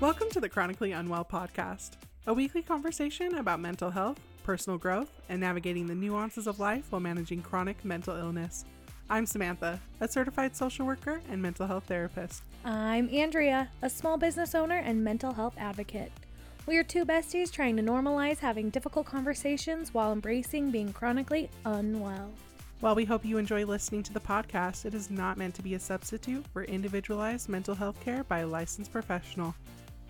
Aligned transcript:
Welcome 0.00 0.30
to 0.30 0.40
the 0.40 0.48
Chronically 0.48 0.92
Unwell 0.92 1.24
podcast, 1.24 1.94
a 2.28 2.32
weekly 2.32 2.62
conversation 2.62 3.34
about 3.34 3.58
mental 3.58 3.90
health, 3.90 4.20
personal 4.44 4.78
growth, 4.78 5.10
and 5.28 5.40
navigating 5.40 5.88
the 5.88 5.94
nuances 5.96 6.46
of 6.46 6.60
life 6.60 6.84
while 6.90 7.00
managing 7.00 7.42
chronic 7.42 7.84
mental 7.84 8.14
illness. 8.14 8.64
I'm 9.10 9.26
Samantha, 9.26 9.80
a 10.00 10.06
certified 10.06 10.54
social 10.54 10.86
worker 10.86 11.20
and 11.28 11.42
mental 11.42 11.66
health 11.66 11.86
therapist. 11.88 12.44
I'm 12.64 13.12
Andrea, 13.12 13.70
a 13.82 13.90
small 13.90 14.16
business 14.16 14.54
owner 14.54 14.76
and 14.76 15.02
mental 15.02 15.32
health 15.32 15.56
advocate. 15.58 16.12
We 16.64 16.76
are 16.76 16.84
two 16.84 17.04
besties 17.04 17.50
trying 17.50 17.76
to 17.78 17.82
normalize 17.82 18.38
having 18.38 18.70
difficult 18.70 19.06
conversations 19.06 19.92
while 19.92 20.12
embracing 20.12 20.70
being 20.70 20.92
chronically 20.92 21.50
unwell. 21.64 22.30
While 22.78 22.94
we 22.94 23.04
hope 23.04 23.24
you 23.24 23.38
enjoy 23.38 23.66
listening 23.66 24.04
to 24.04 24.12
the 24.12 24.20
podcast, 24.20 24.84
it 24.84 24.94
is 24.94 25.10
not 25.10 25.38
meant 25.38 25.56
to 25.56 25.62
be 25.62 25.74
a 25.74 25.80
substitute 25.80 26.46
for 26.52 26.62
individualized 26.62 27.48
mental 27.48 27.74
health 27.74 28.00
care 28.04 28.22
by 28.22 28.38
a 28.40 28.46
licensed 28.46 28.92
professional. 28.92 29.56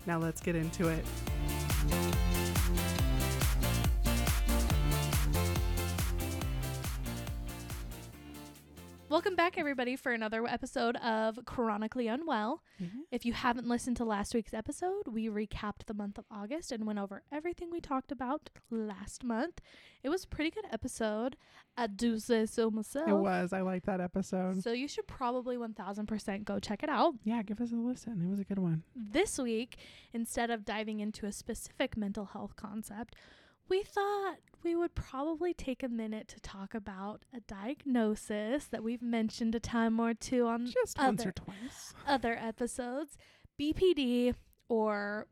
Now 0.09 0.17
let's 0.17 0.41
get 0.41 0.55
into 0.55 0.87
it. 0.87 1.05
Welcome 9.19 9.35
back, 9.35 9.57
everybody, 9.57 9.97
for 9.97 10.13
another 10.13 10.47
episode 10.47 10.95
of 10.95 11.39
Chronically 11.43 12.07
Unwell. 12.07 12.63
Mm-hmm. 12.81 12.99
If 13.11 13.25
you 13.25 13.33
haven't 13.33 13.67
listened 13.67 13.97
to 13.97 14.05
last 14.05 14.33
week's 14.33 14.53
episode, 14.53 15.09
we 15.09 15.27
recapped 15.27 15.87
the 15.87 15.93
month 15.93 16.17
of 16.17 16.23
August 16.31 16.71
and 16.71 16.85
went 16.85 16.99
over 16.99 17.23
everything 17.29 17.69
we 17.69 17.81
talked 17.81 18.13
about 18.13 18.49
last 18.71 19.25
month. 19.25 19.59
It 20.03 20.07
was 20.07 20.23
a 20.23 20.27
pretty 20.27 20.51
good 20.51 20.63
episode. 20.71 21.35
I 21.75 21.87
do 21.87 22.17
say 22.17 22.45
so 22.45 22.71
myself. 22.71 23.09
It 23.09 23.13
was. 23.13 23.51
I 23.51 23.59
like 23.59 23.83
that 23.87 23.99
episode. 23.99 24.63
So 24.63 24.71
you 24.71 24.87
should 24.87 25.05
probably 25.05 25.57
1000% 25.57 26.45
go 26.45 26.59
check 26.59 26.81
it 26.81 26.89
out. 26.89 27.15
Yeah, 27.25 27.43
give 27.43 27.59
us 27.59 27.73
a 27.73 27.75
listen. 27.75 28.21
It 28.25 28.29
was 28.29 28.39
a 28.39 28.45
good 28.45 28.59
one. 28.59 28.83
This 28.95 29.37
week, 29.37 29.75
instead 30.13 30.49
of 30.49 30.63
diving 30.63 31.01
into 31.01 31.25
a 31.25 31.33
specific 31.33 31.97
mental 31.97 32.23
health 32.23 32.55
concept, 32.55 33.17
we 33.69 33.83
thought 33.83 34.37
we 34.63 34.75
would 34.75 34.93
probably 34.95 35.53
take 35.53 35.83
a 35.83 35.87
minute 35.87 36.27
to 36.29 36.39
talk 36.41 36.73
about 36.73 37.21
a 37.33 37.39
diagnosis 37.41 38.65
that 38.65 38.83
we've 38.83 39.01
mentioned 39.01 39.55
a 39.55 39.59
time 39.59 39.99
or 39.99 40.13
two 40.13 40.47
on 40.47 40.65
Just 40.65 40.97
once 40.97 41.21
other, 41.21 41.29
or 41.29 41.31
twice. 41.33 41.93
other 42.07 42.37
episodes 42.41 43.17
BPD 43.59 44.33
or 44.67 45.27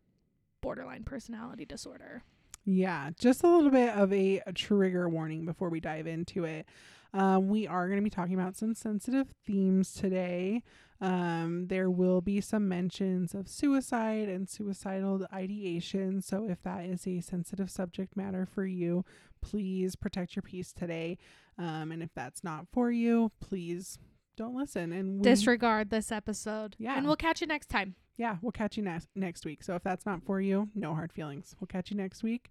borderline 0.61 1.03
personality 1.03 1.65
disorder. 1.65 2.23
Yeah, 2.65 3.11
just 3.19 3.43
a 3.43 3.47
little 3.47 3.71
bit 3.71 3.89
of 3.95 4.11
a, 4.11 4.41
a 4.45 4.53
trigger 4.53 5.07
warning 5.09 5.45
before 5.45 5.69
we 5.69 5.79
dive 5.79 6.07
into 6.07 6.43
it. 6.43 6.65
Um, 7.13 7.47
we 7.47 7.65
are 7.67 7.87
going 7.87 7.99
to 7.99 8.03
be 8.03 8.09
talking 8.09 8.33
about 8.35 8.55
some 8.55 8.73
sensitive 8.73 9.27
themes 9.45 9.93
today. 9.93 10.63
Um, 10.99 11.67
there 11.67 11.89
will 11.89 12.21
be 12.21 12.41
some 12.41 12.67
mentions 12.67 13.35
of 13.35 13.47
suicide 13.47 14.29
and 14.29 14.49
suicidal 14.49 15.27
ideation. 15.31 16.21
So, 16.21 16.47
if 16.49 16.61
that 16.63 16.85
is 16.85 17.05
a 17.07 17.21
sensitive 17.21 17.69
subject 17.69 18.17
matter 18.17 18.45
for 18.45 18.65
you, 18.65 19.05
please 19.41 19.95
protect 19.95 20.35
your 20.35 20.43
peace 20.43 20.73
today. 20.73 21.17
Um, 21.57 21.91
and 21.91 22.01
if 22.01 22.09
that's 22.15 22.43
not 22.43 22.65
for 22.71 22.91
you, 22.91 23.31
please 23.39 23.99
don't 24.35 24.55
listen. 24.55 24.91
And 24.91 25.17
we, 25.19 25.23
Disregard 25.23 25.89
this 25.89 26.11
episode. 26.11 26.75
Yeah. 26.79 26.97
And 26.97 27.05
we'll 27.05 27.15
catch 27.15 27.41
you 27.41 27.47
next 27.47 27.69
time. 27.69 27.95
yeah, 28.17 28.37
we'll 28.41 28.51
catch 28.51 28.77
you 28.77 28.83
next 28.83 29.07
next 29.15 29.45
week. 29.45 29.63
So, 29.63 29.75
if 29.75 29.83
that's 29.83 30.05
not 30.05 30.23
for 30.23 30.41
you, 30.41 30.69
no 30.73 30.95
hard 30.95 31.13
feelings. 31.13 31.55
We'll 31.59 31.67
catch 31.67 31.91
you 31.91 31.97
next 31.97 32.23
week. 32.23 32.49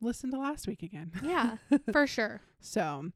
Listen 0.00 0.30
to 0.30 0.38
last 0.38 0.66
week 0.68 0.82
again. 0.82 1.10
Yeah, 1.22 1.56
for 1.92 2.06
sure. 2.06 2.40
So, 2.60 3.10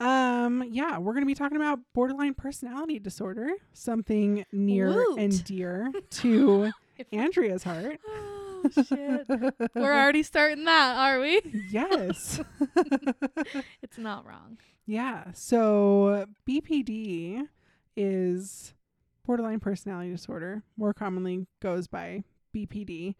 um, 0.00 0.64
yeah, 0.70 0.98
we're 0.98 1.12
going 1.12 1.22
to 1.22 1.26
be 1.26 1.34
talking 1.34 1.56
about 1.56 1.78
borderline 1.94 2.34
personality 2.34 2.98
disorder, 2.98 3.50
something 3.72 4.44
near 4.52 4.88
Woot. 4.88 5.18
and 5.18 5.44
dear 5.44 5.92
to 6.10 6.72
Andrea's 7.12 7.62
heart. 7.62 8.00
Oh, 8.06 8.68
shit. 8.74 9.26
We're 9.74 9.92
already 10.02 10.22
starting 10.24 10.64
that, 10.64 10.96
are 10.96 11.20
we? 11.20 11.40
yes. 11.70 12.40
It's 13.82 13.98
not 13.98 14.26
wrong. 14.26 14.58
yeah. 14.86 15.26
So, 15.34 16.26
BPD 16.48 17.46
is 17.96 18.74
borderline 19.24 19.60
personality 19.60 20.10
disorder, 20.10 20.64
more 20.76 20.92
commonly 20.92 21.46
goes 21.62 21.86
by 21.86 22.24
BPD, 22.54 23.14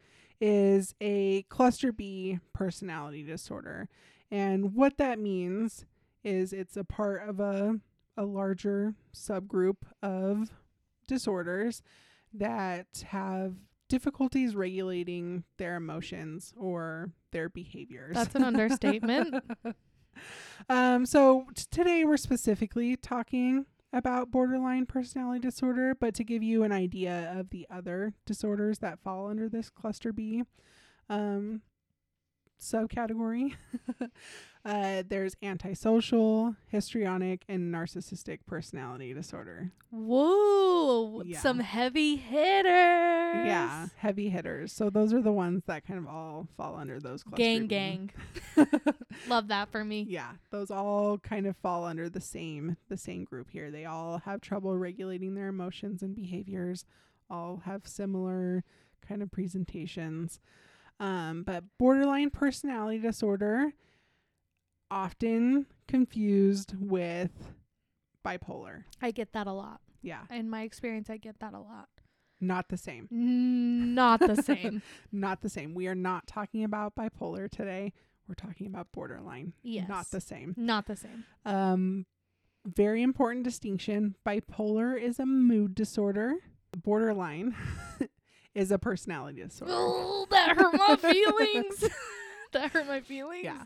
is 0.47 0.95
a 1.01 1.41
cluster 1.45 1.91
B 1.91 2.39
personality 2.53 3.23
disorder. 3.23 3.89
And 4.31 4.75
what 4.75 4.99
that 4.99 5.19
means 5.19 5.87
is 6.23 6.53
it's 6.53 6.77
a 6.77 6.85
part 6.85 7.27
of 7.27 7.41
a 7.41 7.81
a 8.19 8.25
larger 8.25 8.95
subgroup 9.15 9.79
of 10.03 10.51
disorders 11.07 11.83
that 12.35 13.05
have 13.09 13.55
difficulties 13.89 14.55
regulating 14.55 15.45
their 15.57 15.77
emotions 15.77 16.53
or 16.59 17.09
their 17.33 17.49
behaviors. 17.49 18.15
That's 18.15 18.35
an 18.35 18.45
understatement. 18.45 19.43
um 20.69 21.07
so 21.07 21.47
t- 21.55 21.65
today 21.71 22.05
we're 22.05 22.19
specifically 22.19 22.97
talking 22.97 23.65
about 23.95 24.31
borderline 24.31 24.87
personality 24.87 25.41
disorder, 25.41 25.95
but 25.95 26.15
to 26.15 26.25
give 26.25 26.43
you 26.43 26.63
an 26.65 26.73
idea 26.73 27.33
of 27.39 27.51
the 27.51 27.67
other 27.71 28.15
disorders 28.27 28.79
that 28.81 28.99
fall 28.99 29.29
under 29.29 29.49
this 29.49 29.71
cluster 29.71 30.13
B 30.13 30.43
um 31.09 31.63
subcategory. 32.61 33.55
uh, 34.65 35.03
there's 35.07 35.37
antisocial, 35.43 36.57
histrionic, 36.69 37.45
and 37.49 37.73
narcissistic 37.75 38.39
personality 38.47 39.13
disorder. 39.13 39.73
Whoa, 39.91 41.23
Yeah. 41.25 41.39
some 41.41 41.61
heavy 41.61 42.17
hitters. 42.17 43.47
Yeah, 43.47 43.89
heavy 43.97 44.31
hitters. 44.31 44.73
So 44.73 44.89
those 44.91 45.13
are 45.13 45.21
the 45.21 45.33
ones 45.33 45.65
that 45.67 45.87
kind 45.87 45.99
of 45.99 46.07
all 46.07 46.49
fall 46.57 46.77
under 46.77 46.99
those 46.99 47.23
Gang, 47.23 47.67
gang. 47.67 48.11
Love 49.29 49.49
that 49.49 49.71
for 49.71 49.85
me. 49.85 50.07
yeah, 50.09 50.33
those 50.51 50.71
all 50.71 51.19
kind 51.19 51.47
of 51.47 51.57
fall 51.59 51.85
under 51.85 52.09
the 52.09 52.21
same 52.21 52.77
the 52.89 52.97
same 52.97 53.25
group 53.25 53.51
here. 53.51 53.71
They 53.71 53.85
all 53.85 54.19
have 54.25 54.41
trouble 54.41 54.77
regulating 54.79 55.35
their 55.35 55.49
emotions 55.49 56.03
and 56.03 56.15
behaviors. 56.15 56.85
All 57.31 57.63
have 57.65 57.87
similar 57.87 58.65
kind 59.07 59.23
of 59.23 59.31
presentations. 59.31 60.41
Um, 61.01 61.43
but 61.43 61.65
borderline 61.79 62.31
personality 62.31 62.99
disorder 62.99 63.73
often 64.91 65.67
confused 65.89 66.75
with 66.79 67.31
bipolar. 68.25 68.85
I 69.03 69.11
get 69.11 69.33
that 69.33 69.47
a 69.47 69.53
lot. 69.53 69.81
Yeah, 70.03 70.23
In 70.31 70.51
my 70.51 70.63
experience, 70.63 71.09
I 71.09 71.17
get 71.17 71.41
that 71.41 71.55
a 71.55 71.59
lot. 71.61 71.89
not 72.41 72.69
the 72.69 72.77
same. 72.77 73.09
Not 73.11 74.21
the 74.21 74.37
same. 74.43 74.83
Not 75.13 75.41
the 75.41 75.49
same. 75.49 75.75
We 75.75 75.87
are 75.87 75.95
not 75.95 76.27
talking 76.27 76.63
about 76.63 76.95
bipolar 76.95 77.51
today. 77.51 77.95
We're 78.29 78.35
talking 78.35 78.67
about 78.67 78.89
borderline. 78.93 79.55
Yes. 79.63 79.89
Not 79.89 80.11
the 80.11 80.21
same. 80.21 80.55
Not 80.59 80.87
the 80.87 80.97
same. 80.97 81.25
Um, 81.47 82.05
very 82.67 83.03
important 83.03 83.45
distinction. 83.45 84.15
Bipolar 84.27 85.01
is 85.01 85.19
a 85.19 85.25
mood 85.27 85.75
disorder. 85.75 86.35
Borderline 86.77 87.55
is 88.55 88.71
a 88.71 88.79
personality 88.79 89.43
disorder. 89.43 89.73
Oh, 89.75 90.27
that 90.31 90.55
hurt 90.57 90.75
my 90.75 90.97
feelings. 91.13 91.85
that 92.53 92.73
hurt 92.73 92.87
my 92.89 93.01
feelings. 93.01 93.45
Yeah. 93.45 93.63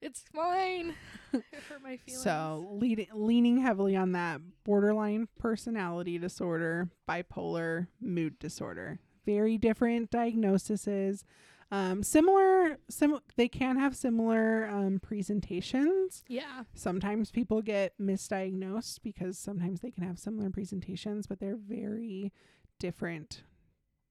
It's 0.00 0.24
fine. 0.34 0.94
It 1.32 1.44
hurt 1.68 1.82
my 1.82 1.96
feelings. 1.98 2.22
So, 2.22 2.66
lead, 2.70 3.08
leaning 3.12 3.58
heavily 3.58 3.94
on 3.94 4.12
that 4.12 4.40
borderline 4.64 5.28
personality 5.38 6.18
disorder, 6.18 6.88
bipolar 7.06 7.88
mood 8.00 8.38
disorder. 8.38 9.00
Very 9.26 9.58
different 9.58 10.10
diagnoses. 10.10 11.24
Um, 11.70 12.02
similar, 12.02 12.78
sim- 12.88 13.18
they 13.36 13.48
can 13.48 13.76
have 13.78 13.94
similar 13.96 14.66
um, 14.68 14.98
presentations. 15.00 16.22
yeah. 16.28 16.62
Sometimes 16.74 17.30
people 17.30 17.60
get 17.60 17.98
misdiagnosed 18.00 19.02
because 19.02 19.36
sometimes 19.36 19.80
they 19.80 19.90
can 19.90 20.04
have 20.04 20.18
similar 20.18 20.48
presentations, 20.48 21.26
but 21.26 21.38
they're 21.40 21.56
very 21.58 22.32
different 22.78 23.42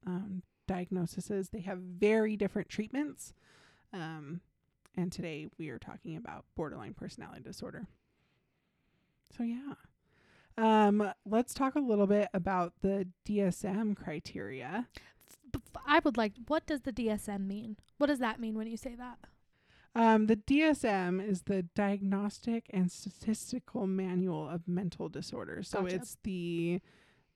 um, 0.06 0.44
diagnoses. 0.68 1.50
They 1.50 1.62
have 1.62 1.80
very 1.80 2.36
different 2.36 2.70
treatments. 2.70 3.34
Um, 3.94 4.42
and 4.96 5.12
today 5.12 5.48
we 5.58 5.70
are 5.70 5.80
talking 5.80 6.16
about 6.18 6.46
borderline 6.56 6.94
personality 6.94 7.42
disorder. 7.42 7.88
So, 9.38 9.44
yeah. 9.44 9.74
Um, 10.58 11.12
let's 11.26 11.54
talk 11.54 11.76
a 11.76 11.80
little 11.80 12.08
bit 12.08 12.30
about 12.34 12.74
the 12.82 13.08
DSM 13.28 13.96
criteria. 13.98 14.88
I 15.86 16.00
would 16.00 16.18
like. 16.18 16.34
What 16.48 16.66
does 16.66 16.82
the 16.82 16.94
DSM 16.94 17.46
mean? 17.48 17.78
What 17.98 18.08
does 18.08 18.20
that 18.20 18.40
mean 18.40 18.56
when 18.56 18.68
you 18.68 18.78
say 18.78 18.96
that? 18.96 19.18
Um, 19.96 20.28
the 20.28 20.36
DSM 20.36 21.26
is 21.26 21.44
the 21.44 21.64
Diagnostic 21.64 22.66
and 22.72 22.92
Statistical 22.92 23.88
Manual 23.88 24.50
of 24.50 24.68
Mental 24.68 25.08
Disorders. 25.08 25.70
So 25.70 25.84
Gotcha. 25.84 25.96
it's 25.96 26.18
the 26.24 26.82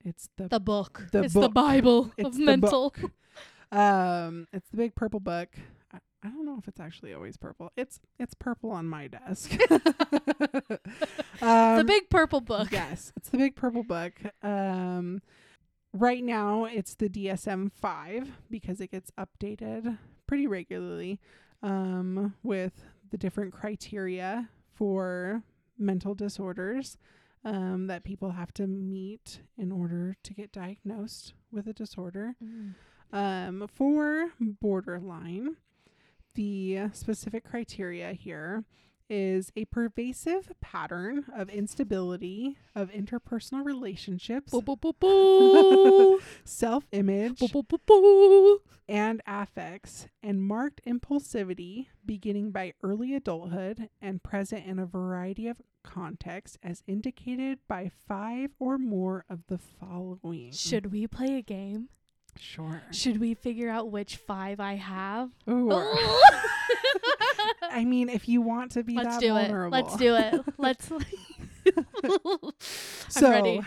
it's 0.04 0.30
the, 0.38 0.48
The 0.50 0.60
book. 0.60 1.08
The 1.12 1.24
it's 1.24 1.34
the. 1.34 1.50
Bible 1.50 2.12
It's 2.18 2.28
of 2.28 2.38
the 2.38 2.46
mental. 2.46 2.94
um 3.72 4.48
it's 4.52 4.68
the 4.70 4.78
big 4.78 4.96
purple 4.96 5.20
book. 5.20 5.50
I, 6.24 6.30
don't 6.30 6.46
know 6.46 6.58
if 6.60 6.68
it's 6.68 6.80
actually 6.80 7.14
always 7.14 7.38
purple. 7.38 7.72
It's 7.78 8.00
it's 8.18 8.34
purple 8.34 8.72
on 8.72 8.88
my 8.88 9.08
desk. 9.08 9.52
um, 11.42 11.78
the 11.78 11.86
big 11.86 12.10
purple 12.10 12.42
book. 12.42 12.70
Yes, 12.72 13.14
it's 13.16 13.30
the 13.30 13.38
big 13.38 13.56
purple 13.56 13.84
book. 13.84 14.14
Um, 14.44 15.22
right 15.94 16.24
now 16.24 16.66
it's 16.66 16.96
the 16.96 17.10
DSM 17.10 17.72
5 17.72 18.32
because 18.50 18.82
it 18.82 18.92
gets 18.92 19.12
updated 19.18 19.98
pretty 20.28 20.48
regularly 20.48 21.20
um, 21.64 22.36
with 22.44 22.84
the 23.10 23.18
different 23.18 23.54
criteria 23.54 24.50
for 24.76 25.44
mental 25.78 26.14
disorders 26.14 26.98
um, 27.44 27.88
that 27.88 28.04
people 28.04 28.32
have 28.32 28.54
to 28.54 28.68
meet 28.68 29.42
in 29.58 29.72
order 29.72 30.16
to 30.24 30.34
get 30.34 30.52
diagnosed 30.52 31.34
with 31.52 31.68
a 31.68 31.74
disorder. 31.74 32.36
Um, 33.12 33.68
for 33.74 34.30
borderline, 34.40 35.56
the 36.40 36.90
specific 36.94 37.44
criteria 37.44 38.14
here 38.14 38.64
is 39.10 39.52
a 39.58 39.66
pervasive 39.66 40.50
pattern 40.62 41.26
of 41.36 41.50
instability 41.50 42.56
of 42.74 42.90
interpersonal 42.92 43.66
relationships, 43.66 44.54
self 46.46 46.88
image, 46.94 47.42
and 48.88 49.22
affects, 49.28 50.08
and 50.24 50.42
marked 50.42 50.80
impulsivity 50.88 51.88
beginning 52.06 52.52
by 52.52 52.72
early 52.82 53.14
adulthood 53.14 53.90
and 54.02 54.24
present 54.24 54.66
in 54.66 54.80
a 54.80 54.86
variety 54.86 55.46
of 55.46 55.62
contexts 55.84 56.58
as 56.64 56.84
indicated 56.88 57.60
by 57.68 57.92
five 58.08 58.52
or 58.60 58.78
more 58.78 59.26
of 59.30 59.40
the 59.48 59.58
following. 59.58 60.54
Should 60.54 60.94
we 60.94 61.06
play 61.06 61.36
a 61.36 61.42
game? 61.42 61.90
Sure. 62.40 62.82
Should 62.92 63.20
we 63.20 63.34
figure 63.34 63.70
out 63.70 63.92
which 63.92 64.16
five 64.16 64.60
I 64.60 64.76
have? 64.76 65.30
Ooh. 65.50 65.72
I 67.62 67.86
mean, 67.86 68.10
if 68.10 68.28
you 68.30 68.42
want 68.42 68.72
to 68.72 68.84
be 68.84 68.96
Let's 68.96 69.18
that 69.18 69.22
do 69.22 69.36
it. 69.36 69.52
Let's 69.52 69.96
do 69.98 70.16
it. 70.16 70.42
Let's. 70.58 70.90
so 73.10 73.28
I'm 73.28 73.32
ready. 73.32 73.62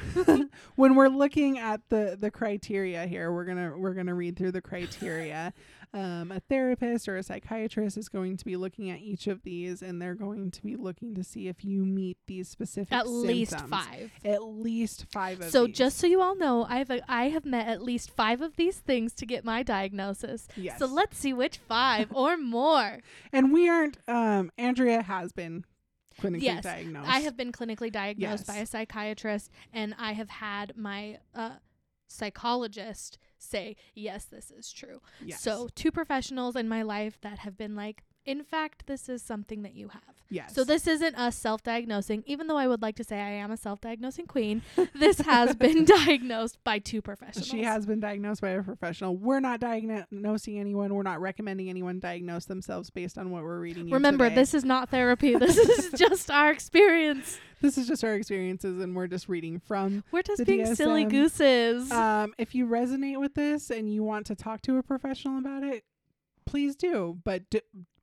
when 0.77 0.95
we're 0.95 1.09
looking 1.09 1.59
at 1.59 1.81
the 1.89 2.17
the 2.19 2.31
criteria 2.31 3.07
here 3.07 3.31
we're 3.31 3.45
gonna 3.45 3.75
we're 3.77 3.95
gonna 3.95 4.15
read 4.15 4.37
through 4.37 4.51
the 4.51 4.63
criteria 4.63 5.53
um, 5.94 6.33
a 6.33 6.41
therapist 6.41 7.06
or 7.06 7.17
a 7.19 7.23
psychiatrist 7.23 7.99
is 7.99 8.09
going 8.09 8.39
to 8.39 8.44
be 8.47 8.56
looking 8.56 8.89
at 8.89 9.00
each 9.00 9.27
of 9.27 9.43
these 9.43 9.83
and 9.83 10.00
they're 10.00 10.15
going 10.15 10.50
to 10.50 10.62
be 10.62 10.75
looking 10.75 11.15
to 11.15 11.23
see 11.23 11.49
if 11.49 11.65
you 11.65 11.85
meet 11.85 12.17
these 12.27 12.49
specific 12.49 12.93
At 12.97 13.09
least 13.09 13.59
five. 13.69 14.11
at 14.25 14.43
least 14.43 15.05
five 15.12 15.41
of 15.43 15.50
So 15.50 15.67
these. 15.67 15.77
just 15.77 15.99
so 15.99 16.06
you 16.06 16.23
all 16.23 16.35
know, 16.35 16.65
I've 16.69 16.91
I 17.09 17.29
have 17.29 17.44
met 17.44 17.69
at 17.69 17.83
least 17.83 18.11
five 18.11 18.41
of 18.41 18.56
these 18.56 18.79
things 18.79 19.12
to 19.15 19.27
get 19.27 19.44
my 19.44 19.62
diagnosis. 19.62 20.49
yes 20.56 20.79
So 20.79 20.87
let's 20.87 21.19
see 21.19 21.35
which 21.35 21.59
five 21.59 22.09
or 22.15 22.37
more. 22.39 22.99
and 23.33 23.53
we 23.53 23.69
aren't 23.69 23.99
um 24.09 24.50
andrea 24.56 25.03
has 25.03 25.33
been 25.33 25.65
clinically 26.21 26.43
Yes, 26.43 26.65
diagnosed 26.65 27.09
I 27.09 27.21
have 27.21 27.37
been 27.37 27.53
clinically 27.53 27.91
diagnosed 27.93 28.47
by 28.47 28.56
a 28.56 28.67
psychiatrist, 28.67 29.50
and 29.73 29.94
I 29.99 30.12
have 30.12 30.29
had 30.31 30.77
my 30.77 31.19
uh, 31.35 31.56
psychologist 32.06 33.19
say, 33.43 33.77
yes, 33.94 34.25
this 34.25 34.50
is 34.50 34.73
true. 34.73 35.00
yes. 35.25 35.41
So, 35.41 35.69
two 35.75 35.91
professionals 35.91 36.56
in 36.56 36.69
my 36.69 36.83
life 36.83 37.21
that 37.23 37.41
have 37.41 37.56
been 37.56 37.75
like, 37.75 38.05
in 38.25 38.45
fact, 38.45 38.87
this 38.87 39.09
is 39.09 39.23
something 39.23 39.63
that 39.63 39.75
you 39.75 39.89
have. 39.89 40.03
yes 40.31 40.55
So, 40.55 40.63
this 40.65 40.87
isn't 40.87 41.17
us 41.17 41.35
self 41.37 41.63
diagnosing, 41.63 42.23
even 42.27 42.47
though 42.47 42.57
I 42.57 42.69
would 42.69 42.81
like 42.83 42.97
to 42.97 43.05
say 43.05 43.19
I 43.21 43.31
am 43.31 43.51
a 43.51 43.57
self 43.57 43.81
diagnosing 43.81 44.27
queen. 44.27 44.63
this 44.95 45.19
has 45.19 45.55
been 45.67 45.85
diagnosed 45.85 46.59
by 46.65 46.79
two 46.79 47.03
professionals. 47.03 47.47
She 47.49 47.63
has 47.65 47.85
been 47.87 48.01
diagnosed 48.01 48.41
by 48.41 48.51
a 48.51 48.63
professional. 48.63 49.17
We're 49.17 49.41
not 49.41 49.61
diagnosing 49.61 50.59
anyone. 50.59 50.95
We're 50.95 51.03
not 51.03 51.21
recommending 51.21 51.69
anyone 51.69 51.99
diagnose 52.01 52.45
themselves 52.45 52.91
based 52.91 53.19
on 53.19 53.31
what 53.31 53.43
we're 53.43 53.59
reading. 53.61 53.91
Remember, 53.91 54.27
today. 54.27 54.37
this 54.37 54.55
is 54.55 54.65
not 54.65 54.89
therapy. 54.91 55.35
This 55.35 55.57
is 55.57 55.91
just 55.99 56.31
our 56.31 56.51
experience. 56.51 57.39
this 57.61 57.77
is 57.79 57.87
just 57.89 58.05
our 58.05 58.15
experiences, 58.15 58.81
and 58.81 58.95
we're 58.95 59.07
just 59.09 59.29
reading 59.29 59.59
from. 59.59 60.05
We're 60.13 60.23
just 60.23 60.45
being 60.47 60.75
silly 60.75 61.05
DSM. 61.07 61.11
gooses. 61.11 61.91
Um, 61.93 62.35
if 62.39 62.55
you 62.55 62.67
resonate 62.67 63.19
with 63.21 63.35
this 63.35 63.71
and 63.71 63.93
you 63.93 64.03
want 64.05 64.27
to 64.27 64.35
talk 64.37 64.63
to 64.63 64.79
a 64.79 64.83
professional 64.83 65.39
about 65.39 65.63
it, 65.65 65.85
please 66.47 66.75
do. 66.77 67.19
But 67.25 67.49
d- 67.51 67.61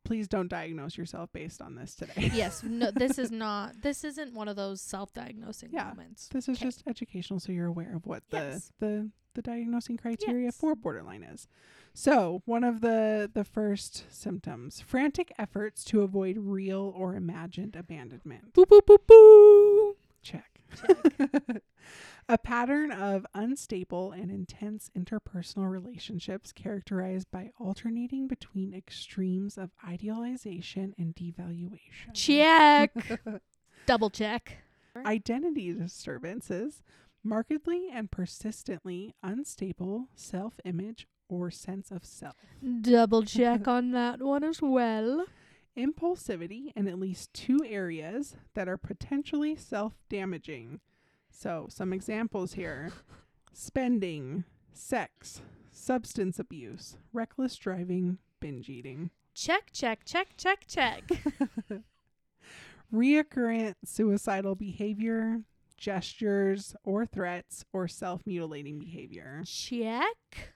please 0.10 0.28
don't 0.28 0.48
diagnose 0.48 0.98
yourself 0.98 1.32
based 1.32 1.62
on 1.62 1.76
this 1.76 1.94
today. 1.94 2.32
yes, 2.34 2.64
no, 2.64 2.90
this 2.96 3.20
is 3.20 3.30
not. 3.30 3.80
This 3.84 4.04
isn't 4.04 4.34
one 4.34 4.48
of 4.48 4.56
those 4.56 4.82
self-diagnosing 4.82 5.70
Yeah. 5.72 5.90
moments. 5.90 6.28
this 6.30 6.50
is 6.50 6.58
'Kay. 6.58 6.66
just 6.66 6.84
educational, 6.88 7.40
so 7.40 7.52
you're 7.52 7.68
aware 7.68 7.96
of 7.96 8.08
what 8.08 8.24
the 8.32 8.38
Yes. 8.38 8.72
the 8.80 9.12
the 9.36 9.44
diagnosing 9.44 9.96
criteria 9.98 10.46
Yes. 10.46 10.58
for 10.58 10.76
borderline 10.76 11.22
is. 11.22 11.48
So 11.94 12.42
one 12.46 12.64
of 12.64 12.82
the 12.82 13.30
the 13.32 13.44
first 13.44 14.12
symptoms: 14.12 14.82
frantic 14.82 15.32
efforts 15.38 15.84
to 15.86 16.02
avoid 16.02 16.38
real 16.40 16.92
or 16.96 17.14
imagined 17.16 17.76
abandonment. 17.76 18.54
Boo 18.54 18.66
boo 18.66 18.82
boo 18.88 18.98
boo. 19.06 19.96
Check. 20.24 20.60
Check. 20.76 21.62
a 22.30 22.38
pattern 22.38 22.92
of 22.92 23.26
unstable 23.34 24.12
and 24.12 24.30
intense 24.30 24.92
interpersonal 24.96 25.70
relationships 25.70 26.52
characterized 26.52 27.30
by 27.32 27.50
alternating 27.60 28.28
between 28.28 28.72
extremes 28.72 29.58
of 29.58 29.72
idealization 29.86 30.94
and 31.00 31.16
devaluation. 31.16 32.14
Check. 32.14 32.94
Double 33.88 34.12
check. 34.12 34.60
Identity 34.96 35.74
disturbances, 35.74 36.84
markedly 37.24 37.90
and 37.92 38.12
persistently 38.12 39.16
unstable 39.24 40.10
self 40.14 40.60
image 40.64 41.08
or 41.30 41.50
sense 41.50 41.90
of 41.90 42.06
self. 42.06 42.36
Double 42.82 43.24
check 43.24 43.68
on 43.68 43.92
that 43.92 44.22
one 44.22 44.44
as 44.44 44.62
well. 44.62 45.26
Impulsivity 45.76 46.74
in 46.76 46.88
at 46.88 47.00
least 47.00 47.34
two 47.34 47.60
areas 47.66 48.36
that 48.54 48.68
are 48.70 48.78
potentially 48.78 49.56
self 49.56 49.94
damaging. 50.10 50.80
So, 51.42 51.68
some 51.70 51.94
examples 51.94 52.52
here 52.52 52.92
spending, 53.54 54.44
sex, 54.74 55.40
substance 55.72 56.38
abuse, 56.38 56.98
reckless 57.14 57.56
driving, 57.56 58.18
binge 58.42 58.68
eating. 58.68 59.12
Check, 59.34 59.72
check, 59.72 60.02
check, 60.04 60.36
check, 60.36 60.68
check. 60.68 61.10
Reoccurrent 62.94 63.76
suicidal 63.86 64.56
behavior, 64.56 65.44
gestures 65.78 66.76
or 66.84 67.06
threats, 67.06 67.64
or 67.72 67.88
self 67.88 68.24
mutilating 68.26 68.78
behavior. 68.78 69.42
check. 69.46 70.52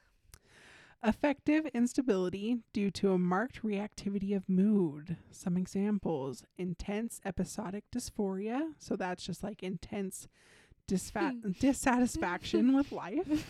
Affective 1.02 1.66
instability 1.68 2.60
due 2.74 2.92
to 2.92 3.14
a 3.14 3.18
marked 3.18 3.64
reactivity 3.64 4.36
of 4.36 4.50
mood. 4.50 5.16
Some 5.32 5.56
examples 5.56 6.44
intense 6.58 7.22
episodic 7.24 7.86
dysphoria. 7.90 8.72
So 8.80 8.98
that's 8.98 9.24
just 9.26 9.44
like 9.44 9.64
intense 9.64 10.28
disfa- 10.88 11.42
hmm. 11.42 11.52
dissatisfaction 11.60 12.76
with 12.76 12.92
life, 12.92 13.50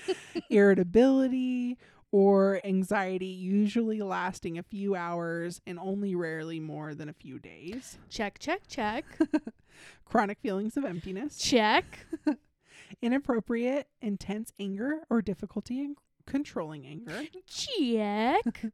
irritability, 0.50 1.78
or 2.12 2.60
anxiety, 2.64 3.26
usually 3.26 4.00
lasting 4.00 4.58
a 4.58 4.62
few 4.62 4.94
hours 4.94 5.60
and 5.66 5.78
only 5.78 6.14
rarely 6.14 6.60
more 6.60 6.94
than 6.94 7.08
a 7.08 7.12
few 7.12 7.38
days. 7.38 7.98
check, 8.08 8.38
check, 8.38 8.62
check. 8.68 9.04
Chronic 10.04 10.38
feelings 10.38 10.76
of 10.76 10.84
emptiness, 10.84 11.36
check. 11.38 12.06
inappropriate, 13.02 13.88
intense 14.00 14.52
anger, 14.60 15.00
or 15.10 15.22
difficulty 15.22 15.80
in 15.80 15.96
controlling 16.26 16.86
anger. 16.86 17.24
Check. 17.46 18.72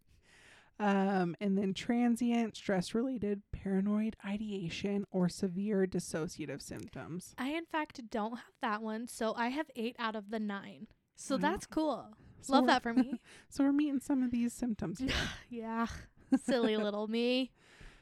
Um, 0.83 1.37
and 1.41 1.59
then 1.59 1.75
transient 1.75 2.57
stress 2.57 2.95
related 2.95 3.43
paranoid 3.53 4.17
ideation 4.25 5.05
or 5.11 5.29
severe 5.29 5.87
dissociative 5.87 6.63
symptoms. 6.63 7.35
I, 7.37 7.51
in 7.51 7.67
fact, 7.67 8.01
don't 8.11 8.37
have 8.37 8.55
that 8.63 8.81
one, 8.81 9.07
so 9.07 9.35
I 9.37 9.49
have 9.49 9.67
eight 9.77 9.95
out 9.99 10.17
of 10.17 10.31
the 10.31 10.41
nine. 10.41 10.87
So 11.17 11.35
Wow. 11.37 11.41
that's 11.43 11.67
cool. 11.67 12.07
So 12.41 12.55
Love 12.55 12.67
that 12.69 12.83
for 12.83 12.95
me. 12.95 13.21
So 13.51 13.63
we're 13.65 13.73
meeting 13.73 14.01
some 14.01 14.23
of 14.23 14.31
these 14.31 14.55
symptoms 14.55 14.99
here. 15.01 15.11
yeah. 15.51 15.87
Silly 16.45 16.79
little 16.79 17.09
me. 17.09 17.51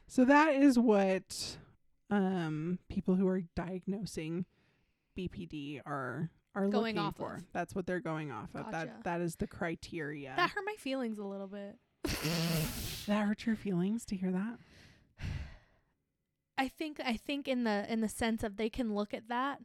so 0.07 0.23
that 0.23 0.53
is 0.55 0.79
what 0.79 1.57
um 2.09 2.79
people 2.87 3.15
who 3.15 3.27
are 3.27 3.41
diagnosing 3.55 4.45
BPD 5.17 5.81
are 5.85 6.29
are 6.55 6.67
Going 6.67 6.95
looking 6.95 6.97
off 6.99 7.17
for. 7.17 7.35
of. 7.35 7.43
That's 7.53 7.75
what 7.75 7.85
they're 7.85 7.99
going 7.99 8.31
off 8.31 8.49
of. 8.55 8.71
Gotcha. 8.71 8.71
That 8.71 9.03
that 9.03 9.21
is 9.21 9.35
the 9.35 9.47
criteria. 9.47 10.33
That 10.35 10.49
hurt 10.51 10.63
my 10.65 10.75
feelings 10.77 11.17
a 11.19 11.23
little 11.25 11.47
bit. 11.47 11.75
That 12.03 13.27
hurt 13.27 13.45
your 13.45 13.55
feelings 13.55 14.05
to 14.05 14.15
hear 14.15 14.31
that? 14.31 14.57
I 16.57 16.67
think 16.67 16.99
I 17.03 17.15
think 17.15 17.47
in 17.47 17.63
the 17.63 17.85
in 17.91 18.01
the 18.01 18.09
sense 18.09 18.43
of 18.43 18.57
they 18.57 18.69
can 18.69 18.93
look 18.93 19.13
at 19.13 19.29
that, 19.29 19.61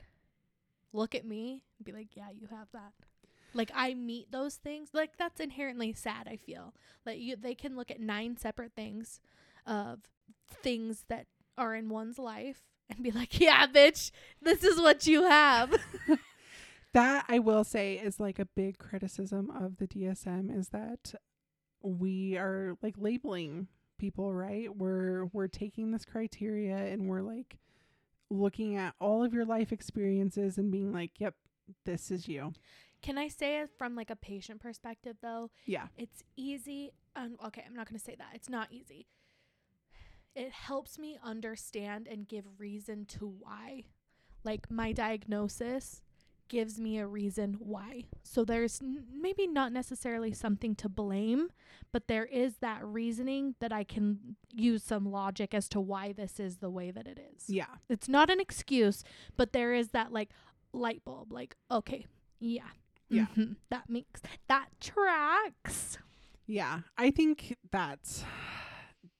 look 0.92 1.14
at 1.14 1.26
me, 1.26 1.62
and 1.78 1.84
be 1.84 1.92
like, 1.92 2.14
"Yeah, 2.14 2.30
you 2.30 2.46
have 2.50 2.68
that." 2.72 2.92
Like 3.52 3.70
I 3.74 3.94
meet 3.94 4.30
those 4.30 4.54
things. 4.54 4.90
Like 4.92 5.16
that's 5.16 5.40
inherently 5.40 5.92
sad. 5.92 6.28
I 6.28 6.36
feel 6.36 6.74
like 7.04 7.18
you 7.18 7.36
they 7.36 7.54
can 7.54 7.76
look 7.76 7.90
at 7.90 8.00
nine 8.00 8.36
separate 8.36 8.72
things 8.76 9.20
of 9.66 10.00
things 10.48 11.04
that 11.08 11.26
are 11.58 11.74
in 11.74 11.88
one's 11.88 12.18
life 12.18 12.62
and 12.88 13.02
be 13.02 13.10
like, 13.10 13.40
"Yeah, 13.40 13.66
bitch, 13.66 14.12
this 14.40 14.62
is 14.62 14.80
what 14.80 15.06
you 15.06 15.24
have." 15.24 15.74
That 16.94 17.24
I 17.26 17.40
will 17.40 17.64
say 17.64 17.94
is 17.94 18.20
like 18.20 18.38
a 18.38 18.44
big 18.44 18.78
criticism 18.78 19.50
of 19.50 19.78
the 19.78 19.88
DSM 19.88 20.56
is 20.56 20.68
that 20.68 21.16
we 21.84 22.36
are 22.36 22.76
like 22.82 22.94
labeling 22.96 23.68
people, 23.98 24.32
right? 24.32 24.74
We're 24.74 25.26
we're 25.26 25.48
taking 25.48 25.92
this 25.92 26.04
criteria 26.04 26.76
and 26.76 27.08
we're 27.08 27.22
like 27.22 27.58
looking 28.30 28.76
at 28.76 28.94
all 29.00 29.22
of 29.22 29.32
your 29.32 29.44
life 29.44 29.70
experiences 29.70 30.58
and 30.58 30.72
being 30.72 30.92
like, 30.92 31.12
"Yep, 31.20 31.34
this 31.84 32.10
is 32.10 32.28
you. 32.28 32.52
Can 33.02 33.18
I 33.18 33.28
say 33.28 33.60
it 33.60 33.70
from 33.76 33.94
like 33.94 34.10
a 34.10 34.16
patient 34.16 34.60
perspective 34.60 35.16
though? 35.20 35.50
Yeah. 35.66 35.88
It's 35.96 36.22
easy. 36.36 36.92
Um, 37.16 37.36
okay, 37.46 37.62
I'm 37.66 37.74
not 37.74 37.88
going 37.88 37.98
to 37.98 38.04
say 38.04 38.16
that. 38.16 38.30
It's 38.34 38.48
not 38.48 38.72
easy. 38.72 39.06
It 40.34 40.50
helps 40.52 40.98
me 40.98 41.18
understand 41.22 42.08
and 42.08 42.26
give 42.26 42.44
reason 42.58 43.04
to 43.06 43.26
why. 43.26 43.84
Like 44.42 44.70
my 44.70 44.92
diagnosis 44.92 46.02
gives 46.48 46.78
me 46.78 46.98
a 46.98 47.06
reason 47.06 47.56
why. 47.58 48.04
So 48.22 48.44
there's 48.44 48.80
n- 48.82 49.04
maybe 49.12 49.46
not 49.46 49.72
necessarily 49.72 50.32
something 50.32 50.74
to 50.76 50.88
blame, 50.88 51.48
but 51.92 52.08
there 52.08 52.24
is 52.26 52.56
that 52.60 52.84
reasoning 52.84 53.54
that 53.60 53.72
I 53.72 53.84
can 53.84 54.36
use 54.52 54.82
some 54.82 55.10
logic 55.10 55.54
as 55.54 55.68
to 55.70 55.80
why 55.80 56.12
this 56.12 56.38
is 56.38 56.58
the 56.58 56.70
way 56.70 56.90
that 56.90 57.06
it 57.06 57.18
is. 57.36 57.48
Yeah. 57.48 57.66
It's 57.88 58.08
not 58.08 58.30
an 58.30 58.40
excuse, 58.40 59.04
but 59.36 59.52
there 59.52 59.72
is 59.74 59.88
that 59.90 60.12
like 60.12 60.30
light 60.72 61.02
bulb 61.04 61.32
like 61.32 61.56
okay, 61.70 62.06
yeah. 62.40 62.62
Yeah. 63.08 63.26
mhm, 63.36 63.56
that 63.70 63.88
makes 63.88 64.22
that 64.48 64.68
tracks. 64.80 65.98
Yeah. 66.46 66.80
I 66.98 67.10
think 67.10 67.56
that's 67.70 68.24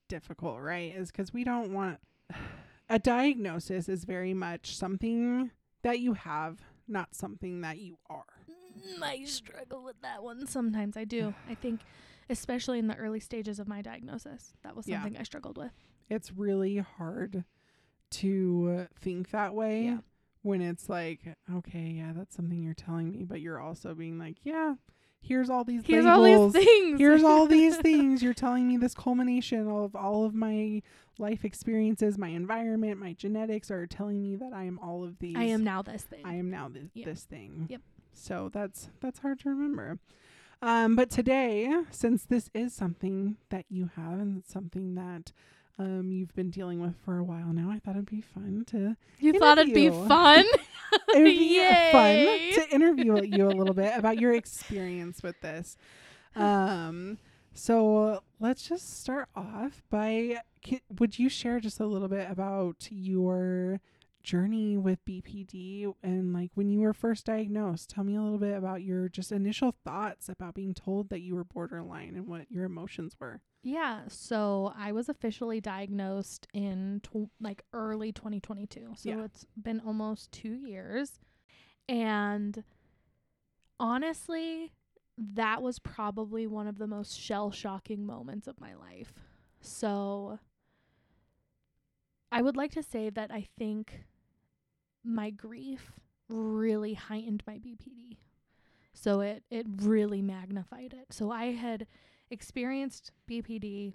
difficult, 0.09 0.59
right? 0.61 0.93
Is 0.95 1.11
because 1.11 1.33
we 1.33 1.43
don't 1.43 1.73
want 1.73 1.99
a 2.89 2.99
diagnosis 2.99 3.89
is 3.89 4.03
very 4.05 4.33
much 4.33 4.75
something 4.75 5.51
that 5.83 5.99
you 5.99 6.13
have, 6.13 6.59
not 6.87 7.15
something 7.15 7.61
that 7.61 7.77
you 7.79 7.97
are. 8.09 8.25
Mm, 8.49 9.01
I 9.03 9.23
struggle 9.25 9.83
with 9.83 10.01
that 10.01 10.23
one. 10.23 10.45
Sometimes 10.47 10.97
I 10.97 11.05
do. 11.05 11.33
I 11.49 11.55
think, 11.55 11.81
especially 12.29 12.79
in 12.79 12.87
the 12.87 12.95
early 12.95 13.19
stages 13.19 13.59
of 13.59 13.67
my 13.67 13.81
diagnosis, 13.81 14.53
that 14.63 14.75
was 14.75 14.87
Yeah. 14.87 14.97
something 15.01 15.17
I 15.17 15.23
struggled 15.23 15.57
with. 15.57 15.71
It's 16.09 16.31
really 16.31 16.77
hard 16.77 17.43
to 18.11 18.87
think 18.99 19.31
that 19.31 19.53
way 19.53 19.85
Yeah. 19.85 19.97
when 20.43 20.61
it's 20.61 20.89
like, 20.89 21.21
okay, 21.51 21.89
yeah, 21.97 22.13
that's 22.13 22.35
something 22.35 22.61
you're 22.61 22.73
telling 22.73 23.11
me, 23.11 23.23
but 23.23 23.41
you're 23.41 23.59
also 23.59 23.95
being 23.95 24.17
like, 24.19 24.37
yeah, 24.43 24.75
here's 25.27 25.49
all 25.49 25.63
these 25.63 25.81
Here's 25.85 26.05
labels. 26.05 26.21
all 26.21 26.49
these 26.49 26.65
things. 26.65 26.99
here's 26.99 27.23
all 27.23 27.45
these 27.57 27.77
things 27.77 28.21
you're 28.23 28.33
telling 28.33 28.67
me 28.67 28.77
this 28.77 28.93
culmination 28.93 29.67
of 29.67 29.95
all 29.95 30.25
of 30.25 30.33
my 30.33 30.81
life 31.17 31.43
experiences 31.45 32.17
my 32.17 32.27
environment 32.29 32.99
my 32.99 33.13
genetics 33.13 33.71
are 33.71 33.87
telling 33.87 34.21
me 34.21 34.35
that 34.35 34.51
i 34.53 34.63
am 34.63 34.77
all 34.79 35.03
of 35.03 35.17
these 35.19 35.35
I 35.37 35.43
am 35.43 35.63
now 35.63 35.81
this 35.81 36.03
thing. 36.03 36.21
i 36.25 36.33
am 36.35 36.49
now 36.49 36.67
this, 36.69 36.89
Yeah. 36.93 37.05
this 37.05 37.23
thing 37.23 37.67
Yep. 37.69 37.81
so 38.13 38.49
that's 38.53 38.89
that's 38.99 39.19
hard 39.19 39.39
to 39.41 39.49
remember 39.49 39.97
um 40.61 40.95
but 40.95 41.09
today 41.09 41.73
since 41.89 42.25
this 42.25 42.49
is 42.53 42.73
something 42.73 43.37
that 43.49 43.65
you 43.69 43.89
have 43.95 44.19
and 44.19 44.43
something 44.45 44.95
that 44.95 45.31
um 45.77 46.11
you've 46.11 46.33
been 46.35 46.49
dealing 46.49 46.79
with 46.79 46.95
for 47.03 47.17
a 47.17 47.23
while 47.23 47.51
now 47.53 47.69
i 47.69 47.79
thought 47.79 47.95
it'd 47.95 48.09
be 48.09 48.21
fun 48.21 48.63
to 48.65 48.95
you 49.19 49.33
thought 49.37 49.57
it'd 49.57 49.73
be 49.73 49.89
fun? 49.89 50.45
it 51.09 51.17
would 51.17 51.23
be 51.25 51.59
fun 51.91 52.67
to 52.67 52.73
interview 52.75 53.21
you 53.23 53.47
a 53.47 53.49
little 53.49 53.73
bit 53.73 53.93
about 53.97 54.19
your 54.19 54.33
experience 54.33 55.23
with 55.23 55.39
this. 55.41 55.77
Um, 56.35 57.17
so 57.53 58.21
let's 58.39 58.67
just 58.67 59.01
start 59.01 59.29
off 59.35 59.81
by 59.89 60.41
ki- 60.61 60.81
would 60.99 61.17
you 61.17 61.29
share 61.29 61.59
just 61.59 61.79
a 61.79 61.85
little 61.85 62.07
bit 62.07 62.29
about 62.29 62.87
your 62.91 63.79
journey 64.25 64.75
with 64.77 65.03
BPD 65.05 65.93
and 66.03 66.33
like 66.33 66.51
when 66.55 66.67
you 66.69 66.79
were 66.81 66.93
first 66.93 67.25
diagnosed? 67.25 67.89
Tell 67.89 68.03
me 68.03 68.15
a 68.15 68.21
little 68.21 68.37
bit 68.39 68.57
about 68.57 68.81
your 68.83 69.07
just 69.07 69.31
initial 69.31 69.73
thoughts 69.85 70.27
about 70.27 70.55
being 70.55 70.73
told 70.73 71.09
that 71.09 71.21
you 71.21 71.35
were 71.35 71.43
borderline 71.43 72.15
and 72.15 72.27
what 72.27 72.49
your 72.51 72.65
emotions 72.65 73.15
were. 73.19 73.41
Yeah, 73.63 74.01
so 74.07 74.73
I 74.77 74.91
was 74.91 75.09
officially 75.09 75.59
diagnosed 75.61 76.47
in 76.53 77.01
tw- 77.03 77.29
like 77.39 77.63
early 77.73 78.11
2022. 78.11 78.93
So 78.95 79.09
Yeah. 79.09 79.23
it's 79.23 79.45
been 79.55 79.79
almost 79.79 80.31
2 80.31 80.53
years. 80.53 81.19
And 81.87 82.63
honestly, 83.79 84.71
that 85.17 85.61
was 85.61 85.79
probably 85.79 86.45
one 86.47 86.67
of 86.67 86.77
the 86.77 86.87
most 86.87 87.19
shell-shocking 87.19 88.05
moments 88.05 88.47
of 88.47 88.59
my 88.59 88.73
life. 88.75 89.13
So 89.61 90.39
I 92.31 92.41
would 92.41 92.57
like 92.57 92.71
to 92.71 92.83
say 92.83 93.09
that 93.09 93.31
I 93.31 93.47
think 93.57 94.03
my 95.05 95.29
grief 95.29 95.91
really 96.27 96.95
heightened 96.95 97.43
my 97.45 97.57
BPD. 97.59 98.17
So 98.93 99.19
it 99.21 99.43
it 99.49 99.67
really 99.81 100.21
magnified 100.21 100.93
it. 100.93 101.13
So 101.13 101.31
I 101.31 101.51
had 101.51 101.85
experienced 102.31 103.11
BPD 103.29 103.93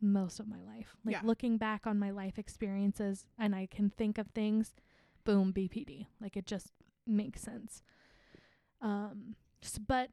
most 0.00 0.38
of 0.40 0.46
my 0.46 0.60
life. 0.62 0.96
Like 1.04 1.14
Yeah. 1.14 1.20
looking 1.24 1.56
back 1.56 1.86
on 1.86 1.98
my 1.98 2.10
life 2.10 2.38
experiences 2.38 3.26
and 3.38 3.54
I 3.54 3.66
can 3.66 3.88
think 3.90 4.18
of 4.18 4.28
things, 4.28 4.74
boom, 5.24 5.52
BPD. 5.52 6.06
Like 6.20 6.36
it 6.36 6.46
just 6.46 6.72
makes 7.06 7.40
sense. 7.40 7.82
Um 8.82 9.36
but 9.86 10.10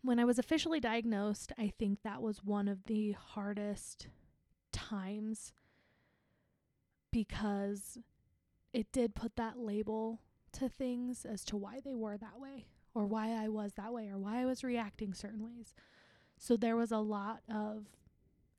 when 0.00 0.18
I 0.18 0.24
was 0.24 0.38
officially 0.38 0.80
diagnosed, 0.80 1.52
I 1.58 1.68
think 1.78 2.02
that 2.02 2.22
was 2.22 2.42
one 2.42 2.66
of 2.66 2.84
the 2.84 3.12
hardest 3.12 4.08
times 4.72 5.52
because 7.12 7.98
it 8.72 8.92
did 8.92 9.14
put 9.14 9.36
that 9.36 9.58
label 9.58 10.20
to 10.52 10.68
things 10.68 11.24
as 11.24 11.44
to 11.46 11.56
why 11.56 11.80
they 11.84 11.94
were 11.94 12.16
that 12.16 12.38
way 12.38 12.66
or 12.94 13.06
why 13.06 13.30
I 13.32 13.48
was 13.48 13.72
that 13.74 13.92
way 13.92 14.08
or 14.08 14.18
why 14.18 14.40
I 14.40 14.44
was 14.44 14.62
reacting 14.62 15.14
certain 15.14 15.42
ways. 15.44 15.74
So 16.38 16.56
there 16.56 16.76
was 16.76 16.92
a 16.92 16.98
lot 16.98 17.40
of 17.52 17.86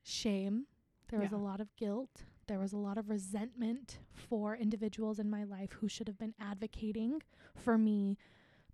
shame, 0.04 0.66
there 1.10 1.20
was 1.20 1.32
a 1.32 1.38
lot 1.38 1.60
of 1.62 1.76
guilt, 1.76 2.24
there 2.48 2.60
was 2.60 2.74
a 2.74 2.78
lot 2.78 2.98
of 2.98 3.10
resentment 3.10 4.00
for 4.12 4.56
individuals 4.56 5.20
in 5.20 5.30
my 5.30 5.44
life 5.44 5.74
who 5.74 5.88
should 5.88 6.08
have 6.08 6.18
been 6.18 6.34
advocating 6.40 7.22
for 7.56 7.78
me 7.78 8.18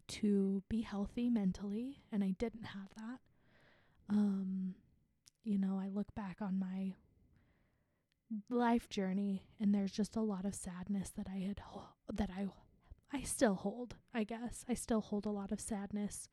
to 0.07 0.63
be 0.69 0.81
healthy 0.81 1.29
mentally 1.29 2.01
and 2.11 2.23
I 2.23 2.31
didn't 2.37 2.65
have 2.65 2.89
that. 2.97 3.19
Um 4.09 4.75
you 5.43 5.57
know, 5.57 5.79
I 5.81 5.89
look 5.89 6.13
back 6.15 6.37
on 6.41 6.59
my 6.59 6.93
life 8.49 8.87
journey 8.89 9.43
and 9.59 9.73
there's 9.73 9.91
just 9.91 10.15
a 10.15 10.21
lot 10.21 10.45
of 10.45 10.53
sadness 10.55 11.09
that 11.17 11.27
I 11.29 11.37
had 11.39 11.61
that 12.13 12.29
I 12.29 12.47
I 13.11 13.21
still 13.23 13.55
hold, 13.55 13.95
I 14.13 14.23
guess. 14.23 14.63
I 14.69 14.75
still 14.75 15.01
hold 15.01 15.25
a 15.25 15.29
lot 15.31 15.51
of 15.51 15.59
sadness 15.59 16.27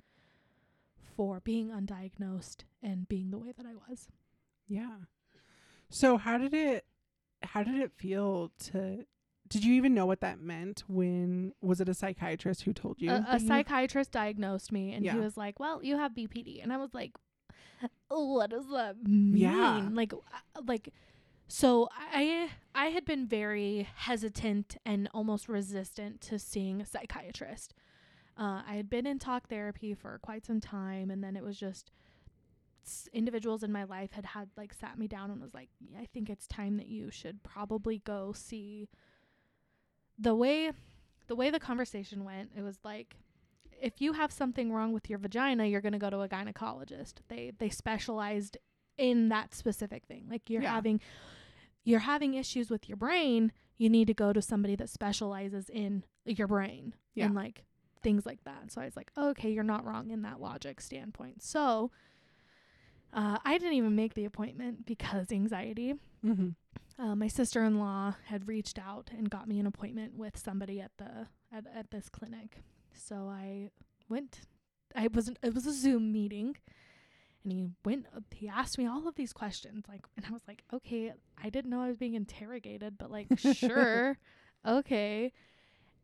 for 1.17 1.41
being 1.41 1.71
undiagnosed 1.71 2.65
and 2.83 3.09
being 3.09 3.31
the 3.31 3.39
way 3.39 3.53
that 3.57 3.65
I 3.65 3.73
was. 3.89 4.09
Yeah. 4.69 4.97
So 5.89 6.17
how 6.19 6.37
did 6.39 6.53
it 6.53 6.85
how 7.43 7.63
did 7.63 7.77
it 7.77 7.93
feel 7.93 8.51
to 8.65 9.05
did 9.49 9.65
you 9.65 9.75
even 9.75 9.95
know 9.95 10.07
what 10.07 10.21
that 10.21 10.41
meant 10.41 10.83
when 10.89 11.53
was 11.63 11.81
it 11.81 11.89
a 11.89 11.95
psychiatrist 11.95 12.63
who 12.65 12.73
told 12.73 13.01
you? 13.01 13.11
a, 13.11 13.25
a 13.31 13.41
psychiatrist 13.41 14.11
diagnosed 14.11 14.73
me 14.73 14.93
and 14.93 15.05
Yeah. 15.05 15.13
he 15.15 15.21
was 15.21 15.37
like, 15.37 15.61
"Well, 15.61 15.83
you 15.85 15.97
have 15.97 16.13
BPD." 16.13 16.61
And 16.63 16.73
I 16.73 16.77
was 16.79 16.93
like, 16.93 17.13
"What 18.09 18.51
does 18.51 18.69
that 18.71 18.97
mean?" 19.07 19.37
Yeah. 19.37 19.89
Like 19.93 20.13
uh, 20.13 20.61
like 20.67 20.93
so 21.49 21.89
I 21.93 22.51
I 22.75 22.87
had 22.87 23.05
been 23.05 23.27
very 23.27 23.89
hesitant 23.97 24.77
and 24.85 25.09
almost 25.15 25.49
resistant 25.49 26.21
to 26.23 26.39
seeing 26.39 26.81
a 26.81 26.87
psychiatrist. 26.87 27.75
Uh, 28.39 28.63
I 28.69 28.75
had 28.75 28.91
been 28.91 29.07
in 29.07 29.19
talk 29.19 29.49
therapy 29.49 29.95
for 29.95 30.19
quite 30.23 30.45
some 30.45 30.61
time, 30.61 31.11
and 31.11 31.23
then 31.25 31.37
it 31.37 31.43
was 31.43 31.59
just 31.59 31.91
individuals 33.13 33.63
in 33.63 33.73
my 33.73 33.85
life 33.85 34.13
had 34.13 34.25
had 34.27 34.49
like 34.57 34.73
sat 34.73 34.99
me 34.99 35.09
down 35.09 35.31
and 35.31 35.41
was 35.41 35.55
like, 35.55 35.71
"Yeah, 35.81 36.01
"I 36.01 36.07
think 36.07 36.29
it's 36.31 36.47
time 36.47 36.77
that 36.77 36.89
you 36.89 37.11
should 37.11 37.43
probably 37.43 37.99
go 37.99 38.33
see." 38.33 38.89
The 40.19 40.35
way, 40.35 40.73
the 41.27 41.37
way 41.37 41.51
the 41.51 41.61
conversation 41.61 42.25
went, 42.25 42.53
it 42.57 42.63
was 42.63 42.79
like, 42.85 43.17
if 43.81 44.01
you 44.01 44.15
have 44.15 44.33
something 44.33 44.73
wrong 44.73 44.93
with 44.93 45.11
your 45.11 45.19
vagina, 45.19 45.67
you're 45.67 45.81
gonna 45.81 45.99
go 45.99 46.11
to 46.11 46.21
a 46.21 46.29
gynecologist. 46.29 47.15
They 47.29 47.53
they 47.59 47.69
specialized 47.71 48.59
in 48.99 49.29
that 49.29 49.55
specific 49.55 50.05
thing. 50.07 50.27
Like 50.31 50.49
you're 50.51 50.63
Yeah. 50.63 50.73
having, 50.75 51.01
you're 51.85 52.01
having 52.01 52.35
issues 52.35 52.71
with 52.71 52.89
your 52.89 52.97
brain. 52.97 53.53
You 53.79 53.91
need 53.91 54.07
to 54.07 54.15
go 54.15 54.33
to 54.33 54.41
somebody 54.43 54.75
that 54.77 54.89
specializes 54.91 55.69
in 55.69 56.05
your 56.25 56.47
brain 56.49 56.95
Yeah. 57.15 57.27
and 57.27 57.35
like 57.35 57.65
things 58.03 58.25
like 58.27 58.43
that. 58.45 58.71
So 58.73 58.81
I 58.81 58.85
was 58.87 58.97
like, 58.97 59.11
okay, 59.19 59.51
you're 59.51 59.65
not 59.65 59.85
wrong 59.85 60.11
in 60.11 60.23
that 60.23 60.41
logic 60.41 60.81
standpoint. 60.81 61.43
So 61.43 61.91
uh, 63.13 63.39
I 63.45 63.59
didn't 63.59 63.75
even 63.75 63.95
make 63.97 64.15
the 64.15 64.25
appointment 64.25 64.85
because 64.87 65.31
anxiety. 65.33 65.95
Mhm. 66.25 66.55
Uh, 66.99 67.15
my 67.15 67.29
sister-in-law 67.29 68.15
had 68.27 68.49
reached 68.49 68.79
out 68.79 69.11
and 69.17 69.29
got 69.31 69.47
me 69.49 69.59
an 69.61 69.67
appointment 69.67 70.15
with 70.17 70.37
somebody 70.39 70.81
at 70.81 70.93
the 70.97 71.29
at, 71.53 71.67
at 71.75 71.91
this 71.91 72.09
clinic. 72.09 72.63
So 72.95 73.29
I 73.29 73.71
went. 74.09 74.41
I 74.95 75.09
wasn't. 75.09 75.39
it 75.43 75.55
was 75.55 75.67
a 75.67 75.73
Zoom 75.73 76.11
meeting, 76.11 76.57
and 77.47 77.53
he 77.53 77.67
went. 77.85 78.07
He 78.35 78.49
asked 78.49 78.77
me 78.77 78.87
all 78.87 79.07
of 79.07 79.15
these 79.15 79.33
questions, 79.33 79.85
like, 79.89 80.03
and 80.17 80.27
I 80.27 80.31
was 80.31 80.43
like, 80.49 80.65
okay, 80.73 81.13
I 81.43 81.49
didn't 81.49 81.71
know 81.71 81.81
I 81.81 81.89
was 81.89 81.97
being 81.97 82.15
interrogated, 82.15 82.99
but 82.99 83.11
like, 83.11 83.29
sure, 83.55 84.19
okay. 84.67 85.33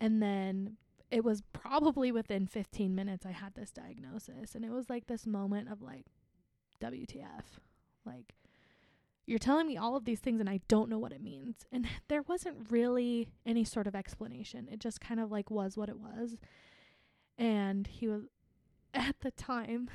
And 0.00 0.22
then 0.22 0.76
it 1.10 1.24
was 1.24 1.42
probably 1.52 2.10
within 2.12 2.46
15 2.46 2.94
minutes 2.94 3.26
I 3.26 3.32
had 3.32 3.54
this 3.54 3.70
diagnosis, 3.70 4.54
and 4.54 4.64
it 4.64 4.70
was 4.70 4.88
like 4.88 5.06
this 5.06 5.26
moment 5.26 5.70
of 5.70 5.82
like, 5.82 6.06
WTF, 6.80 7.44
like 8.04 8.34
you're 9.26 9.38
telling 9.38 9.66
me 9.66 9.76
all 9.76 9.96
of 9.96 10.04
these 10.04 10.18
things 10.18 10.40
and 10.40 10.50
I 10.50 10.60
don't 10.68 10.90
know 10.90 10.98
what 10.98 11.12
it 11.12 11.22
means. 11.22 11.64
And 11.70 11.86
there 12.08 12.22
wasn't 12.22 12.70
really 12.70 13.28
any 13.46 13.64
sort 13.64 13.86
of 13.86 13.94
explanation. 13.94 14.68
It 14.70 14.80
just 14.80 15.00
kind 15.00 15.20
of 15.20 15.30
like 15.30 15.50
was 15.50 15.76
what 15.76 15.88
it 15.88 15.98
was. 15.98 16.36
And 17.38 17.86
he 17.86 18.08
was 18.08 18.22
at 18.94 19.16
the 19.20 19.30
time 19.30 19.88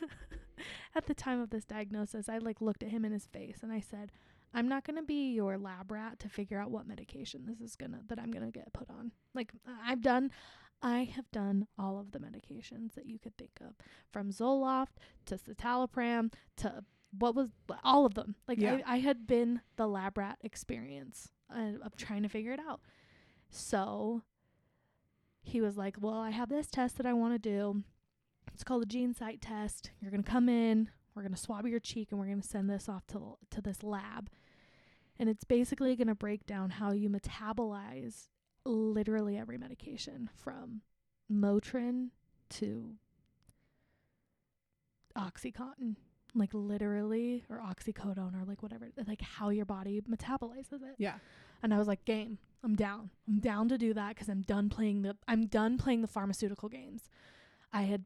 at 0.94 1.06
the 1.06 1.14
time 1.14 1.40
of 1.40 1.50
this 1.50 1.64
diagnosis, 1.64 2.28
I 2.28 2.38
like 2.38 2.60
looked 2.60 2.82
at 2.82 2.90
him 2.90 3.04
in 3.04 3.12
his 3.12 3.26
face 3.26 3.58
and 3.62 3.72
I 3.72 3.80
said, 3.80 4.12
I'm 4.54 4.68
not 4.68 4.84
going 4.84 4.96
to 4.96 5.02
be 5.02 5.32
your 5.32 5.58
lab 5.58 5.90
rat 5.90 6.18
to 6.20 6.28
figure 6.28 6.60
out 6.60 6.70
what 6.70 6.86
medication 6.86 7.44
this 7.46 7.60
is 7.60 7.76
going 7.76 7.92
to 7.92 7.98
that 8.08 8.18
I'm 8.18 8.30
going 8.30 8.44
to 8.44 8.56
get 8.56 8.72
put 8.72 8.88
on. 8.90 9.12
Like 9.34 9.52
I've 9.84 10.02
done 10.02 10.30
I 10.80 11.10
have 11.16 11.30
done 11.32 11.66
all 11.78 11.98
of 11.98 12.12
the 12.12 12.20
medications 12.20 12.94
that 12.94 13.06
you 13.06 13.18
could 13.18 13.36
think 13.36 13.58
of, 13.60 13.74
from 14.12 14.30
Zoloft 14.30 14.98
to 15.26 15.36
citalopram 15.36 16.32
to 16.58 16.84
what 17.18 17.34
was 17.34 17.48
all 17.82 18.06
of 18.06 18.14
them. 18.14 18.36
Like 18.46 18.60
Yeah. 18.60 18.78
I, 18.86 18.94
I 18.94 18.98
had 18.98 19.26
been 19.26 19.60
the 19.76 19.88
lab 19.88 20.16
rat 20.18 20.38
experience 20.42 21.30
uh, 21.54 21.78
of 21.82 21.96
trying 21.96 22.22
to 22.22 22.28
figure 22.28 22.52
it 22.52 22.60
out. 22.60 22.80
So 23.50 24.22
he 25.42 25.60
was 25.60 25.76
like, 25.76 25.96
"Well, 26.00 26.18
I 26.18 26.30
have 26.30 26.48
this 26.48 26.68
test 26.68 26.96
that 26.98 27.06
I 27.06 27.12
want 27.12 27.34
to 27.34 27.38
do. 27.38 27.82
It's 28.58 28.64
called 28.64 28.82
a 28.82 28.86
GeneSight 28.86 29.38
test. 29.40 29.92
You're 30.00 30.10
gonna 30.10 30.24
come 30.24 30.48
in. 30.48 30.90
We're 31.14 31.22
gonna 31.22 31.36
swab 31.36 31.64
your 31.68 31.78
cheek, 31.78 32.08
and 32.10 32.18
we're 32.18 32.26
gonna 32.26 32.42
send 32.42 32.68
this 32.68 32.88
off 32.88 33.06
to 33.06 33.38
to 33.50 33.60
this 33.60 33.84
lab. 33.84 34.30
And 35.16 35.28
it's 35.28 35.44
basically 35.44 35.94
gonna 35.94 36.16
break 36.16 36.44
down 36.44 36.70
how 36.70 36.90
you 36.90 37.08
metabolize 37.08 38.26
literally 38.64 39.38
every 39.38 39.58
medication 39.58 40.28
from 40.34 40.80
Motrin 41.32 42.08
to 42.50 42.96
OxyContin, 45.16 45.94
like 46.34 46.50
literally, 46.52 47.44
or 47.48 47.60
oxycodone, 47.60 48.34
or 48.34 48.44
like 48.44 48.64
whatever, 48.64 48.88
like 49.06 49.22
how 49.22 49.50
your 49.50 49.66
body 49.66 50.00
metabolizes 50.00 50.82
it. 50.82 50.96
Yeah. 50.98 51.18
And 51.62 51.72
I 51.72 51.78
was 51.78 51.86
like, 51.86 52.04
game, 52.04 52.38
I'm 52.64 52.74
down. 52.74 53.10
I'm 53.28 53.38
down 53.38 53.68
to 53.68 53.78
do 53.78 53.94
that 53.94 54.16
because 54.16 54.28
I'm 54.28 54.42
done 54.42 54.68
playing 54.68 55.02
the 55.02 55.16
I'm 55.28 55.46
done 55.46 55.78
playing 55.78 56.02
the 56.02 56.08
pharmaceutical 56.08 56.68
games. 56.68 57.08
I 57.72 57.82
had 57.82 58.04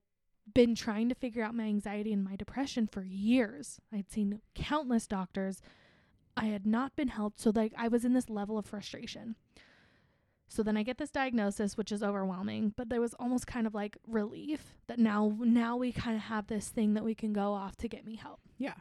been 0.52 0.74
trying 0.74 1.08
to 1.08 1.14
figure 1.14 1.42
out 1.42 1.54
my 1.54 1.64
anxiety 1.64 2.12
and 2.12 2.24
my 2.24 2.36
depression 2.36 2.86
for 2.86 3.02
years. 3.02 3.80
I 3.92 3.96
had 3.96 4.10
seen 4.10 4.40
countless 4.54 5.06
doctors. 5.06 5.60
I 6.36 6.46
had 6.46 6.66
not 6.66 6.96
been 6.96 7.08
helped, 7.08 7.40
so 7.40 7.52
like 7.54 7.72
I 7.76 7.88
was 7.88 8.04
in 8.04 8.14
this 8.14 8.30
level 8.30 8.58
of 8.58 8.66
frustration. 8.66 9.36
So 10.48 10.62
then 10.62 10.76
I 10.76 10.82
get 10.82 10.98
this 10.98 11.10
diagnosis 11.10 11.78
which 11.78 11.92
is 11.92 12.02
overwhelming, 12.02 12.74
but 12.76 12.90
there 12.90 13.00
was 13.00 13.14
almost 13.14 13.46
kind 13.46 13.66
of 13.66 13.74
like 13.74 13.96
relief 14.06 14.74
that 14.86 14.98
now 14.98 15.34
now 15.38 15.76
we 15.76 15.92
kind 15.92 16.16
of 16.16 16.24
have 16.24 16.46
this 16.46 16.68
thing 16.68 16.94
that 16.94 17.04
we 17.04 17.14
can 17.14 17.32
go 17.32 17.52
off 17.54 17.76
to 17.76 17.88
get 17.88 18.04
me 18.04 18.16
help. 18.16 18.40
Yeah. 18.58 18.74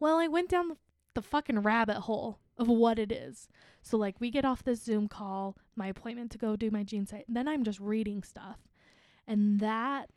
Well, 0.00 0.18
I 0.18 0.26
went 0.26 0.48
down 0.48 0.68
the, 0.68 0.76
the 1.14 1.22
fucking 1.22 1.60
rabbit 1.60 2.00
hole 2.00 2.40
of 2.56 2.68
what 2.68 2.98
it 2.98 3.12
is. 3.12 3.48
So 3.82 3.96
like 3.96 4.20
we 4.20 4.30
get 4.30 4.44
off 4.44 4.64
this 4.64 4.82
Zoom 4.82 5.06
call, 5.06 5.56
my 5.76 5.86
appointment 5.86 6.32
to 6.32 6.38
go 6.38 6.56
do 6.56 6.70
my 6.70 6.82
GeneSight, 6.82 7.24
then 7.28 7.46
I'm 7.46 7.62
just 7.62 7.78
reading 7.78 8.22
stuff. 8.22 8.58
And 9.26 9.60
that 9.60 10.10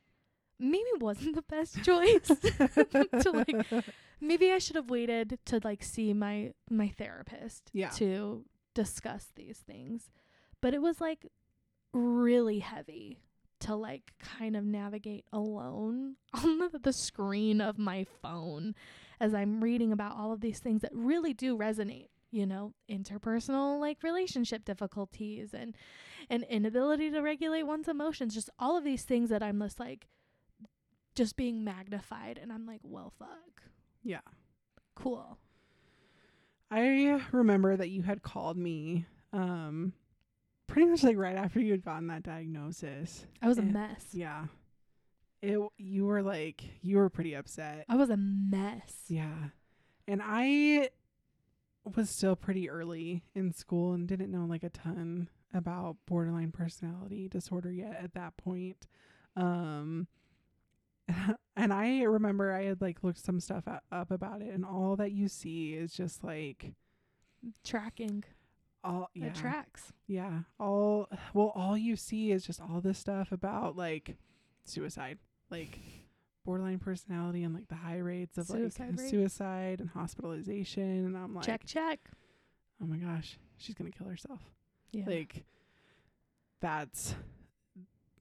maybe 0.62 0.86
wasn't 1.00 1.36
the 1.36 1.42
best 1.44 1.84
choice 1.84 2.28
to 2.28 3.32
like 3.34 3.84
maybe 4.20 4.52
I 4.52 4.58
should 4.60 4.76
have 4.76 4.90
waited 4.90 5.40
to 5.46 5.60
like 5.64 5.84
see 5.84 6.14
my 6.14 6.54
my 6.70 6.90
therapist 6.90 7.70
Yeah. 7.74 7.90
to 7.92 8.46
discuss 8.76 9.28
these 9.36 9.58
things. 9.60 10.10
But 10.62 10.74
it 10.74 10.82
was 10.82 11.02
like 11.02 11.26
really 11.94 12.60
heavy 12.60 13.20
to 13.62 13.76
like 13.76 14.14
kind 14.20 14.56
of 14.56 14.64
navigate 14.64 15.26
alone 15.34 16.16
on 16.34 16.58
the, 16.60 16.80
the 16.82 16.94
screen 16.94 17.62
of 17.62 17.78
my 17.78 18.06
phone 18.22 18.74
as 19.20 19.34
I'm 19.34 19.64
reading 19.64 19.92
about 19.92 20.16
all 20.18 20.32
of 20.32 20.42
these 20.42 20.60
things 20.60 20.82
that 20.82 20.92
really 20.96 21.34
do 21.34 21.56
resonate, 21.58 22.08
you 22.32 22.46
know, 22.48 22.74
interpersonal 22.90 23.80
like 23.80 24.02
relationship 24.04 24.66
difficulties 24.66 25.54
and 25.54 25.76
an 26.30 26.44
inability 26.50 27.12
to 27.12 27.20
regulate 27.22 27.64
one's 27.64 27.88
emotions, 27.88 28.34
just 28.34 28.50
all 28.58 28.78
of 28.78 28.84
these 28.84 29.04
things 29.04 29.30
that 29.30 29.44
I'm 29.44 29.60
just 29.60 29.80
like 29.80 30.08
just 31.16 31.36
being 31.36 31.64
magnified 31.64 32.40
and 32.42 32.52
I'm 32.52 32.66
like, 32.66 32.82
well 32.84 33.14
fuck. 33.20 33.64
Yeah. 34.04 34.22
Cool. 34.96 35.38
I 36.70 37.22
remember 37.32 37.76
that 37.76 37.90
you 37.90 38.02
had 38.04 38.22
called 38.22 38.58
me 38.58 39.06
um 39.34 39.94
pretty 40.68 40.90
much 40.90 41.04
like 41.04 41.18
right 41.18 41.36
after 41.36 41.60
you 41.60 41.72
had 41.72 41.84
gotten 41.84 42.08
that 42.08 42.24
diagnosis. 42.24 43.26
I 43.42 43.48
was 43.48 43.58
a 43.58 43.62
mess. 43.62 44.08
Yeah. 44.14 44.46
It 45.42 45.60
you 45.78 46.06
were 46.06 46.22
like 46.22 46.64
you 46.82 46.98
were 46.98 47.10
pretty 47.10 47.36
upset. 47.36 47.86
I 47.90 47.96
was 47.96 48.10
a 48.10 48.18
mess. 48.18 48.94
Yeah. 49.08 49.50
And 50.08 50.22
I 50.24 50.90
was 51.96 52.10
still 52.10 52.36
pretty 52.36 52.70
early 52.70 53.24
in 53.36 53.54
school 53.54 53.94
and 53.94 54.08
didn't 54.08 54.32
know 54.32 54.46
like 54.46 54.64
a 54.64 54.70
ton 54.70 55.30
about 55.54 55.98
borderline 56.06 56.52
personality 56.52 57.28
disorder 57.28 57.72
yet 57.72 58.00
at 58.02 58.14
that 58.14 58.38
point. 58.38 58.88
Um 59.36 60.08
and 61.56 61.74
I 61.74 62.02
remember 62.04 62.52
I 62.54 62.64
had 62.66 62.82
like 62.82 63.04
looked 63.04 63.24
some 63.24 63.40
stuff 63.40 63.64
up 63.68 64.12
about 64.12 64.42
it 64.42 64.54
and 64.54 64.66
all 64.66 64.96
that 64.98 65.12
you 65.12 65.28
see 65.28 65.74
is 65.74 65.94
just 65.94 66.24
like 66.24 66.74
Tracking. 67.64 68.24
all 68.84 69.10
yeah. 69.14 69.28
It 69.28 69.36
tracks. 69.36 69.94
Yeah. 70.08 70.42
All 70.60 71.08
well, 71.34 71.52
all 71.56 71.76
you 71.78 71.96
see 71.96 72.32
is 72.32 72.46
just 72.46 72.62
all 72.62 72.82
this 72.82 73.00
stuff 73.00 73.32
about 73.32 73.76
like 73.76 74.18
suicide, 74.64 75.18
like 75.50 75.80
borderline 76.46 76.80
personality 76.80 77.44
and 77.44 77.54
like 77.54 77.68
the 77.68 77.76
high 77.76 77.98
rates 77.98 78.38
of 78.38 78.48
Suicide 78.48 78.90
like 78.92 79.00
rate. 79.00 79.10
suicide 79.10 79.80
and 79.80 79.90
hospitalization. 79.90 81.06
And 81.06 81.18
I'm 81.18 81.34
like, 81.36 81.46
check, 81.46 81.66
check. 81.66 82.00
oh 82.82 82.86
my 82.86 82.98
gosh, 82.98 83.38
she's 83.58 83.76
gonna 83.76 83.92
kill 83.92 84.08
herself. 84.08 84.42
Yeah. 84.92 85.06
Like 85.08 85.46
that's 86.60 87.16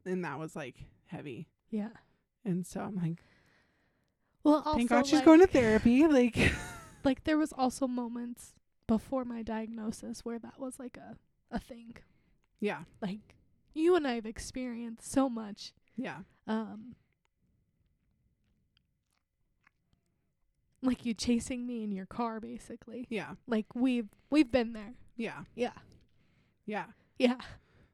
and 0.06 0.24
that 0.24 0.38
was 0.38 0.56
like 0.56 0.76
heavy. 1.06 1.48
yeah. 1.70 1.88
And 2.44 2.66
so 2.66 2.80
I'm 2.80 2.96
like, 2.96 3.18
Well, 4.44 4.62
also 4.64 4.76
thank 4.78 4.90
God 4.90 5.06
she's 5.06 5.16
like, 5.18 5.24
going 5.24 5.40
to 5.40 5.46
therapy. 5.46 6.06
Like 6.08 6.52
like 7.04 7.24
there 7.24 7.38
was 7.38 7.52
also 7.52 7.86
moments 7.86 8.54
before 8.86 9.24
my 9.24 9.42
diagnosis 9.42 10.24
where 10.24 10.38
that 10.38 10.58
was 10.58 10.78
like 10.78 10.96
a 10.96 11.16
a 11.50 11.58
thing. 11.58 11.96
yeah, 12.60 12.80
Like 13.00 13.36
you 13.74 13.94
and 13.96 14.06
I 14.06 14.14
have 14.14 14.26
experienced 14.26 15.10
so 15.10 15.28
much. 15.28 15.72
yeah, 15.96 16.18
Um 16.46 16.94
like 20.82 21.04
you 21.04 21.12
chasing 21.12 21.66
me 21.66 21.82
in 21.84 21.92
your 21.92 22.06
car 22.06 22.40
basically. 22.40 23.06
yeah, 23.10 23.34
Like 23.46 23.66
we've 23.74 24.08
we've 24.30 24.50
been 24.50 24.72
there. 24.72 24.94
yeah, 25.16 25.44
Yeah. 25.54 25.72
yeah. 26.66 26.86
Yeah. 27.18 27.36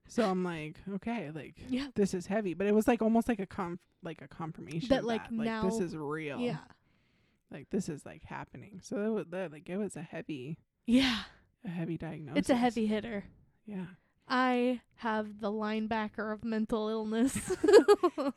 So 0.08 0.28
I'm 0.28 0.44
like, 0.44 0.76
okay, 0.96 1.30
like 1.34 1.56
Yeah. 1.68 1.88
this 1.94 2.14
is 2.14 2.26
heavy, 2.26 2.54
but 2.54 2.66
it 2.66 2.74
was 2.74 2.86
like 2.88 3.02
almost 3.02 3.28
like 3.28 3.40
a 3.40 3.46
conf 3.46 3.80
like 4.02 4.22
a 4.22 4.28
confirmation 4.28 4.88
That, 4.90 5.04
like, 5.04 5.28
that. 5.30 5.36
like 5.36 5.62
this 5.62 5.80
is 5.80 5.96
real. 5.96 6.38
Yeah. 6.38 6.58
like 7.50 7.68
this 7.70 7.88
is 7.88 8.04
like 8.06 8.24
happening. 8.24 8.80
So 8.82 8.96
it 9.04 9.08
was 9.10 9.26
that, 9.30 9.52
like 9.52 9.68
it 9.68 9.76
was 9.78 9.96
a 9.96 10.02
heavy, 10.02 10.58
Yeah. 10.86 11.20
a 11.64 11.68
heavy 11.68 11.96
diagnosis. 11.98 12.38
It's 12.38 12.50
a 12.50 12.56
heavy 12.56 12.86
hitter. 12.86 13.24
Yeah, 13.66 13.86
I 14.28 14.80
have 14.96 15.40
the 15.40 15.50
linebacker 15.50 16.32
of 16.32 16.44
mental 16.44 16.88
illness. 16.88 17.34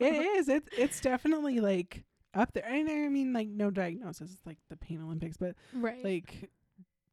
it 0.00 0.36
is. 0.36 0.48
It's 0.48 0.68
it's 0.76 1.00
definitely 1.00 1.60
like 1.60 2.04
up 2.34 2.52
there. 2.52 2.64
And 2.64 2.88
I 2.90 3.08
mean, 3.08 3.32
like 3.32 3.48
no 3.48 3.70
diagnosis, 3.70 4.32
it's 4.32 4.46
like 4.46 4.58
the 4.68 4.76
Pain 4.76 5.00
Olympics, 5.02 5.36
but 5.36 5.54
right. 5.72 6.02
like 6.04 6.50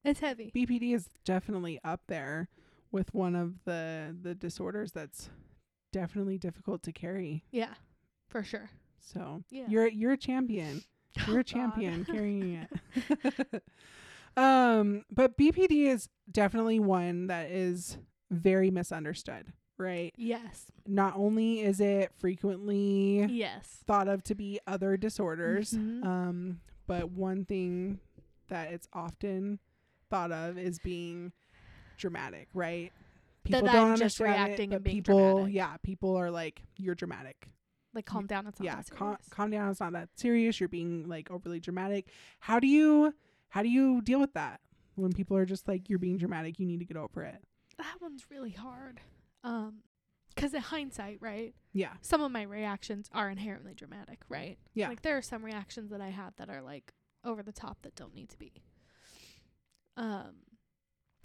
it's 0.04 0.20
heavy. 0.20 0.52
BPD 0.56 0.96
is 0.96 1.10
definitely 1.26 1.80
up 1.84 2.02
there 2.08 2.50
with 2.92 3.14
one 3.14 3.36
of 3.36 3.64
the 3.66 4.16
the 4.22 4.34
disorders 4.36 4.92
that's 4.92 5.30
definitely 5.92 6.38
difficult 6.38 6.84
to 6.84 6.92
carry. 6.92 7.44
Yeah. 7.52 7.74
For 8.28 8.44
sure. 8.44 8.70
So 9.00 9.44
Yeah. 9.50 9.66
you're 9.70 9.88
you're 9.88 10.12
a 10.14 10.18
champion. 10.18 10.82
You're 11.26 11.38
Oh, 11.38 11.40
a 11.40 11.44
God. 11.44 11.46
champion 11.46 12.06
carrying 12.06 12.54
it. 12.54 13.64
um, 14.38 15.04
but 15.10 15.38
BPD 15.38 15.88
is 15.88 16.10
definitely 16.32 16.80
one 16.80 17.28
that 17.28 17.50
is 17.50 17.98
very 18.30 18.70
misunderstood, 18.70 19.52
right? 19.78 20.14
yes. 20.16 20.66
Not 20.86 21.16
only 21.16 21.62
is 21.62 21.80
it 21.82 22.12
frequently 22.20 23.26
Yes. 23.30 23.80
thought 23.88 24.08
of 24.08 24.24
to 24.26 24.36
be 24.36 24.60
other 24.68 24.96
disorders, 24.96 25.72
Mhm. 25.74 26.06
um, 26.06 26.62
but 26.86 27.10
one 27.12 27.46
thing 27.46 28.00
that 28.48 28.72
it's 28.72 28.88
often 28.94 29.60
thought 30.10 30.32
of 30.32 30.58
is 30.58 30.78
being 30.80 31.32
dramatic, 31.98 32.48
right? 32.54 32.92
That 33.50 33.64
People 33.64 33.70
I'm 33.70 33.76
don't 33.76 33.98
just 33.98 34.20
understand 34.22 34.46
reacting 34.48 34.72
it, 34.72 34.76
and 34.76 34.84
being 34.84 34.96
people, 34.98 35.20
dramatic. 35.36 35.54
yeah, 35.56 35.78
people 35.84 36.16
are 36.16 36.30
like, 36.32 36.62
"You're 36.78 36.96
dramatic." 36.96 37.48
Like 37.94 38.06
calm 38.06 38.28
down. 38.28 38.46
It's 38.48 38.60
not 38.60 38.66
yeah 38.66 38.76
that 38.76 38.92
cal- 38.96 39.18
calm 39.32 39.50
down 39.50 39.70
it's 39.72 39.80
not 39.80 39.94
that 39.94 40.10
serious 40.16 40.60
you're 40.60 40.70
being 40.70 41.08
like 41.08 41.32
overly 41.32 41.60
dramatic 41.60 42.10
how 42.40 42.60
do 42.60 42.68
you 42.68 43.14
how 43.50 43.64
do 43.64 43.70
you 43.70 44.02
deal 44.02 44.20
with 44.20 44.34
that 44.34 44.60
when 44.96 45.14
people 45.14 45.36
are 45.36 45.46
just 45.46 45.68
like 45.68 45.90
you're 45.90 45.98
being 45.98 46.18
dramatic 46.18 46.60
you 46.60 46.68
need 46.68 46.80
to 46.80 46.86
get 46.86 46.98
over 46.98 47.24
it 47.24 47.42
that 47.78 47.96
one's 48.02 48.26
really 48.30 48.52
hard. 48.52 49.00
Um, 49.44 49.80
because 50.36 50.54
in 50.54 50.62
hindsight, 50.62 51.18
right, 51.22 51.56
yeah 51.74 51.94
some 52.02 52.22
of 52.22 52.32
my 52.32 52.44
reactions 52.44 53.10
are 53.14 53.30
inherently 53.32 53.74
dramatic, 53.74 54.20
right? 54.30 54.60
Yeah. 54.76 54.90
Like 54.90 55.02
there 55.02 55.18
are 55.18 55.22
some 55.24 55.44
reactions 55.44 55.90
that 55.90 56.02
I 56.02 56.10
have 56.10 56.36
that 56.36 56.50
are 56.50 56.62
like 56.62 56.94
over 57.24 57.42
the 57.42 57.54
top 57.54 57.80
that 57.82 57.96
don't 57.96 58.14
need 58.14 58.30
to 58.30 58.38
be. 58.38 58.52
Um, 59.96 60.36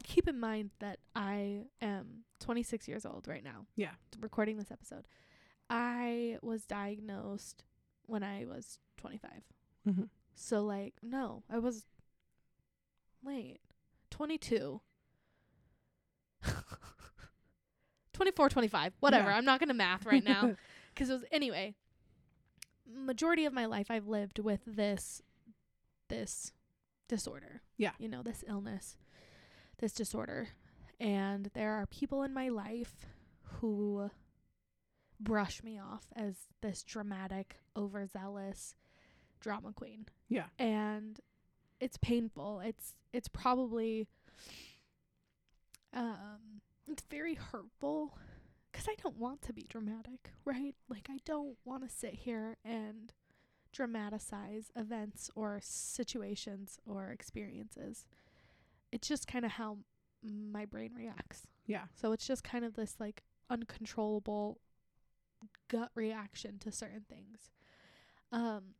keep 0.02 0.28
in 0.28 0.38
mind 0.38 0.70
that 0.80 0.98
I 1.14 1.66
am 1.80 2.24
26 2.40 2.88
years 2.88 3.04
old 3.06 3.28
right 3.28 3.44
now. 3.44 3.66
Yeah. 3.76 3.92
Recording 4.20 4.56
this 4.58 4.70
episode. 4.70 5.06
I 5.70 6.38
was 6.42 6.66
diagnosed 6.66 7.64
when 8.06 8.22
I 8.22 8.44
was 8.44 8.78
25. 8.98 9.30
Mhm. 9.88 10.08
So 10.34 10.62
like 10.64 10.94
no, 11.02 11.42
I 11.50 11.58
was 11.58 11.86
late. 13.24 13.60
22. 14.10 14.80
24, 18.12 18.48
25, 18.50 18.92
whatever. 19.00 19.30
Yeah. 19.30 19.36
I'm 19.36 19.44
not 19.44 19.58
going 19.58 19.68
to 19.68 19.74
math 19.74 20.04
right 20.04 20.22
now 20.22 20.54
cuz 20.96 21.08
it 21.10 21.14
was 21.14 21.24
anyway. 21.32 21.74
Majority 22.86 23.46
of 23.46 23.52
my 23.52 23.64
life 23.64 23.90
I've 23.90 24.06
lived 24.06 24.38
with 24.38 24.60
this 24.66 25.22
this 26.08 26.52
disorder. 27.08 27.62
Yeah. 27.78 27.92
You 27.98 28.08
know, 28.08 28.22
this 28.22 28.44
illness, 28.46 28.96
this 29.82 29.92
disorder. 29.92 30.48
And 30.98 31.50
there 31.52 31.72
are 31.72 31.86
people 31.86 32.22
in 32.22 32.32
my 32.32 32.48
life 32.48 33.04
who 33.58 34.10
brush 35.20 35.62
me 35.62 35.78
off 35.78 36.06
as 36.16 36.36
this 36.62 36.82
dramatic, 36.82 37.56
overzealous 37.76 38.74
drama 39.40 39.72
queen. 39.74 40.06
Yeah. 40.28 40.44
And 40.58 41.20
it's 41.80 41.98
painful. 41.98 42.60
It's 42.60 42.94
it's 43.12 43.28
probably 43.28 44.06
um 45.92 46.62
it's 46.88 47.02
very 47.10 47.34
hurtful 47.34 48.16
cuz 48.72 48.86
I 48.88 48.94
don't 49.02 49.18
want 49.18 49.42
to 49.42 49.52
be 49.52 49.66
dramatic, 49.68 50.30
right? 50.44 50.76
Like 50.88 51.08
I 51.10 51.18
don't 51.24 51.58
want 51.64 51.82
to 51.82 51.88
sit 51.88 52.14
here 52.14 52.56
and 52.64 53.12
dramatize 53.72 54.70
events 54.76 55.30
or 55.34 55.58
situations 55.60 56.78
or 56.86 57.08
experiences. 57.10 58.06
It's 58.92 59.08
just 59.08 59.26
kind 59.26 59.44
of 59.44 59.52
how 59.52 59.78
my 60.22 60.64
brain 60.66 60.92
reacts. 60.96 61.46
Yeah. 61.66 61.84
So 61.94 62.12
it's 62.12 62.26
just 62.26 62.44
kind 62.44 62.64
of 62.64 62.74
this 62.74 62.96
like 63.00 63.22
uncontrollable 63.50 64.60
gut 65.68 65.90
reaction 65.94 66.58
to 66.60 66.70
certain 66.70 67.04
things. 67.08 67.50
Um 68.30 68.74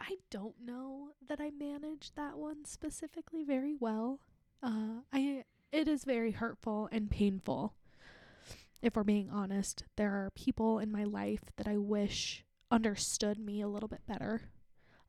I 0.00 0.16
don't 0.30 0.54
know 0.64 1.10
that 1.28 1.40
I 1.40 1.50
manage 1.50 2.12
that 2.16 2.38
one 2.38 2.64
specifically 2.64 3.44
very 3.44 3.74
well. 3.78 4.20
Uh 4.62 5.02
I 5.12 5.44
it 5.72 5.86
is 5.86 6.04
very 6.04 6.32
hurtful 6.32 6.88
and 6.90 7.10
painful. 7.10 7.74
If 8.82 8.96
we're 8.96 9.04
being 9.04 9.30
honest, 9.30 9.84
there 9.96 10.12
are 10.12 10.30
people 10.34 10.78
in 10.78 10.90
my 10.90 11.04
life 11.04 11.44
that 11.56 11.68
I 11.68 11.76
wish 11.76 12.44
understood 12.70 13.38
me 13.38 13.60
a 13.60 13.68
little 13.68 13.88
bit 13.88 14.06
better. 14.06 14.50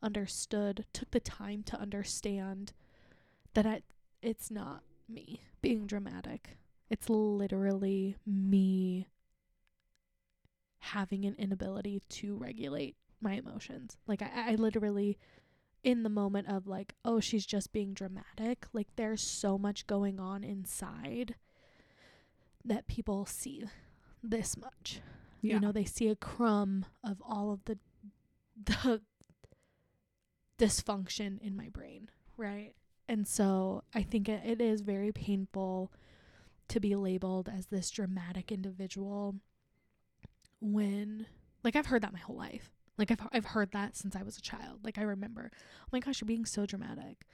Understood, 0.03 0.85
took 0.93 1.11
the 1.11 1.19
time 1.19 1.63
to 1.63 1.79
understand 1.79 2.73
that 3.53 3.65
I, 3.65 3.81
it's 4.21 4.49
not 4.51 4.83
me 5.07 5.41
being 5.61 5.87
dramatic. 5.87 6.57
It's 6.89 7.09
literally 7.09 8.17
me 8.25 9.07
having 10.79 11.25
an 11.25 11.35
inability 11.37 12.01
to 12.09 12.35
regulate 12.35 12.95
my 13.21 13.33
emotions. 13.33 13.97
Like 14.07 14.21
I, 14.21 14.51
I 14.51 14.55
literally 14.55 15.17
in 15.83 16.03
the 16.03 16.09
moment 16.09 16.47
of 16.47 16.67
like, 16.67 16.95
oh, 17.03 17.19
she's 17.19 17.45
just 17.45 17.71
being 17.71 17.93
dramatic, 17.93 18.65
like 18.73 18.87
there's 18.95 19.21
so 19.21 19.57
much 19.57 19.87
going 19.87 20.19
on 20.19 20.43
inside 20.43 21.35
that 22.63 22.87
people 22.87 23.25
see 23.25 23.63
this 24.23 24.55
much. 24.57 25.01
Yeah. 25.41 25.55
You 25.55 25.59
know, 25.59 25.71
they 25.71 25.85
see 25.85 26.07
a 26.07 26.15
crumb 26.15 26.85
of 27.03 27.21
all 27.21 27.51
of 27.51 27.65
the 27.65 27.77
the 28.63 29.01
dysfunction 30.59 31.41
in 31.41 31.55
my 31.55 31.69
brain, 31.69 32.09
right? 32.37 32.73
And 33.11 33.27
so 33.27 33.83
I 33.93 34.03
think 34.03 34.29
it, 34.29 34.41
it 34.45 34.61
is 34.61 34.79
very 34.79 35.11
painful 35.11 35.91
to 36.69 36.79
be 36.79 36.95
labeled 36.95 37.49
as 37.53 37.65
this 37.65 37.89
dramatic 37.89 38.53
individual 38.53 39.35
when 40.61 41.25
like 41.61 41.75
I've 41.75 41.87
heard 41.87 42.03
that 42.03 42.13
my 42.13 42.19
whole 42.19 42.37
life. 42.37 42.71
Like 42.97 43.11
I've 43.11 43.19
I've 43.33 43.45
heard 43.47 43.73
that 43.73 43.97
since 43.97 44.15
I 44.15 44.23
was 44.23 44.37
a 44.37 44.41
child. 44.41 44.79
Like 44.85 44.97
I 44.97 45.01
remember, 45.01 45.51
oh 45.53 45.89
my 45.91 45.99
gosh, 45.99 46.21
you're 46.21 46.25
being 46.25 46.45
so 46.45 46.65
dramatic. 46.65 47.25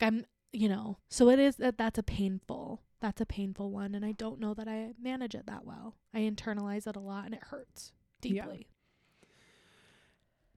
Like 0.00 0.02
I'm, 0.02 0.26
you 0.52 0.68
know. 0.68 0.98
So 1.10 1.28
it 1.30 1.38
is 1.38 1.54
that 1.56 1.78
that's 1.78 1.98
a 1.98 2.02
painful 2.02 2.82
that's 3.00 3.20
a 3.20 3.26
painful 3.26 3.70
one, 3.70 3.94
and 3.94 4.04
I 4.04 4.12
don't 4.12 4.40
know 4.40 4.52
that 4.54 4.66
I 4.66 4.94
manage 5.00 5.36
it 5.36 5.46
that 5.46 5.64
well. 5.64 5.94
I 6.12 6.20
internalize 6.20 6.88
it 6.88 6.96
a 6.96 7.00
lot, 7.00 7.26
and 7.26 7.34
it 7.34 7.44
hurts 7.50 7.92
Yeah. 8.64 8.73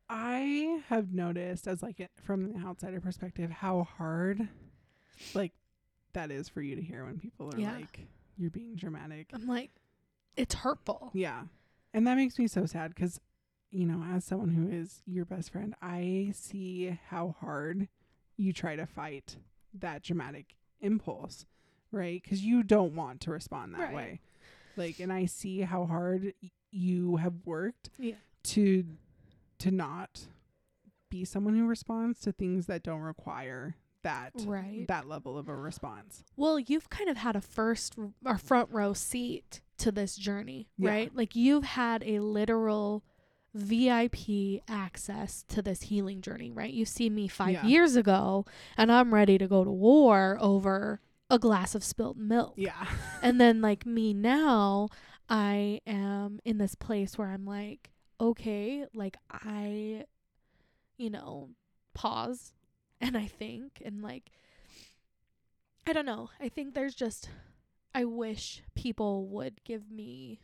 I 0.09 0.81
have 0.87 1.13
noticed 1.13 1.67
as 1.67 1.81
like 1.83 1.99
it, 1.99 2.11
from 2.23 2.53
the 2.53 2.59
outsider 2.65 3.01
perspective 3.01 3.49
how 3.51 3.83
hard 3.97 4.47
like 5.33 5.53
that 6.13 6.31
is 6.31 6.47
for 6.47 6.61
you 6.61 6.75
to 6.75 6.81
hear 6.81 7.05
when 7.05 7.19
people 7.19 7.53
are 7.53 7.59
Yeah. 7.59 7.73
like 7.75 8.07
you're 8.37 8.49
being 8.51 8.75
dramatic. 8.75 9.29
I'm 9.33 9.47
like, 9.47 9.71
it's 10.35 10.55
hurtful. 10.55 11.11
Yeah. 11.13 11.43
And 11.93 12.05
that 12.07 12.15
makes 12.15 12.37
me 12.39 12.47
so 12.47 12.65
sad 12.65 12.95
cuz 12.95 13.19
you 13.69 13.85
know, 13.85 14.01
as 14.15 14.23
someone 14.23 14.49
who 14.49 14.69
is 14.69 15.01
your 15.05 15.25
best 15.25 15.51
friend, 15.51 15.75
I 15.81 16.31
see 16.33 16.97
how 17.09 17.35
hard 17.41 17.89
you 18.37 18.53
try 18.53 18.77
to 18.77 18.85
fight 18.85 19.35
that 19.73 20.03
dramatic 20.03 20.55
impulse, 20.79 21.45
right? 21.91 22.23
Cuz 22.23 22.41
you 22.43 22.63
don't 22.63 22.95
want 22.95 23.19
to 23.21 23.31
respond 23.31 23.73
that 23.73 23.79
Right. 23.79 23.93
way. 23.95 24.19
Like 24.77 24.99
and 24.99 25.11
I 25.11 25.25
see 25.25 25.61
how 25.61 25.85
hard 25.85 26.33
y- 26.41 26.51
you 26.71 27.17
have 27.17 27.45
worked 27.45 27.89
Yeah. 27.97 28.15
to 28.43 28.85
to 29.59 29.71
not 29.71 30.27
be 31.09 31.23
someone 31.25 31.55
who 31.57 31.65
responds 31.65 32.19
to 32.21 32.31
things 32.31 32.65
that 32.67 32.83
don't 32.83 33.01
require 33.01 33.75
that 34.03 34.31
Right. 34.45 34.85
that 34.87 35.07
level 35.07 35.37
of 35.37 35.47
a 35.49 35.55
response. 35.55 36.23
Well, 36.35 36.59
you've 36.59 36.89
kind 36.89 37.09
of 37.09 37.17
had 37.17 37.35
a 37.35 37.41
first 37.41 37.95
r- 37.97 38.11
or 38.25 38.37
front 38.37 38.69
row 38.71 38.93
seat 38.93 39.61
to 39.77 39.91
this 39.91 40.15
journey, 40.15 40.69
Yeah. 40.77 40.89
right? 40.89 41.15
Like 41.15 41.35
you've 41.35 41.63
had 41.63 42.03
a 42.03 42.19
literal 42.19 43.03
VIP 43.53 44.61
access 44.67 45.43
to 45.47 45.61
this 45.61 45.83
healing 45.83 46.21
journey, 46.21 46.51
right? 46.51 46.73
You 46.73 46.85
see 46.85 47.09
me 47.09 47.27
5 47.27 47.53
Yeah. 47.53 47.65
years 47.65 47.95
ago 47.95 48.45
and 48.77 48.91
I'm 48.91 49.13
ready 49.13 49.37
to 49.37 49.47
go 49.47 49.63
to 49.63 49.71
war 49.71 50.37
over 50.39 51.01
a 51.29 51.39
glass 51.39 51.73
of 51.75 51.83
spilled 51.83 52.17
milk. 52.17 52.53
Yeah. 52.55 52.87
And 53.21 53.41
then 53.41 53.61
like 53.61 53.85
me 53.85 54.13
now, 54.13 54.89
I 55.29 55.81
am 55.85 56.39
in 56.45 56.57
this 56.59 56.75
place 56.75 57.17
where 57.17 57.27
I'm 57.29 57.45
like, 57.45 57.91
okay, 58.19 58.85
like 58.93 59.17
I 59.31 60.05
you 60.97 61.09
know, 61.09 61.49
pause 61.93 62.53
and 63.01 63.17
I 63.17 63.25
think 63.25 63.81
and 63.83 64.01
like 64.01 64.31
I 65.85 65.93
don't 65.93 66.05
know. 66.05 66.29
I 66.39 66.49
think 66.49 66.73
there's 66.73 66.95
just 66.95 67.29
I 67.95 68.03
wish 68.05 68.61
people 68.75 69.27
would 69.27 69.63
give 69.63 69.89
me 69.89 70.41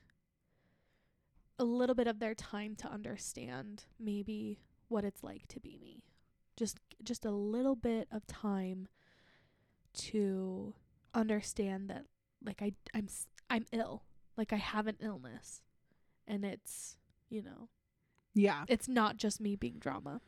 a 1.60 1.64
little 1.64 1.96
bit 1.96 2.08
of 2.08 2.20
their 2.20 2.34
time 2.34 2.76
to 2.78 2.88
understand 2.88 3.86
maybe 4.00 4.60
what 4.88 5.04
it's 5.04 5.24
like 5.24 5.48
to 5.50 5.60
be 5.60 5.78
me. 5.80 6.04
Just 6.56 6.80
just 7.04 7.26
a 7.26 7.32
little 7.32 7.76
bit 7.76 8.08
of 8.12 8.26
time 8.28 8.88
to 9.94 10.74
understand 11.14 11.90
that 11.90 12.06
like 12.44 12.62
I 12.62 12.74
I'm 12.94 13.08
I'm 13.50 13.66
ill. 13.72 14.04
Like 14.38 14.54
I 14.54 14.58
have 14.58 14.88
an 14.88 14.98
illness 15.00 15.62
and 16.28 16.44
it's, 16.46 16.98
you 17.34 17.41
know, 17.41 17.67
yeah. 18.36 18.63
it's 18.67 18.88
not 18.88 19.17
just 19.17 19.41
me 19.41 19.56
being 19.56 19.80
drama. 19.80 20.22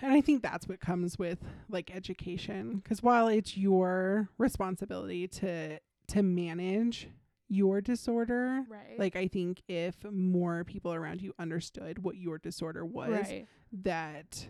And 0.00 0.12
I 0.12 0.20
think 0.20 0.42
that's 0.42 0.66
what 0.68 0.80
comes 0.80 1.18
with 1.18 1.38
like 1.68 1.94
education 1.94 2.82
cuz 2.84 3.02
while 3.02 3.28
it's 3.28 3.56
your 3.56 4.28
responsibility 4.38 5.28
to 5.28 5.78
to 6.08 6.22
manage 6.22 7.08
your 7.48 7.80
disorder, 7.80 8.64
Right. 8.68 8.98
like 8.98 9.14
I 9.16 9.28
think 9.28 9.62
if 9.68 10.04
more 10.10 10.64
people 10.64 10.92
around 10.92 11.22
you 11.22 11.32
understood 11.38 12.02
what 12.02 12.16
your 12.16 12.38
disorder 12.38 12.84
was, 12.84 13.10
right. 13.10 13.46
that 13.72 14.48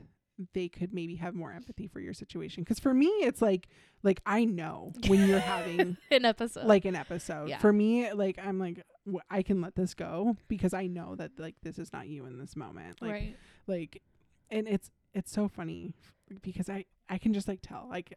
they 0.55 0.69
could 0.69 0.95
maybe 0.95 1.17
have 1.17 1.35
more 1.35 1.53
empathy 1.53 1.87
for 1.87 2.01
your 2.01 2.15
situation 2.15 2.65
cuz 2.65 2.79
for 2.81 2.95
me 2.95 3.07
it's 3.07 3.43
like 3.43 3.69
like 4.03 4.21
I 4.25 4.45
know 4.45 4.93
when 5.09 5.29
you're 5.29 5.39
having 5.41 5.97
an 6.11 6.25
episode. 6.25 6.65
like 6.67 6.85
an 6.87 6.97
episode. 6.97 7.49
Yeah. 7.51 7.59
For 7.59 7.73
me, 7.73 8.13
like 8.13 8.39
I'm 8.39 8.59
like 8.59 8.83
I 9.31 9.43
can 9.43 9.61
let 9.61 9.75
this 9.75 9.95
go 9.95 10.37
because 10.49 10.75
I 10.75 10.87
know 10.87 11.15
that 11.17 11.33
like 11.39 11.57
this 11.63 11.79
is 11.79 11.93
not 11.93 12.09
you 12.09 12.27
in 12.27 12.39
this 12.39 12.57
moment. 12.57 13.03
Like 13.03 13.11
right. 13.11 13.37
like 13.67 14.03
and 14.51 14.69
it's 14.69 14.91
it's 15.15 15.33
so 15.33 15.49
funny 15.49 15.95
because 16.43 16.69
I 16.69 16.85
I 17.09 17.19
can 17.19 17.33
just 17.33 17.49
like 17.49 17.61
tell 17.63 17.87
like 17.91 18.17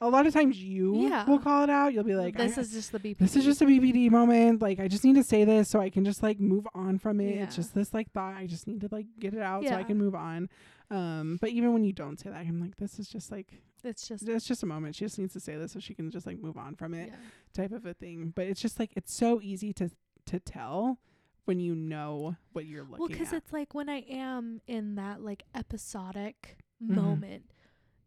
a 0.00 0.08
lot 0.08 0.26
of 0.26 0.32
times 0.32 0.58
you 0.58 1.08
Yeah. 1.08 1.24
will 1.26 1.38
call 1.38 1.64
it 1.64 1.70
out. 1.70 1.92
You'll 1.92 2.04
be 2.04 2.14
like 2.14 2.36
this 2.36 2.58
is 2.58 2.72
just 2.72 2.92
the 2.92 2.98
BP. 2.98 3.18
this 3.18 3.36
is 3.36 3.44
just 3.44 3.60
a 3.62 3.66
BPD 3.66 4.10
moment. 4.10 4.62
Like 4.62 4.80
I 4.80 4.88
just 4.88 5.04
need 5.04 5.16
to 5.16 5.22
say 5.22 5.44
this 5.44 5.68
so 5.68 5.80
I 5.80 5.90
can 5.90 6.04
just 6.04 6.22
like 6.22 6.40
move 6.40 6.66
on 6.74 6.98
from 6.98 7.20
it. 7.20 7.36
It's 7.38 7.56
just 7.56 7.74
this 7.74 7.92
like 7.92 8.10
thought. 8.12 8.34
I 8.34 8.46
just 8.46 8.66
need 8.66 8.80
to 8.80 8.88
like 8.90 9.06
get 9.18 9.34
it 9.34 9.42
out 9.42 9.64
so 9.64 9.74
I 9.74 9.82
can 9.82 9.98
move 9.98 10.14
on. 10.14 10.48
Um, 10.90 11.38
but 11.40 11.50
even 11.50 11.72
when 11.72 11.84
you 11.84 11.92
don't 11.92 12.20
say 12.20 12.30
that, 12.30 12.38
I'm 12.38 12.60
like, 12.60 12.76
this 12.76 12.98
is 12.98 13.08
just 13.08 13.30
like 13.30 13.62
it's 13.82 14.08
just 14.08 14.28
it's 14.28 14.46
just 14.46 14.62
a 14.62 14.66
moment. 14.66 14.96
She 14.96 15.04
just 15.04 15.18
needs 15.18 15.32
to 15.34 15.40
say 15.40 15.56
this 15.56 15.72
so 15.72 15.80
she 15.80 15.94
can 15.94 16.10
just 16.10 16.26
like 16.26 16.38
move 16.38 16.56
on 16.56 16.74
from 16.74 16.94
it 16.94 17.08
yeah. 17.08 17.16
type 17.52 17.72
of 17.72 17.86
a 17.86 17.94
thing. 17.94 18.32
But 18.34 18.46
it's 18.46 18.60
just 18.60 18.78
like 18.78 18.92
it's 18.96 19.12
so 19.12 19.40
easy 19.42 19.72
to 19.74 19.90
to 20.26 20.38
tell 20.40 20.98
when 21.44 21.60
you 21.60 21.74
know 21.74 22.36
what 22.52 22.64
you're 22.66 22.82
looking 22.84 22.98
Well, 22.98 23.08
because 23.08 23.32
it's 23.32 23.52
like 23.52 23.74
when 23.74 23.88
I 23.88 23.98
am 24.08 24.60
in 24.66 24.94
that 24.94 25.20
like 25.22 25.42
episodic 25.54 26.58
Mhm. 26.82 26.88
moment, 26.96 27.50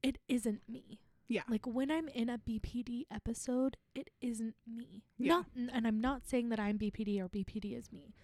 it 0.01 0.17
isn't 0.27 0.61
me. 0.67 0.99
Yeah. 1.27 1.43
Like 1.49 1.65
when 1.67 1.91
I'm 1.91 2.07
in 2.09 2.29
a 2.29 2.37
BPD 2.37 3.05
episode, 3.11 3.77
it 3.93 4.09
isn't 4.21 4.55
me. 4.65 5.03
Yeah. 5.17 5.29
Not, 5.37 5.45
n- 5.55 5.69
and 5.73 5.85
I'm 5.87 5.99
not 6.01 6.25
saying 6.25 6.49
that 6.49 6.59
I'm 6.59 6.77
BPD 6.77 7.19
or 7.19 7.27
BPD 7.29 7.75
is 7.77 7.91
me. 7.91 8.15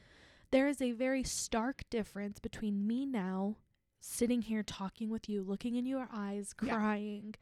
there 0.51 0.67
is 0.67 0.81
a 0.83 0.91
very 0.91 1.23
stark 1.23 1.81
difference 1.89 2.39
between 2.39 2.85
me 2.85 3.07
now 3.07 3.57
sitting 3.99 4.43
here 4.43 4.61
talking 4.61 5.09
with 5.09 5.27
you, 5.27 5.41
looking 5.41 5.73
in 5.75 5.85
your 5.87 6.07
eyes, 6.13 6.53
Yeah. 6.61 6.75
crying, 6.75 7.33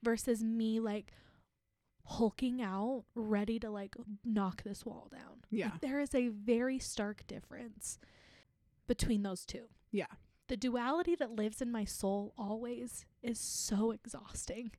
versus 0.00 0.44
me 0.44 0.78
like 0.78 1.12
hulking 2.04 2.60
out, 2.60 3.04
ready 3.14 3.58
to 3.60 3.70
like 3.70 3.94
knock 4.24 4.62
this 4.62 4.84
wall 4.84 5.08
down. 5.10 5.42
Yeah. 5.50 5.70
Like, 5.70 5.80
there 5.80 6.00
is 6.00 6.14
a 6.14 6.28
very 6.28 6.78
stark 6.78 7.26
difference 7.26 7.98
between 8.86 9.22
those 9.22 9.46
two. 9.46 9.68
Yeah. 9.90 10.06
The 10.48 10.56
duality 10.56 11.14
that 11.16 11.30
lives 11.36 11.62
in 11.62 11.70
my 11.70 11.84
soul 11.84 12.34
always 12.36 13.06
is 13.22 13.38
so 13.38 13.92
exhausting. 13.92 14.72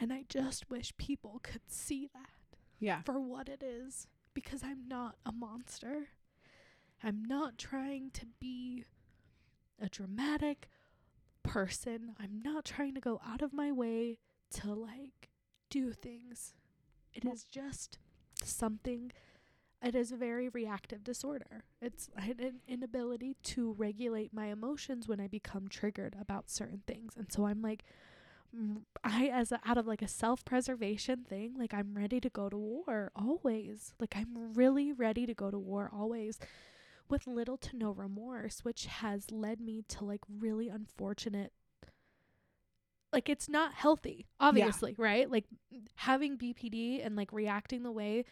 And 0.00 0.12
I 0.12 0.24
just 0.28 0.70
wish 0.70 0.96
people 0.96 1.40
could 1.42 1.62
see 1.68 2.08
that 2.14 2.30
Yeah. 2.78 3.02
for 3.02 3.20
what 3.20 3.48
it 3.48 3.62
is 3.62 4.06
because 4.34 4.62
I'm 4.62 4.88
not 4.88 5.16
a 5.26 5.32
monster. 5.32 6.08
I'm 7.02 7.22
not 7.24 7.58
trying 7.58 8.10
to 8.12 8.26
be 8.40 8.84
a 9.80 9.88
dramatic 9.88 10.68
person. 11.42 12.14
I'm 12.18 12.40
not 12.42 12.64
trying 12.64 12.94
to 12.94 13.00
go 13.00 13.20
out 13.26 13.42
of 13.42 13.52
my 13.52 13.72
way 13.72 14.18
to 14.52 14.72
like 14.72 15.30
do 15.72 15.92
things. 15.92 16.52
It 17.14 17.24
is 17.24 17.44
just 17.44 17.98
something 18.44 19.12
it 19.82 19.96
is 19.96 20.12
a 20.12 20.16
very 20.16 20.48
reactive 20.48 21.02
disorder. 21.02 21.64
It's 21.80 22.08
an 22.16 22.60
inability 22.68 23.36
to 23.42 23.72
regulate 23.72 24.32
my 24.32 24.46
emotions 24.46 25.08
when 25.08 25.20
I 25.20 25.26
become 25.26 25.66
triggered 25.68 26.14
about 26.20 26.50
certain 26.50 26.82
things. 26.86 27.14
And 27.16 27.32
so 27.32 27.46
I'm 27.46 27.62
like 27.62 27.84
mm, 28.56 28.82
I 29.02 29.26
as 29.26 29.50
a, 29.50 29.60
out 29.64 29.78
of 29.78 29.86
like 29.86 30.02
a 30.02 30.08
self-preservation 30.08 31.24
thing, 31.28 31.54
like 31.58 31.74
I'm 31.74 31.94
ready 31.94 32.20
to 32.20 32.30
go 32.30 32.48
to 32.48 32.56
war 32.56 33.10
always. 33.16 33.94
Like 33.98 34.14
I'm 34.16 34.54
really 34.54 34.92
ready 34.92 35.26
to 35.26 35.34
go 35.34 35.50
to 35.50 35.58
war 35.58 35.90
always 35.92 36.38
with 37.08 37.26
little 37.26 37.56
to 37.58 37.76
no 37.76 37.90
remorse, 37.90 38.60
which 38.60 38.86
has 38.86 39.30
led 39.30 39.60
me 39.60 39.82
to 39.88 40.04
like 40.04 40.20
really 40.28 40.68
unfortunate 40.68 41.52
like 43.12 43.28
it's 43.28 43.48
not 43.48 43.74
healthy, 43.74 44.26
obviously, 44.40 44.94
right? 44.98 45.30
Like 45.30 45.44
having 45.96 46.38
BPD 46.38 47.04
and 47.04 47.16
like 47.16 47.32
reacting 47.32 47.82
the 47.82 47.92
way 47.92 48.24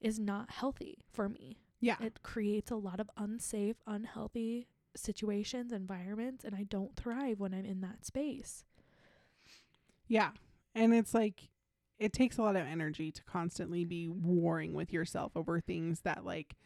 is 0.00 0.18
not 0.18 0.50
healthy 0.50 0.98
for 1.12 1.28
me. 1.28 1.58
Yeah. 1.80 1.96
It 2.00 2.22
creates 2.22 2.70
a 2.70 2.76
lot 2.76 3.00
of 3.00 3.10
unsafe, 3.16 3.76
unhealthy 3.86 4.68
situations, 4.94 5.72
environments, 5.72 6.44
and 6.44 6.54
I 6.54 6.64
don't 6.64 6.94
thrive 6.96 7.40
when 7.40 7.54
I'm 7.54 7.64
in 7.64 7.80
that 7.80 8.04
space. 8.04 8.64
Yeah. 10.06 10.30
And 10.74 10.94
it's 10.94 11.14
like 11.14 11.48
it 11.98 12.12
takes 12.12 12.38
a 12.38 12.42
lot 12.42 12.56
of 12.56 12.66
energy 12.66 13.10
to 13.12 13.22
constantly 13.24 13.84
be 13.84 14.08
warring 14.08 14.72
with 14.72 14.92
yourself 14.92 15.32
over 15.36 15.60
things 15.60 16.00
that 16.00 16.24
like 16.24 16.56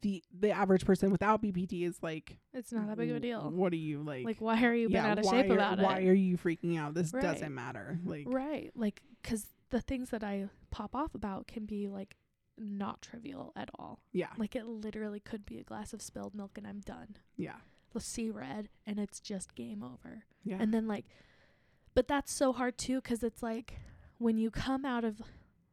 the 0.00 0.22
the 0.32 0.50
average 0.50 0.84
person 0.84 1.10
without 1.10 1.42
BPD 1.42 1.86
is 1.86 1.98
like 2.02 2.38
It's 2.54 2.72
not 2.72 2.86
that 2.88 2.96
big 2.96 3.10
of 3.10 3.16
a 3.16 3.20
deal. 3.20 3.50
What 3.50 3.72
are 3.72 3.76
you 3.76 4.02
like? 4.02 4.24
Like, 4.24 4.40
why 4.40 4.62
are 4.64 4.74
you 4.74 4.88
been 4.88 4.94
yeah, 4.96 5.10
out 5.10 5.18
of 5.18 5.24
shape 5.24 5.50
are, 5.50 5.54
about 5.54 5.78
Why 5.78 5.98
it? 5.98 6.02
Why 6.04 6.08
are 6.08 6.14
you 6.14 6.36
freaking 6.36 6.78
out? 6.78 6.94
This 6.94 7.12
Right. 7.12 7.22
doesn't 7.22 7.54
matter. 7.54 7.98
Like 8.04 8.24
right. 8.28 8.70
Like, 8.74 9.02
because 9.22 9.46
the 9.70 9.80
things 9.80 10.10
that 10.10 10.22
I 10.22 10.48
pop 10.70 10.94
off 10.94 11.14
about 11.14 11.46
can 11.46 11.66
be 11.66 11.88
like 11.88 12.16
not 12.56 13.02
trivial 13.02 13.52
at 13.56 13.70
all. 13.78 14.00
yeah. 14.12 14.30
Like, 14.36 14.56
it 14.56 14.66
literally 14.66 15.20
could 15.20 15.46
be 15.46 15.58
a 15.58 15.62
glass 15.64 15.92
of 15.92 16.02
spilled 16.02 16.34
milk 16.34 16.52
and 16.56 16.66
I'm 16.66 16.80
done. 16.80 17.16
Yeah. 17.36 17.56
Let's 17.94 18.06
see 18.06 18.30
red 18.30 18.68
and 18.86 18.98
it's 18.98 19.20
just 19.20 19.54
game 19.54 19.82
over. 19.82 20.24
Yeah. 20.44 20.56
And 20.60 20.72
then, 20.74 20.86
like, 20.88 21.06
but 21.94 22.08
that's 22.08 22.32
so 22.32 22.52
hard 22.52 22.76
too 22.78 23.00
because 23.00 23.22
it's 23.22 23.42
like 23.42 23.78
when 24.18 24.38
you 24.38 24.50
come 24.50 24.84
out 24.84 25.04
of 25.04 25.22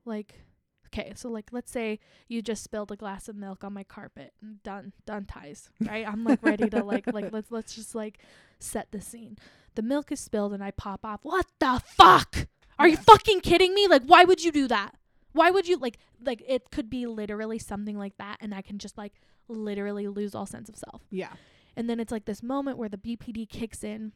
like, 0.05 0.41
okay, 0.87 1.13
so 1.15 1.29
like, 1.29 1.49
let's 1.51 1.71
say 1.71 1.99
you 2.27 2.41
just 2.41 2.63
spilled 2.63 2.91
a 2.91 2.95
glass 2.95 3.27
of 3.27 3.35
milk 3.35 3.63
on 3.63 3.73
my 3.73 3.83
carpet 3.83 4.33
and 4.41 4.61
done, 4.63 4.93
done 5.05 5.25
ties, 5.25 5.69
right? 5.81 6.07
I'm 6.07 6.23
like 6.23 6.41
ready 6.43 6.69
to 6.69 6.83
like, 6.83 7.07
like, 7.11 7.31
let's, 7.31 7.51
let's 7.51 7.75
just 7.75 7.95
like 7.95 8.19
set 8.59 8.91
the 8.91 9.01
scene. 9.01 9.37
The 9.75 9.81
milk 9.81 10.11
is 10.11 10.19
spilled 10.19 10.53
and 10.53 10.63
I 10.63 10.71
pop 10.71 11.03
off. 11.05 11.19
What 11.23 11.47
the 11.59 11.81
fuck? 11.85 12.47
Are 12.79 12.87
you 12.87 12.97
fucking 12.97 13.41
kidding 13.41 13.73
me? 13.73 13.87
Like, 13.87 14.03
why 14.05 14.23
would 14.23 14.43
you 14.43 14.51
do 14.51 14.67
that? 14.67 14.95
Why 15.33 15.49
would 15.51 15.67
you 15.67 15.77
like, 15.77 15.97
like, 16.23 16.41
it 16.47 16.71
could 16.71 16.89
be 16.89 17.05
literally 17.07 17.59
something 17.59 17.97
like 17.97 18.17
that 18.17 18.37
and 18.39 18.53
I 18.53 18.61
can 18.61 18.77
just 18.77 18.97
like 18.97 19.13
literally 19.47 20.07
lose 20.07 20.33
all 20.33 20.45
sense 20.45 20.69
of 20.69 20.75
self. 20.77 21.01
yeah. 21.11 21.33
And 21.77 21.89
then 21.89 21.99
it's 21.99 22.11
like 22.11 22.23
this 22.23 22.41
moment 22.41 22.77
where 22.77 22.87
the 22.87 22.97
BPD 22.97 23.49
kicks 23.49 23.83
in. 23.83 24.13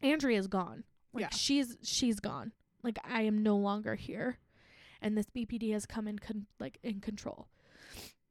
Andrea's 0.00 0.46
gone. 0.46 0.84
Like 1.12 1.22
Yeah. 1.22 1.28
she's 1.32 1.76
she's 1.82 2.20
gone. 2.20 2.52
Like 2.84 2.98
I 3.04 3.22
am 3.22 3.42
no 3.42 3.56
longer 3.56 3.96
here. 3.96 4.38
And 5.00 5.16
this 5.16 5.26
BPD 5.34 5.72
has 5.72 5.86
come 5.86 6.08
in 6.08 6.18
con- 6.18 6.46
like 6.58 6.78
in 6.82 7.00
control. 7.00 7.48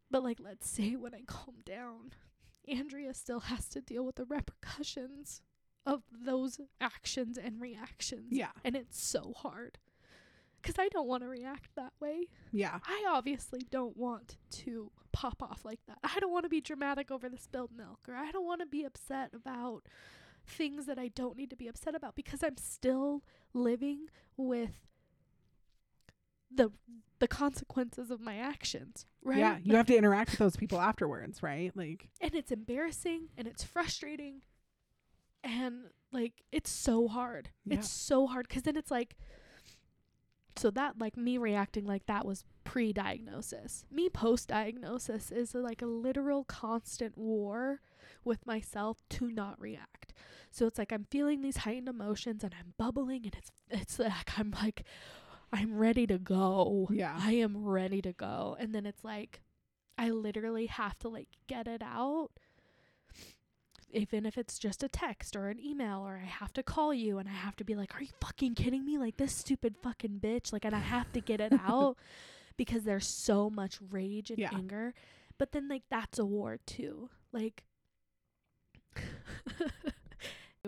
But 0.10 0.24
like 0.24 0.40
let's 0.40 0.70
say 0.70 0.96
when 0.96 1.14
I 1.14 1.22
calm 1.26 1.56
down, 1.66 2.14
Andrea 2.68 3.14
still 3.14 3.42
has 3.42 3.68
to 3.70 3.82
deal 3.82 4.06
with 4.06 4.16
the 4.16 4.26
repercussions 4.26 5.42
of 5.86 6.04
those 6.12 6.60
actions 6.82 7.38
and 7.38 7.62
reactions. 7.62 8.28
Yeah. 8.32 8.52
And 8.64 8.76
it's 8.76 9.02
so 9.02 9.34
hard. 9.38 9.80
Cuz 10.64 10.76
I 10.78 10.90
don't 10.90 11.08
want 11.08 11.24
to 11.24 11.30
react 11.30 11.76
that 11.76 11.94
way. 12.00 12.28
Yeah. 12.52 12.80
I 12.84 13.06
obviously 13.08 13.62
don't 13.70 13.96
want 13.96 14.38
to 14.52 14.92
pop 15.14 15.42
off 15.42 15.64
like 15.66 15.80
that. 15.88 15.98
I 16.04 16.20
don't 16.20 16.32
want 16.32 16.44
to 16.44 16.50
be 16.50 16.62
dramatic 16.62 17.10
over 17.10 17.30
the 17.30 17.38
spilled 17.38 17.72
milk, 17.76 18.08
or 18.08 18.16
I 18.16 18.32
don't 18.32 18.46
want 18.46 18.62
to 18.62 18.68
be 18.68 18.84
upset 18.84 19.34
about 19.34 19.88
things 20.46 20.86
that 20.86 20.98
I 21.00 21.10
don't 21.10 21.38
need 21.38 21.50
to 21.50 21.56
be 21.56 21.68
upset 21.68 21.96
about 21.96 22.16
because 22.16 22.44
I'm 22.44 22.58
still 22.58 23.24
living 23.54 24.08
with 24.38 24.88
the 26.52 26.72
the 27.20 27.28
consequences 27.28 28.12
of 28.12 28.22
my 28.22 28.38
actions, 28.38 29.06
right? 29.24 29.40
Yeah. 29.40 29.58
You 29.58 29.72
Like, 29.72 29.78
have 29.78 29.86
to 29.88 29.98
interact 29.98 30.32
with 30.32 30.40
those 30.40 30.56
people 30.56 30.80
afterwards, 30.80 31.42
right? 31.42 31.72
Like 31.76 32.10
and 32.22 32.36
it's 32.36 32.52
embarrassing 32.52 33.30
and 33.38 33.48
it's 33.48 33.64
frustrating 33.64 34.42
and 35.44 35.86
like 36.12 36.44
it's 36.52 36.70
so 36.70 37.08
hard. 37.08 37.50
Yeah. 37.66 37.78
It's 37.80 37.90
so 37.90 38.28
hard 38.28 38.50
cuz 38.50 38.64
then 38.64 38.76
it's 38.78 38.92
like 38.92 39.16
so 40.56 40.72
that 40.72 41.00
like 41.00 41.16
me 41.18 41.38
reacting 41.38 41.86
like 41.86 42.06
that 42.08 42.26
was 42.26 42.44
pre-diagnosis. 42.64 43.86
Me 43.92 44.10
post-diagnosis 44.10 45.32
is 45.32 45.54
like 45.54 45.82
a 45.82 45.86
literal 45.86 46.44
constant 46.44 47.18
war 47.18 47.82
with 48.24 48.46
myself 48.46 49.04
to 49.10 49.30
not 49.30 49.60
react. 49.60 50.14
So 50.52 50.66
it's 50.66 50.78
like 50.80 50.92
I'm 50.92 51.06
feeling 51.06 51.42
these 51.42 51.58
heightened 51.58 51.90
emotions 51.90 52.44
and 52.44 52.54
I'm 52.60 52.74
bubbling 52.78 53.26
and 53.26 53.36
it's 53.36 53.52
it's 53.70 54.00
like 54.00 54.38
I'm 54.38 54.52
like 54.52 54.84
I'm 55.54 55.78
ready 55.78 56.06
to 56.08 56.18
go. 56.18 56.88
Yeah. 56.92 57.16
I 57.20 57.34
am 57.34 57.58
ready 57.66 58.02
to 58.02 58.12
go. 58.14 58.56
And 58.60 58.74
then 58.76 58.86
it's 58.86 59.04
like 59.04 59.42
I 59.98 60.10
literally 60.10 60.66
have 60.68 60.98
to 61.00 61.10
like 61.10 61.30
get 61.48 61.68
it 61.68 61.82
out. 61.82 62.30
Even 63.92 64.26
if 64.26 64.38
it's 64.38 64.60
just 64.60 64.84
a 64.84 64.90
text 64.90 65.36
or 65.36 65.48
an 65.48 65.60
email 65.64 66.06
or 66.06 66.20
I 66.22 66.26
have 66.28 66.52
to 66.54 66.64
call 66.64 66.94
you 66.94 67.18
and 67.20 67.28
I 67.30 67.32
have 67.32 67.56
to 67.56 67.64
be 67.64 67.74
like, 67.76 67.96
Are 67.96 68.02
you 68.02 68.10
fucking 68.22 68.56
kidding 68.56 68.84
me? 68.86 68.98
Like 68.98 69.16
this 69.18 69.34
stupid 69.34 69.76
fucking 69.82 70.20
bitch. 70.22 70.52
Like 70.52 70.66
and 70.66 70.76
I 70.76 70.80
have 70.80 71.12
to 71.14 71.22
get 71.22 71.40
it 71.40 71.54
out 71.68 71.98
because 72.58 72.84
there's 72.84 73.08
so 73.08 73.50
much 73.50 73.80
rage 73.90 74.30
and 74.30 74.40
Yeah. 74.40 74.50
anger. 74.54 74.94
But 75.38 75.54
then 75.54 75.68
like 75.70 75.84
that's 75.90 76.20
a 76.20 76.26
war 76.26 76.58
too. 76.66 77.10
Like 77.32 77.64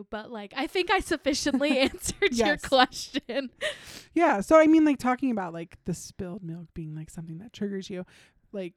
but 0.09 0.31
like 0.31 0.53
I 0.55 0.67
think 0.67 0.91
I 0.91 0.99
sufficiently 0.99 1.77
answered 1.79 2.33
your 2.33 2.57
question. 2.57 3.49
Yeah. 4.13 4.41
So 4.41 4.59
I 4.59 4.67
mean 4.67 4.85
like 4.85 4.99
talking 4.99 5.31
about 5.31 5.53
like 5.53 5.77
the 5.85 5.93
spilled 5.93 6.43
milk 6.43 6.67
being 6.73 6.95
like 6.95 7.09
something 7.09 7.39
that 7.39 7.53
triggers 7.53 7.89
you, 7.89 8.05
like 8.51 8.73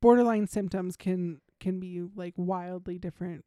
borderline 0.00 0.46
symptoms 0.46 0.96
can 0.96 1.40
can 1.60 1.80
be 1.80 2.02
like 2.14 2.34
wildly 2.36 2.98
different 2.98 3.44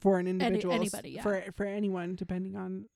for 0.00 0.18
an 0.18 0.26
individual 0.26 0.74
anybody, 0.74 1.10
yeah. 1.10 1.22
for 1.22 1.44
for 1.56 1.64
anyone 1.64 2.14
depending 2.14 2.56
on 2.56 2.86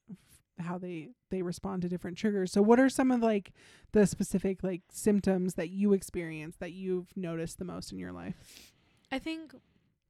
how 0.58 0.78
they 0.78 1.10
they 1.30 1.42
respond 1.42 1.82
to 1.82 1.88
different 1.88 2.16
triggers. 2.18 2.52
So 2.52 2.62
what 2.62 2.80
are 2.80 2.88
some 2.88 3.10
of 3.10 3.22
like 3.22 3.52
the 3.92 4.06
specific 4.06 4.62
like 4.62 4.82
symptoms 4.90 5.54
that 5.54 5.70
you 5.70 5.92
experience 5.92 6.56
that 6.56 6.72
you've 6.72 7.16
noticed 7.16 7.58
the 7.58 7.64
most 7.64 7.92
in 7.92 7.98
your 7.98 8.12
life? 8.12 8.72
I 9.10 9.18
think 9.18 9.54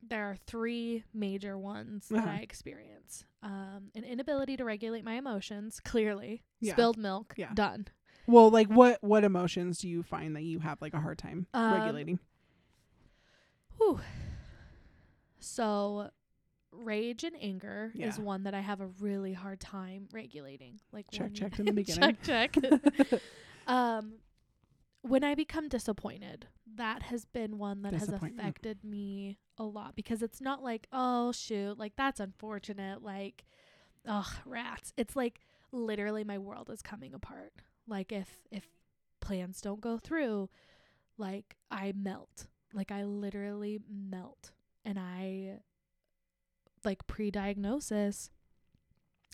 there 0.02 0.24
are 0.26 0.36
three 0.46 1.04
major 1.12 1.58
ones 1.58 2.08
that 2.08 2.18
Uh-huh. 2.18 2.30
I 2.30 2.36
experience. 2.36 3.24
Um, 3.42 3.90
an 3.94 4.04
inability 4.04 4.56
to 4.56 4.64
regulate 4.64 5.04
my 5.04 5.14
emotions, 5.14 5.80
clearly. 5.80 6.42
Yeah. 6.60 6.72
Spilled 6.74 6.96
milk, 6.98 7.34
Yeah. 7.36 7.52
done. 7.54 7.86
Well, 8.26 8.50
like 8.50 8.68
what 8.68 9.02
what 9.02 9.24
emotions 9.24 9.78
do 9.78 9.88
you 9.88 10.02
find 10.02 10.36
that 10.36 10.42
you 10.42 10.58
have 10.60 10.80
like 10.82 10.92
a 10.94 11.00
hard 11.00 11.18
time 11.18 11.46
Um, 11.54 11.72
regulating? 11.74 12.18
Whew. 13.78 14.00
So, 15.40 16.10
rage 16.72 17.24
and 17.24 17.36
anger 17.40 17.92
is 17.94 18.18
one 18.18 18.42
that 18.44 18.54
I 18.54 18.60
have 18.60 18.80
a 18.80 18.86
really 19.00 19.32
hard 19.32 19.60
time 19.60 20.08
regulating. 20.12 20.80
Like 20.92 21.06
Check 21.10 21.32
checked 21.34 21.58
in 21.58 21.66
the 21.66 21.72
beginning. 21.82 22.16
check 22.22 22.52
check. 22.52 23.20
um, 23.66 24.14
when 25.02 25.24
I 25.24 25.34
become 25.34 25.68
disappointed, 25.68 26.46
that 26.74 27.04
has 27.04 27.24
been 27.24 27.56
one 27.58 27.82
that 27.82 27.94
has 27.94 28.08
affected 28.08 28.84
me 28.84 29.38
a 29.58 29.64
lot 29.64 29.94
because 29.96 30.22
it's 30.22 30.40
not 30.40 30.62
like, 30.62 30.86
oh 30.92 31.32
shoot, 31.32 31.78
like 31.78 31.94
that's 31.96 32.20
unfortunate, 32.20 33.02
like, 33.02 33.44
ugh, 34.06 34.30
rats. 34.44 34.92
It's 34.96 35.16
like 35.16 35.40
literally 35.72 36.24
my 36.24 36.38
world 36.38 36.70
is 36.70 36.82
coming 36.82 37.14
apart. 37.14 37.52
Like 37.86 38.12
if 38.12 38.28
if 38.50 38.68
plans 39.20 39.60
don't 39.60 39.80
go 39.80 39.98
through, 39.98 40.48
like 41.16 41.56
I 41.70 41.92
melt. 41.96 42.46
like 42.72 42.92
I 42.92 43.04
literally 43.04 43.80
melt 43.90 44.50
and 44.84 44.98
I 44.98 45.60
like 46.84 47.06
pre-diagnosis 47.06 48.30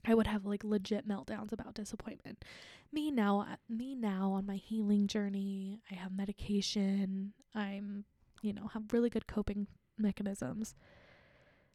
I 0.06 0.14
would 0.14 0.26
have 0.26 0.44
like 0.44 0.64
legit 0.64 1.08
meltdowns 1.08 1.52
about 1.52 1.74
disappointment. 1.74 2.44
Me 2.92 3.10
now 3.10 3.40
uh, 3.50 3.56
me 3.68 3.94
now 3.94 4.32
on 4.32 4.46
my 4.46 4.56
healing 4.56 5.06
journey, 5.06 5.80
I 5.90 5.94
have 5.94 6.12
medication. 6.12 7.32
I'm, 7.54 8.04
you 8.42 8.52
know, 8.52 8.68
have 8.74 8.92
really 8.92 9.10
good 9.10 9.26
coping 9.26 9.66
mechanisms. 9.98 10.74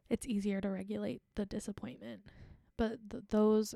It's 0.10 0.26
easier 0.26 0.62
to 0.62 0.70
regulate 0.70 1.22
the 1.36 1.46
disappointment. 1.46 2.22
But 2.78 3.10
th- 3.10 3.24
those 3.30 3.76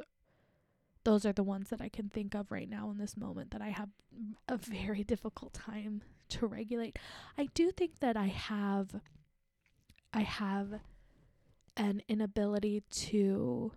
those 1.03 1.25
are 1.25 1.33
the 1.33 1.43
ones 1.43 1.69
that 1.69 1.81
I 1.81 1.89
can 1.89 2.09
think 2.09 2.33
of 2.33 2.51
right 2.51 2.69
now 2.69 2.89
in 2.89 2.97
this 2.97 3.17
moment 3.17 3.51
that 3.51 3.61
I 3.61 3.69
have 3.69 3.89
a 4.47 4.57
very 4.57 5.03
difficult 5.03 5.53
time 5.53 6.01
to 6.29 6.47
regulate. 6.47 6.97
I 7.37 7.49
do 7.53 7.71
think 7.71 7.99
that 7.99 8.15
I 8.15 8.27
have 8.27 9.01
I 10.13 10.21
have 10.21 10.79
an 11.75 12.01
inability 12.07 12.83
to 12.89 13.71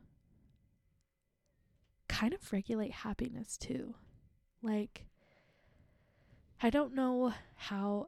kind 2.08 2.32
of 2.32 2.52
regulate 2.52 2.92
happiness 2.92 3.56
too. 3.56 3.94
Like 4.62 5.06
I 6.62 6.70
don't 6.70 6.94
know 6.94 7.34
how 7.56 8.06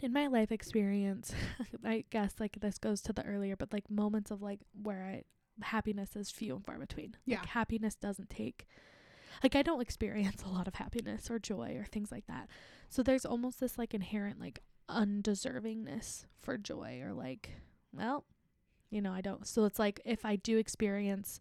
in 0.00 0.12
my 0.12 0.26
life 0.26 0.52
experience, 0.52 1.32
I 1.84 2.04
guess 2.10 2.34
like 2.38 2.58
this 2.60 2.78
goes 2.78 3.00
to 3.02 3.12
the 3.12 3.24
earlier, 3.24 3.56
but 3.56 3.72
like 3.72 3.90
moments 3.90 4.30
of 4.30 4.42
like 4.42 4.60
where 4.82 5.02
I 5.02 5.22
happiness 5.64 6.16
is 6.16 6.30
few 6.30 6.56
and 6.56 6.64
far 6.64 6.78
between. 6.78 7.16
Yeah. 7.24 7.38
Like 7.38 7.48
happiness 7.48 7.94
doesn't 7.94 8.30
take 8.30 8.66
like 9.42 9.54
I 9.54 9.62
don't 9.62 9.82
experience 9.82 10.42
a 10.46 10.48
lot 10.48 10.68
of 10.68 10.74
happiness 10.74 11.30
or 11.30 11.38
joy 11.38 11.76
or 11.78 11.84
things 11.84 12.10
like 12.10 12.26
that. 12.26 12.48
So 12.88 13.02
there's 13.02 13.26
almost 13.26 13.60
this 13.60 13.78
like 13.78 13.94
inherent 13.94 14.40
like 14.40 14.60
undeservingness 14.88 16.26
for 16.42 16.56
joy 16.56 17.00
or 17.02 17.12
like, 17.12 17.50
well, 17.92 18.24
you 18.90 19.00
know, 19.00 19.12
I 19.12 19.20
don't. 19.20 19.46
So 19.46 19.64
it's 19.64 19.78
like 19.78 20.00
if 20.04 20.24
I 20.24 20.36
do 20.36 20.58
experience 20.58 21.40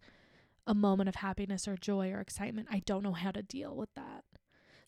a 0.67 0.73
moment 0.73 1.09
of 1.09 1.15
happiness 1.15 1.67
or 1.67 1.77
joy 1.77 2.11
or 2.11 2.19
excitement, 2.19 2.67
I 2.71 2.79
don't 2.79 3.03
know 3.03 3.13
how 3.13 3.31
to 3.31 3.43
deal 3.43 3.75
with 3.75 3.93
that. 3.95 4.23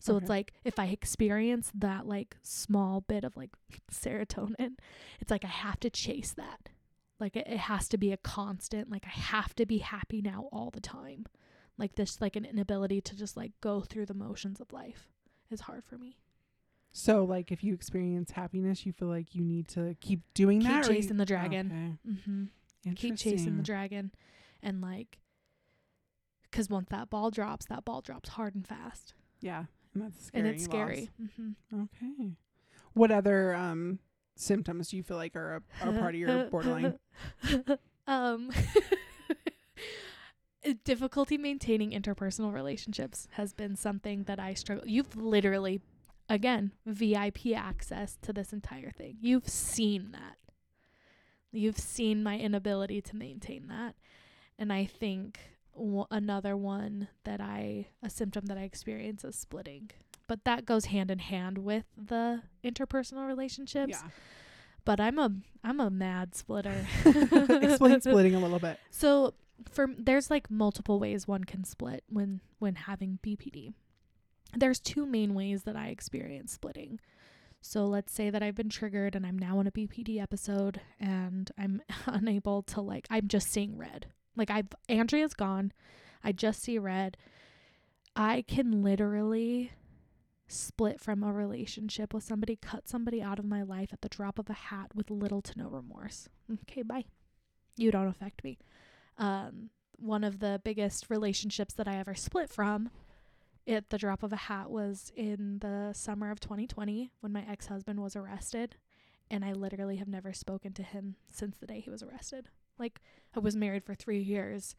So 0.00 0.14
Okay. 0.14 0.22
it's 0.24 0.28
like 0.30 0.52
if 0.64 0.78
I 0.78 0.86
experience 0.86 1.72
that 1.74 2.06
like 2.06 2.36
small 2.42 3.00
bit 3.00 3.24
of 3.24 3.36
like 3.36 3.50
serotonin, 3.92 4.76
it's 5.20 5.30
like 5.30 5.44
I 5.44 5.48
have 5.48 5.80
to 5.80 5.90
chase 5.90 6.32
that. 6.32 6.68
Like 7.20 7.34
it, 7.36 7.46
it 7.48 7.58
has 7.58 7.88
to 7.88 7.98
be 7.98 8.12
a 8.12 8.16
constant. 8.16 8.90
Like 8.90 9.04
I 9.06 9.10
have 9.18 9.54
to 9.56 9.66
be 9.66 9.78
happy 9.78 10.22
now 10.22 10.48
all 10.52 10.70
the 10.70 10.80
time. 10.80 11.26
Like 11.76 11.96
this 11.96 12.20
like 12.20 12.36
an 12.36 12.44
inability 12.44 13.00
to 13.02 13.16
just 13.16 13.36
like 13.36 13.52
go 13.60 13.80
through 13.80 14.06
the 14.06 14.14
motions 14.14 14.60
of 14.60 14.72
life 14.72 15.08
is 15.50 15.62
hard 15.62 15.84
for 15.84 15.98
me. 15.98 16.18
So, 16.90 17.22
like, 17.22 17.52
if 17.52 17.62
you 17.62 17.74
experience 17.74 18.30
happiness, 18.30 18.86
you 18.86 18.92
feel 18.92 19.08
like 19.08 19.34
you 19.34 19.44
need 19.44 19.68
to 19.68 19.94
keep 20.00 20.20
doing 20.32 20.60
Keep 20.60 20.70
that. 20.70 20.88
you- 20.88 20.94
chasing 20.94 21.16
the 21.18 21.26
dragon. 21.26 21.98
Okay. 22.06 22.14
Mm-hmm. 22.14 22.92
Keep 22.94 23.16
chasing 23.16 23.56
the 23.58 23.62
dragon, 23.62 24.10
and 24.62 24.80
like, 24.80 25.18
because 26.44 26.70
once 26.70 26.88
that 26.90 27.10
ball 27.10 27.30
drops, 27.30 27.66
that 27.66 27.84
ball 27.84 28.00
drops 28.00 28.30
hard 28.30 28.54
and 28.54 28.66
fast, 28.66 29.12
Yeah, 29.40 29.64
and 30.00 30.12
that's 30.12 30.26
scary. 30.26 30.46
and 30.46 30.54
it's 30.54 30.64
scary. 30.64 31.10
Mm-hmm. 31.20 31.82
Okay. 31.82 32.32
What 32.94 33.10
other 33.10 33.54
um 33.54 33.98
symptoms 34.36 34.90
do 34.90 34.96
you 34.96 35.02
feel 35.02 35.16
like 35.16 35.36
are 35.36 35.62
a, 35.82 35.88
are 35.88 35.92
part 35.92 36.14
of 36.14 36.20
your 36.20 36.44
borderline? 36.44 36.98
um 38.06 38.50
difficulty 40.84 41.38
maintaining 41.38 41.92
interpersonal 41.92 42.52
relationships 42.52 43.28
has 43.32 43.52
been 43.52 43.76
something 43.76 44.24
that 44.24 44.38
I 44.38 44.54
struggle 44.54 44.86
you've 44.86 45.16
literally 45.16 45.80
again 46.28 46.72
VIP 46.86 47.48
access 47.56 48.18
to 48.22 48.32
this 48.32 48.52
entire 48.52 48.90
thing. 48.90 49.16
You've 49.20 49.48
seen 49.48 50.10
that. 50.12 50.36
You've 51.50 51.78
seen 51.78 52.22
my 52.22 52.38
inability 52.38 53.00
to 53.02 53.16
maintain 53.16 53.68
that. 53.68 53.94
And 54.58 54.72
I 54.72 54.84
think 54.84 55.38
w- 55.78 56.06
another 56.10 56.56
one 56.56 57.08
that 57.24 57.40
I 57.40 57.86
a 58.02 58.10
symptom 58.10 58.46
that 58.46 58.58
I 58.58 58.62
experience 58.62 59.24
is 59.24 59.36
splitting. 59.36 59.90
But 60.26 60.44
that 60.44 60.66
goes 60.66 60.86
hand 60.86 61.10
in 61.10 61.20
hand 61.20 61.58
with 61.58 61.84
the 61.96 62.42
interpersonal 62.62 63.26
relationships 63.26 63.98
Yeah. 64.02 64.10
but 64.84 65.00
I'm 65.00 65.18
a 65.18 65.32
I'm 65.64 65.80
a 65.80 65.88
mad 65.90 66.34
splitter. 66.34 66.84
Explain 67.04 68.00
splitting 68.02 68.34
a 68.34 68.38
little 68.40 68.58
bit. 68.58 68.78
So 68.90 69.34
for 69.70 69.88
there's 69.98 70.30
like 70.30 70.50
multiple 70.50 70.98
ways 71.00 71.26
one 71.26 71.44
can 71.44 71.64
split 71.64 72.04
when 72.08 72.40
when 72.58 72.74
having 72.74 73.18
BPD. 73.22 73.72
There's 74.56 74.80
two 74.80 75.04
main 75.06 75.34
ways 75.34 75.64
that 75.64 75.76
I 75.76 75.88
experience 75.88 76.52
splitting. 76.52 77.00
So 77.60 77.86
let's 77.86 78.12
say 78.12 78.30
that 78.30 78.42
I've 78.42 78.54
been 78.54 78.68
triggered 78.68 79.14
and 79.16 79.26
I'm 79.26 79.36
now 79.38 79.58
in 79.60 79.66
a 79.66 79.72
BPD 79.72 80.22
episode 80.22 80.80
and 81.00 81.50
I'm 81.58 81.82
unable 82.06 82.62
to 82.64 82.80
like 82.80 83.06
I'm 83.10 83.28
just 83.28 83.50
seeing 83.50 83.76
red. 83.76 84.06
Like 84.38 84.50
I've 84.50 84.68
Andrea's 84.88 85.34
gone. 85.34 85.72
I 86.24 86.32
just 86.32 86.62
see 86.62 86.78
red. 86.78 87.16
I 88.16 88.42
can 88.42 88.82
literally 88.82 89.72
split 90.48 91.00
from 91.00 91.22
a 91.22 91.32
relationship 91.32 92.14
with 92.14 92.24
somebody, 92.24 92.56
cut 92.56 92.88
somebody 92.88 93.22
out 93.22 93.38
of 93.38 93.44
my 93.44 93.62
life 93.62 93.90
at 93.92 94.00
the 94.00 94.08
drop 94.08 94.38
of 94.38 94.48
a 94.48 94.54
hat 94.54 94.90
with 94.94 95.10
little 95.10 95.42
to 95.42 95.58
no 95.58 95.68
remorse. 95.68 96.28
Okay, 96.62 96.82
bye. 96.82 97.04
You 97.76 97.90
don't 97.90 98.08
affect 98.08 98.42
me. 98.42 98.58
Um, 99.18 99.70
one 99.96 100.24
of 100.24 100.38
the 100.38 100.60
biggest 100.64 101.10
relationships 101.10 101.74
that 101.74 101.86
I 101.86 101.96
ever 101.96 102.14
split 102.14 102.50
from 102.50 102.90
at 103.66 103.90
the 103.90 103.98
drop 103.98 104.22
of 104.22 104.32
a 104.32 104.36
hat 104.36 104.70
was 104.70 105.12
in 105.14 105.58
the 105.60 105.92
summer 105.92 106.30
of 106.30 106.40
2020 106.40 107.10
when 107.20 107.32
my 107.32 107.44
ex 107.48 107.66
husband 107.66 108.00
was 108.00 108.16
arrested. 108.16 108.76
And 109.30 109.44
I 109.44 109.52
literally 109.52 109.96
have 109.96 110.08
never 110.08 110.32
spoken 110.32 110.72
to 110.72 110.82
him 110.82 111.16
since 111.28 111.58
the 111.58 111.66
day 111.66 111.80
he 111.80 111.90
was 111.90 112.02
arrested. 112.02 112.48
Like, 112.78 113.00
I 113.34 113.40
was 113.40 113.56
married 113.56 113.84
for 113.84 113.94
three 113.94 114.20
years 114.20 114.74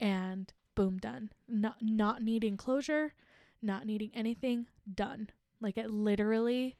and 0.00 0.52
boom, 0.74 0.98
done. 0.98 1.30
Not, 1.48 1.76
not 1.80 2.22
needing 2.22 2.56
closure, 2.56 3.14
not 3.62 3.86
needing 3.86 4.10
anything, 4.14 4.66
done. 4.92 5.30
Like, 5.60 5.76
it 5.76 5.90
literally, 5.90 6.76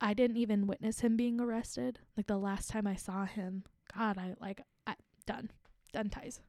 I 0.00 0.14
didn't 0.14 0.36
even 0.36 0.66
witness 0.66 1.00
him 1.00 1.16
being 1.16 1.40
arrested. 1.40 2.00
Like, 2.16 2.26
the 2.26 2.36
last 2.38 2.68
time 2.70 2.86
I 2.86 2.94
saw 2.96 3.24
him, 3.24 3.64
God, 3.96 4.18
I 4.18 4.34
like, 4.40 4.60
I, 4.86 4.94
done. 5.26 5.50
Done 5.92 6.10
ties. 6.10 6.40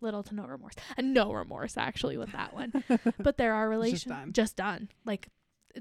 Little 0.00 0.22
to 0.24 0.34
no 0.34 0.44
remorse. 0.44 0.74
And 0.98 1.14
no 1.14 1.32
remorse, 1.32 1.76
actually, 1.78 2.18
with 2.18 2.32
that 2.32 2.52
one. 2.52 2.72
But 3.18 3.38
there 3.38 3.54
are 3.54 3.72
It's 3.72 3.90
just 3.90 4.04
relations 4.04 4.04
done. 4.04 4.32
just 4.34 4.56
done. 4.56 4.88
Like 5.06 5.28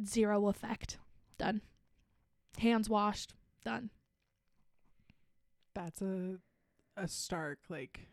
zero 0.08 0.48
effect. 0.48 0.98
Done. 1.38 1.60
Hands 2.58 2.90
washed. 2.90 3.34
Done. 3.66 3.90
That's 5.76 6.02
a 6.02 6.38
a 6.98 7.08
stark 7.08 7.60
like 7.70 8.08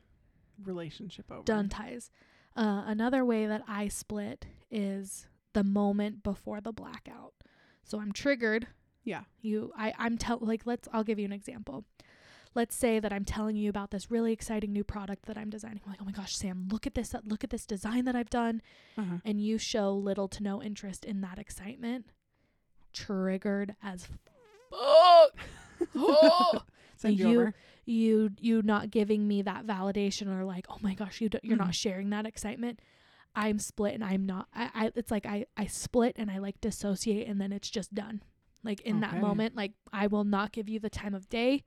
relationship 0.62 1.30
over. 1.30 1.42
Done 1.44 1.68
ties. 1.68 2.10
Uh, 2.56 2.82
another 2.86 3.24
way 3.24 3.46
that 3.46 3.62
I 3.66 3.88
split 3.88 4.46
is 4.70 5.26
the 5.54 5.64
moment 5.64 6.22
before 6.22 6.60
the 6.60 6.72
blackout. 6.72 7.32
So 7.84 8.00
I'm 8.00 8.12
triggered. 8.12 8.66
Yeah. 9.04 9.22
You 9.40 9.72
I 9.76 9.94
I'm 9.98 10.18
tell 10.18 10.38
like 10.40 10.62
let's 10.66 10.88
I'll 10.92 11.04
give 11.04 11.18
you 11.18 11.24
an 11.24 11.32
example. 11.32 11.84
Let's 12.54 12.76
say 12.76 13.00
that 13.00 13.14
I'm 13.14 13.24
telling 13.24 13.56
you 13.56 13.70
about 13.70 13.90
this 13.92 14.10
really 14.10 14.30
exciting 14.32 14.72
new 14.74 14.84
product 14.84 15.24
that 15.24 15.38
I'm 15.38 15.48
designing. 15.48 15.80
I'm 15.86 15.92
like, 15.92 16.02
"Oh 16.02 16.04
my 16.04 16.12
gosh, 16.12 16.36
Sam, 16.36 16.68
look 16.70 16.86
at 16.86 16.94
this 16.94 17.14
look 17.24 17.42
at 17.42 17.48
this 17.48 17.64
design 17.64 18.04
that 18.04 18.14
I've 18.14 18.28
done." 18.28 18.60
Uh-huh. 18.98 19.16
and 19.24 19.40
you 19.40 19.56
show 19.56 19.92
little 19.94 20.28
to 20.28 20.42
no 20.42 20.62
interest 20.62 21.06
in 21.06 21.22
that 21.22 21.38
excitement, 21.38 22.06
triggered 22.92 23.74
as 23.82 24.06
fuck. 24.70 25.32
Oh! 25.96 26.62
Send 27.02 27.18
you, 27.18 27.28
you- 27.30 27.40
over. 27.40 27.54
you 27.84 28.30
you 28.40 28.62
not 28.62 28.90
giving 28.90 29.26
me 29.28 29.42
that 29.42 29.66
validation 29.66 30.28
or 30.28 30.44
like, 30.44 30.66
oh 30.70 30.78
my 30.80 30.94
gosh, 30.94 31.20
you 31.20 31.28
do, 31.28 31.38
you're 31.42 31.56
Mhm. 31.56 31.60
not 31.66 31.74
sharing 31.74 32.10
that 32.10 32.26
excitement. 32.26 32.80
I'm 33.34 33.58
split 33.58 33.94
and 33.94 34.04
I'm 34.04 34.26
not. 34.26 34.48
I, 34.54 34.70
I 34.74 34.92
it's 34.94 35.10
like 35.10 35.26
I 35.26 35.46
I 35.56 35.66
split 35.66 36.16
and 36.18 36.30
I 36.30 36.38
like 36.38 36.60
dissociate 36.60 37.26
and 37.28 37.40
then 37.40 37.52
it's 37.52 37.70
just 37.70 37.94
done. 37.94 38.22
Like 38.64 38.80
in 38.82 39.00
that 39.00 39.20
moment, 39.20 39.56
like 39.56 39.72
I 39.92 40.06
will 40.06 40.24
not 40.24 40.52
give 40.52 40.68
you 40.68 40.78
the 40.78 40.90
time 40.90 41.14
of 41.14 41.28
day. 41.28 41.64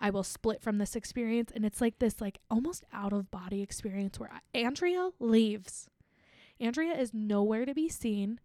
I 0.00 0.10
will 0.10 0.24
split 0.24 0.60
from 0.60 0.76
this 0.78 0.94
experience 0.94 1.50
and 1.54 1.64
it's 1.64 1.80
like 1.80 1.98
this 2.00 2.20
like 2.20 2.38
almost 2.50 2.84
out 2.92 3.12
of 3.14 3.30
body 3.30 3.62
experience 3.62 4.20
where 4.20 4.30
I, 4.32 4.58
Andrea 4.58 5.10
leaves. 5.20 5.88
Andrea 6.60 6.92
is 6.94 7.14
nowhere 7.14 7.64
to 7.64 7.72
be 7.72 7.88
seen 7.88 8.38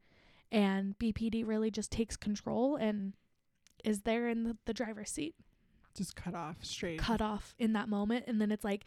and 0.52 0.98
BPD 1.00 1.46
really 1.46 1.70
just 1.72 1.92
takes 1.92 2.16
control 2.16 2.76
and 2.78 3.14
is 3.84 4.02
there 4.04 4.30
in 4.30 4.44
the, 4.44 4.58
the 4.66 4.74
driver's 4.74 5.10
seat 5.10 5.36
Just 5.96 6.16
cut 6.16 6.34
off 6.36 6.58
straight. 6.64 7.00
cut 7.00 7.22
off 7.22 7.54
in 7.60 7.74
that 7.74 7.90
moment 7.90 8.26
and 8.28 8.40
then 8.42 8.52
it's 8.52 8.64
like 8.64 8.86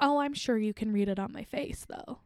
oh 0.00 0.18
i'm 0.18 0.34
sure 0.34 0.58
you 0.58 0.72
can 0.74 0.92
read 0.92 1.08
it 1.08 1.18
on 1.18 1.32
my 1.32 1.44
face 1.44 1.86
though 1.88 2.18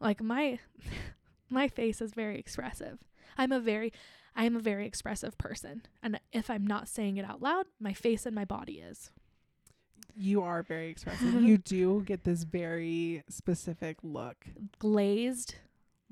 like 0.00 0.22
my 0.22 0.58
my 1.50 1.68
face 1.68 2.00
is 2.00 2.12
very 2.14 2.38
expressive 2.38 2.98
i'm 3.36 3.52
a 3.52 3.60
very 3.60 3.92
i'm 4.34 4.56
a 4.56 4.60
very 4.60 4.86
expressive 4.86 5.36
person 5.38 5.82
and 6.02 6.18
if 6.32 6.48
i'm 6.50 6.66
not 6.66 6.88
saying 6.88 7.16
it 7.16 7.24
out 7.24 7.42
loud 7.42 7.66
my 7.80 7.92
face 7.92 8.26
and 8.26 8.34
my 8.34 8.44
body 8.44 8.74
is 8.74 9.10
You 10.18 10.40
are 10.42 10.62
very 10.62 10.88
expressive. 10.88 11.34
you 11.42 11.58
do 11.58 12.02
get 12.06 12.24
this 12.24 12.44
very 12.44 13.22
specific 13.28 13.98
look. 14.02 14.46
glazed 14.78 15.56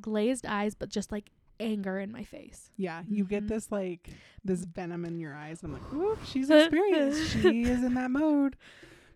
glazed 0.00 0.44
eyes 0.46 0.74
but 0.74 0.88
just 0.90 1.10
like 1.12 1.30
anger 1.60 1.98
in 1.98 2.10
my 2.12 2.24
face. 2.24 2.70
Yeah, 2.76 3.02
you 3.08 3.24
get 3.24 3.44
Mhm. 3.44 3.48
this 3.48 3.70
like 3.72 4.10
this 4.44 4.64
venom 4.64 5.04
in 5.04 5.18
your 5.18 5.34
eyes. 5.34 5.62
I'm 5.62 5.72
like, 5.72 5.92
ooh, 5.92 6.18
she's 6.26 6.50
experienced. 6.50 7.32
she 7.32 7.62
is 7.64 7.82
in 7.82 7.94
that 7.94 8.10
mode. 8.10 8.56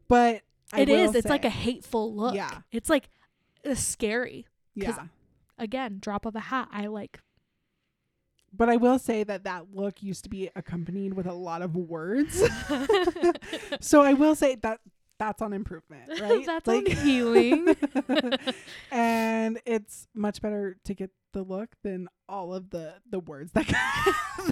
But 0.08 0.42
I 0.72 0.80
It 0.82 0.88
is. 0.88 1.10
will 1.10 1.16
It's 1.16 1.28
like 1.28 1.44
a 1.44 1.50
hateful 1.50 2.14
look. 2.14 2.34
Yeah. 2.34 2.60
It's 2.72 2.88
like 2.90 3.08
it's 3.64 3.80
scary. 3.80 4.46
'cause 4.78 4.94
yeah. 4.96 5.06
Again, 5.58 5.98
drop 6.00 6.24
of 6.26 6.36
a 6.36 6.40
hat. 6.40 6.68
I 6.70 6.86
like. 6.86 7.20
But 8.52 8.68
I 8.70 8.76
will 8.76 8.98
say 8.98 9.24
that 9.24 9.44
that 9.44 9.74
look 9.74 10.02
used 10.02 10.24
to 10.24 10.30
be 10.30 10.50
accompanied 10.56 11.14
with 11.14 11.26
a 11.26 11.32
lot 11.34 11.60
of 11.62 11.74
words. 11.76 12.42
so 13.80 14.00
I 14.02 14.14
will 14.14 14.34
say 14.34 14.54
that 14.56 14.80
that's 15.18 15.42
on 15.42 15.52
improvement, 15.52 16.08
right? 16.20 16.44
That's 16.46 16.68
on 16.68 16.86
healing. 17.04 17.74
and 18.90 19.60
it's 19.66 20.08
much 20.14 20.40
better 20.40 20.76
to 20.84 20.94
get 20.94 21.10
the 21.34 21.42
look 21.42 21.68
than 21.82 22.08
all 22.26 22.54
of 22.54 22.70
the 22.70 22.94
the 23.10 23.20
words 23.20 23.52
that 23.52 23.66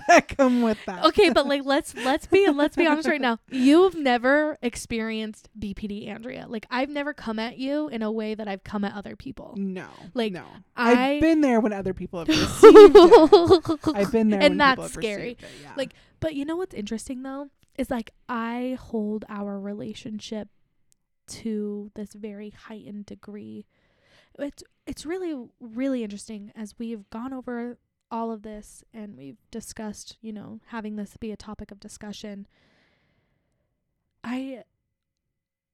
that 0.09 0.29
come 0.37 0.61
with 0.61 0.77
that. 0.87 1.05
okay, 1.07 1.31
but 1.31 1.47
like 1.47 1.62
let's 1.64 1.95
let's 1.97 2.27
be 2.27 2.49
let's 2.51 2.77
be 2.77 2.87
honest 2.87 3.09
right 3.09 3.21
now. 3.21 3.39
You've 3.51 3.95
never 3.95 4.59
experienced 4.61 5.49
BPD, 5.59 6.07
Andrea. 6.09 6.45
Like 6.49 6.67
I've 6.71 6.91
never 6.91 7.14
come 7.14 7.39
at 7.39 7.57
you 7.59 7.89
in 7.89 8.03
a 8.03 8.12
way 8.12 8.35
that 8.35 8.47
I've 8.47 8.62
come 8.62 8.85
at 8.85 8.93
other 8.95 9.17
people. 9.17 9.55
No, 9.57 9.87
Like, 10.14 10.33
no. 10.33 10.45
I- 10.77 11.12
I've 11.14 11.21
been 11.23 11.41
there 11.41 11.61
when 11.61 11.73
other 11.73 11.95
people 11.95 12.19
have 12.19 12.29
received 12.29 12.95
it. 12.95 13.95
I've 13.95 14.12
been 14.12 14.29
there, 14.29 14.41
And 14.41 14.53
when 14.53 14.59
that's 14.59 14.73
people 14.73 14.83
have 14.83 14.93
scary. 14.93 15.31
it, 15.33 15.41
yeah. 15.62 15.73
Like, 15.77 15.95
But 16.21 16.35
you 16.35 16.45
know 16.45 16.57
what's 16.57 16.75
interesting 16.75 17.23
though 17.23 17.49
is 17.79 17.91
like 17.91 18.11
I 18.29 18.77
hold 18.81 19.25
our 19.31 19.59
relationship 19.59 20.49
to 21.27 21.91
this 21.95 22.12
very 22.12 22.51
heightened 22.51 23.07
degree. 23.07 23.66
It's 24.39 24.62
it's 24.87 25.07
really 25.07 25.35
really 25.61 26.03
interesting 26.03 26.53
as 26.55 26.79
we've 26.79 27.09
gone 27.11 27.33
over 27.33 27.79
all 28.11 28.31
of 28.31 28.43
this 28.43 28.85
and 28.95 29.16
we've 29.16 29.39
discussed, 29.51 30.16
you 30.20 30.33
know, 30.33 30.61
having 30.66 30.97
this 30.97 31.16
be 31.16 31.33
a 31.33 31.37
topic 31.37 31.70
of 31.70 31.81
discussion. 31.81 32.47
I 34.22 34.64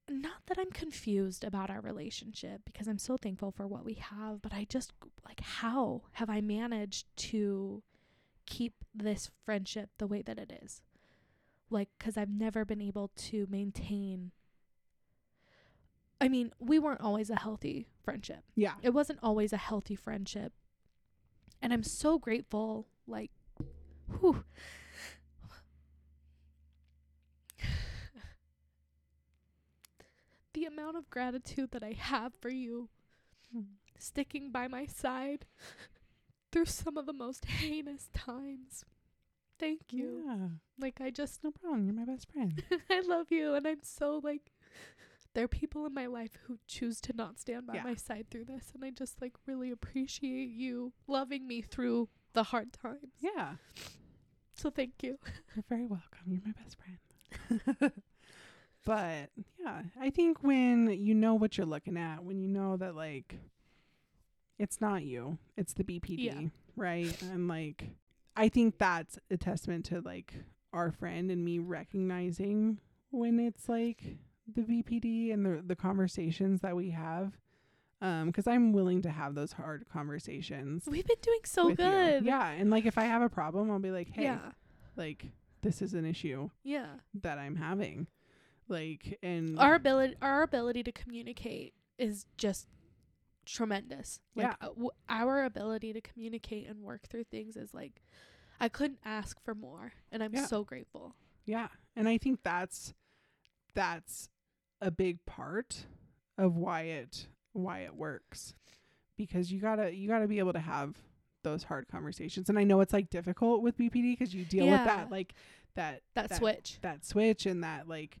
not 0.09 0.45
that 0.47 0.59
I'm 0.59 0.71
confused 0.71 1.43
about 1.43 1.69
our 1.69 1.79
relationship 1.79 2.61
because 2.65 2.87
I'm 2.87 2.99
so 2.99 3.15
thankful 3.15 3.51
for 3.51 3.65
what 3.67 3.85
we 3.85 3.93
have, 3.95 4.41
but 4.41 4.53
I 4.53 4.65
just 4.67 4.91
like 5.25 5.39
how 5.41 6.03
have 6.13 6.29
I 6.29 6.41
managed 6.41 7.05
to 7.17 7.83
keep 8.45 8.73
this 8.93 9.29
friendship 9.45 9.89
the 9.97 10.07
way 10.07 10.21
that 10.21 10.37
it 10.37 10.59
is? 10.63 10.81
Like 11.69 11.89
cuz 11.99 12.17
I've 12.17 12.29
never 12.29 12.65
been 12.65 12.81
able 12.81 13.09
to 13.15 13.47
maintain 13.49 14.31
I 16.23 16.29
mean, 16.29 16.51
we 16.57 16.79
weren't 16.79 17.01
always 17.01 17.29
a 17.29 17.35
healthy 17.35 17.85
friendship. 18.01 18.45
yeah. 18.55 18.75
It 18.81 18.91
wasn't 18.91 19.19
always 19.21 19.51
a 19.51 19.57
healthy 19.57 19.95
friendship. 19.95 20.53
And 21.61 21.73
I'm 21.73 21.83
so 21.83 22.17
grateful 22.17 22.87
like 23.05 23.31
whew. 24.21 24.45
the 30.53 30.63
amount 30.63 30.95
of 30.95 31.09
gratitude 31.09 31.71
that 31.71 31.83
I 31.83 31.91
have 31.91 32.31
for 32.39 32.47
you 32.47 32.87
hmm. 33.51 33.63
sticking 33.99 34.49
by 34.49 34.69
my 34.69 34.85
side 34.85 35.45
through 36.53 36.67
some 36.67 36.95
of 36.95 37.05
the 37.05 37.11
most 37.11 37.43
heinous 37.43 38.07
times. 38.13 38.85
Thank 39.59 39.91
you. 39.91 40.23
Yeah. 40.25 40.47
Like 40.79 41.01
I 41.01 41.09
just 41.09 41.43
No 41.43 41.51
problem. 41.51 41.85
You're 41.85 41.93
my 41.93 42.05
best 42.05 42.31
friend. 42.31 42.63
I 42.89 43.01
love 43.01 43.29
you 43.29 43.55
and 43.55 43.67
I'm 43.67 43.83
so 43.83 44.21
like 44.23 44.53
there 45.33 45.45
are 45.45 45.47
people 45.49 45.85
in 45.85 45.93
my 45.93 46.05
life 46.05 46.31
who 46.47 46.59
choose 46.67 47.01
to 47.01 47.13
not 47.15 47.39
stand 47.39 47.65
by 47.67 47.75
Yeah. 47.75 47.83
my 47.83 47.95
side 47.95 48.27
through 48.29 48.45
this 48.45 48.71
and 48.73 48.83
I 48.85 48.91
just 48.91 49.21
like 49.21 49.33
really 49.45 49.71
appreciate 49.71 50.49
you 50.49 50.93
loving 51.07 51.47
me 51.47 51.61
through 51.61 52.09
the 52.33 52.43
hard 52.43 52.73
times. 52.73 53.13
Yeah. 53.19 53.55
So 54.55 54.69
thank 54.69 55.01
you. 55.01 55.17
You're 55.55 55.65
very 55.67 55.85
welcome. 55.85 56.19
You're 56.27 56.41
my 56.45 56.51
best 56.51 56.77
friend. 56.77 57.91
but 58.85 59.29
yeah, 59.59 59.81
I 59.99 60.09
think 60.09 60.43
when 60.43 60.87
you 60.89 61.15
know 61.15 61.35
what 61.35 61.57
you're 61.57 61.65
looking 61.65 61.97
at, 61.97 62.23
when 62.23 62.39
you 62.39 62.47
know 62.47 62.77
that 62.77 62.95
like 62.95 63.39
it's 64.59 64.79
not 64.81 65.03
you, 65.03 65.37
it's 65.57 65.73
the 65.73 65.83
BPD, 65.83 66.17
Yeah. 66.25 66.41
right? 66.75 67.19
And 67.23 67.47
like 67.47 67.89
I 68.35 68.49
think 68.49 68.77
that's 68.77 69.17
a 69.31 69.37
testament 69.37 69.85
to 69.85 70.01
like 70.01 70.33
our 70.73 70.91
friend 70.91 71.31
and 71.31 71.43
me 71.45 71.59
recognizing 71.59 72.79
when 73.11 73.39
it's 73.39 73.69
like 73.69 74.17
the 74.51 74.61
BPD 74.61 75.33
and 75.33 75.45
the 75.45 75.61
the 75.65 75.75
conversations 75.75 76.61
that 76.61 76.75
we 76.75 76.91
have. 76.91 77.33
Um, 78.01 78.27
because 78.27 78.47
I'm 78.47 78.73
willing 78.73 79.01
to 79.03 79.09
have 79.09 79.33
those 79.33 79.53
hard 79.53 79.85
conversations. 79.87 80.83
We've 80.87 81.05
been 81.07 81.15
doing 81.21 81.39
so 81.45 81.67
with 81.67 81.79
you. 81.79 81.85
good. 81.85 82.25
Yeah, 82.25 82.49
and 82.49 82.69
like 82.69 82.85
if 82.85 82.97
I 82.97 83.05
have 83.05 83.21
a 83.21 83.29
problem, 83.29 83.71
I'll 83.71 83.79
be 83.79 83.91
like, 83.91 84.09
"Hey, 84.09 84.23
Yeah. 84.23 84.51
like 84.97 85.27
this 85.61 85.81
is 85.81 85.93
an 85.93 86.03
issue 86.05 86.49
Yeah. 86.63 86.87
that 87.21 87.37
I'm 87.37 87.55
having." 87.55 88.07
Like 88.67 89.19
and 89.23 89.57
Our 89.59 89.75
ability 89.75 90.15
our 90.21 90.41
ability 90.43 90.83
to 90.83 90.91
communicate 90.91 91.73
is 91.97 92.25
just 92.37 92.67
tremendous. 93.45 94.19
Like 94.35 94.47
Yeah. 94.47 94.55
uh, 94.67 94.69
w- 94.69 94.89
our 95.09 95.43
ability 95.43 95.93
to 95.93 96.01
communicate 96.01 96.67
and 96.67 96.81
work 96.81 97.07
through 97.07 97.25
things 97.25 97.55
is 97.55 97.73
like 97.73 98.01
I 98.59 98.69
couldn't 98.69 98.99
ask 99.05 99.41
for 99.43 99.53
more 99.55 99.93
and 100.11 100.23
I'm 100.23 100.33
Yeah. 100.33 100.45
so 100.45 100.63
grateful. 100.63 101.15
yeah, 101.45 101.67
and 101.95 102.07
I 102.09 102.17
think 102.17 102.41
that's 102.43 102.93
that's 103.73 104.29
a 104.83 104.91
big 104.91 105.25
part 105.25 105.85
of 106.37 106.55
why 106.55 106.81
it 106.81 107.27
why 107.53 107.79
it 107.79 107.95
works 107.95 108.53
because 109.17 109.51
you 109.51 109.61
got 109.61 109.75
to 109.77 109.93
you 109.93 110.07
got 110.07 110.19
to 110.19 110.27
be 110.27 110.39
able 110.39 110.53
to 110.53 110.59
have 110.59 110.97
those 111.43 111.63
hard 111.63 111.87
conversations. 111.87 112.49
And 112.49 112.57
I 112.57 112.63
know 112.63 112.79
it's 112.81 112.93
like 112.93 113.09
difficult 113.09 113.61
with 113.61 113.77
BPD 113.77 114.17
cuz 114.17 114.33
you 114.33 114.45
deal 114.45 114.65
with 114.65 114.83
that 114.85 115.11
like 115.11 115.33
that 115.75 116.01
That, 116.15 116.35
switch. 116.35 116.79
that 116.81 117.05
switch 117.05 117.45
and 117.45 117.63
that 117.63 117.87
like 117.87 118.19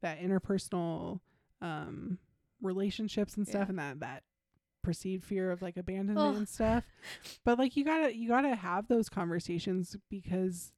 that 0.00 0.20
interpersonal 0.20 1.20
um 1.60 2.18
relationships 2.60 3.36
and 3.36 3.46
stuff 3.46 3.66
Yeah. 3.66 3.70
and 3.70 3.78
that 3.78 4.00
that 4.00 4.22
perceived 4.82 5.24
fear 5.24 5.50
of 5.52 5.62
like 5.62 5.76
abandonment 5.76 6.18
Ugh. 6.18 6.36
and 6.38 6.48
stuff 6.48 6.84
but 7.44 7.56
like 7.58 7.76
you 7.76 7.84
gotta 7.84 8.14
you 8.16 8.26
gotta 8.28 8.54
have 8.56 8.88
those 8.88 9.08
conversations 9.08 9.96
because 10.10 10.72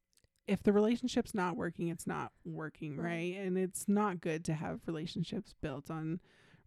if 0.46 0.62
the 0.62 0.72
relationship's 0.72 1.34
not 1.34 1.56
working 1.56 1.88
it's 1.88 2.06
not 2.06 2.32
working 2.44 2.96
right, 2.96 3.04
Right. 3.04 3.36
and 3.38 3.56
it's 3.58 3.86
not 3.88 4.20
good 4.20 4.44
to 4.46 4.54
have 4.54 4.80
relationships 4.86 5.54
built 5.60 5.90
on 5.90 6.20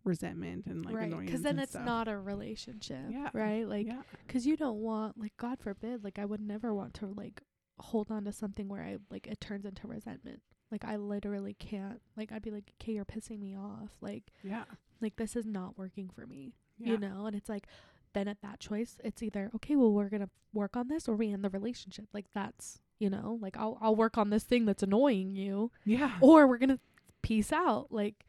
resentment 0.04 0.66
and 0.68 0.86
like 0.86 0.96
right. 0.96 1.08
annoyance 1.08 1.26
Because 1.28 1.42
then 1.42 1.60
it's 1.60 1.74
stuff. 1.74 1.86
not 1.86 2.08
a 2.08 2.18
relationship. 2.18 3.06
Yeah. 3.10 3.30
Right. 3.34 3.68
Like 3.68 3.88
yeah 3.88 4.02
because 4.26 4.46
you 4.46 4.56
don't 4.56 4.78
want 4.78 5.20
like 5.20 5.36
god 5.38 5.60
forbid 5.60 6.04
like 6.04 6.18
i 6.20 6.26
would 6.26 6.40
never 6.42 6.74
want 6.74 6.94
to 6.96 7.08
like 7.08 7.42
hold 7.80 8.10
on 8.10 8.24
to 8.26 8.32
something 8.32 8.68
where 8.70 8.82
i 8.84 8.98
like 9.12 9.28
it 9.28 9.40
turns 9.42 9.66
into 9.66 9.86
resentment 9.88 10.42
like 10.72 10.84
i 10.86 10.96
literally 10.96 11.54
can't 11.54 12.02
like 12.16 12.32
i'd 12.32 12.42
be 12.42 12.50
like 12.52 12.72
okay 12.82 12.94
you're 12.94 13.06
pissing 13.06 13.40
me 13.40 13.56
off 13.56 13.92
like 14.02 14.24
yeah 14.44 14.64
like 15.02 15.16
this 15.18 15.36
is 15.36 15.46
not 15.46 15.78
working 15.78 16.10
for 16.10 16.26
me 16.26 16.54
yeah 16.80 16.94
you 16.94 16.98
know 16.98 17.26
and 17.28 17.36
it's 17.36 17.50
like 17.50 17.68
then 18.14 18.28
at 18.28 18.42
that 18.42 18.60
choice 18.60 18.98
it's 19.04 19.22
either 19.22 19.52
okay 19.56 19.76
well 19.76 19.92
we're 19.92 20.10
gonna 20.10 20.30
work 20.54 20.76
on 20.76 20.88
this 20.88 21.08
or 21.08 21.16
we 21.16 21.32
end 21.32 21.44
the 21.44 21.50
relationship 21.52 22.06
like 22.14 22.26
that's 22.34 22.80
you 23.00 23.10
know 23.10 23.38
like 23.42 23.56
i'll, 23.58 23.78
I'll 23.82 23.96
work 23.96 24.18
on 24.18 24.30
this 24.30 24.44
thing 24.44 24.66
that's 24.66 24.84
annoying 24.84 25.36
you 25.36 25.72
yeah 25.86 26.14
or 26.22 26.48
we're 26.48 26.58
gonna 26.58 26.80
peace 27.22 27.52
out 27.52 27.88
like 27.92 28.26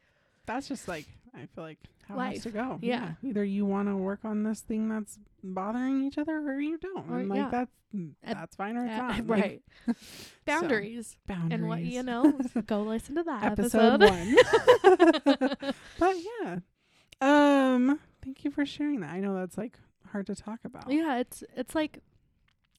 that's 0.47 0.69
just 0.69 0.89
like 0.89 1.07
I 1.35 1.47
feel 1.55 1.65
like 1.65 1.79
how 2.09 2.19
it 2.21 2.35
has 2.35 2.43
to 2.45 2.51
go. 2.51 2.79
Yeah. 2.83 3.13
Either 3.23 3.45
you 3.45 3.67
want 3.67 3.89
to 3.89 3.97
work 3.97 4.21
on 4.25 4.43
this 4.43 4.61
thing 4.61 4.89
that's 4.89 5.19
bothering 5.43 6.05
each 6.05 6.19
other, 6.19 6.37
or 6.37 6.61
you 6.61 6.79
don't. 6.79 7.09
Or- 7.11 7.19
and 7.19 7.29
like 7.29 7.37
yeah. 7.37 7.49
that's 7.51 7.71
mm, 7.95 8.13
that's 8.25 8.57
fine 8.57 8.77
or 8.77 8.85
it's 8.85 8.95
uh, 8.95 8.97
not. 8.97 9.17
Like, 9.27 9.29
right 9.29 9.63
boundaries 10.47 11.17
boundaries. 11.27 11.53
and 11.53 11.69
what 11.69 11.81
you 11.81 12.03
know 12.03 12.33
go 12.67 12.83
listen 12.83 13.17
to 13.17 13.23
that 13.25 13.45
episode 13.45 14.03
episode, 14.03 14.37
one. 15.31 15.75
but 15.99 16.17
yeah, 16.41 16.59
um, 17.21 18.01
thank 18.25 18.45
you 18.45 18.51
for 18.51 18.65
sharing 18.65 19.01
that. 19.01 19.13
I 19.13 19.21
know 19.21 19.35
that's 19.35 19.59
like 19.59 19.79
hard 20.13 20.27
to 20.27 20.35
talk 20.35 20.61
about. 20.65 20.91
Yeah, 20.91 21.19
it's 21.19 21.45
it's 21.57 21.75
like 21.75 22.03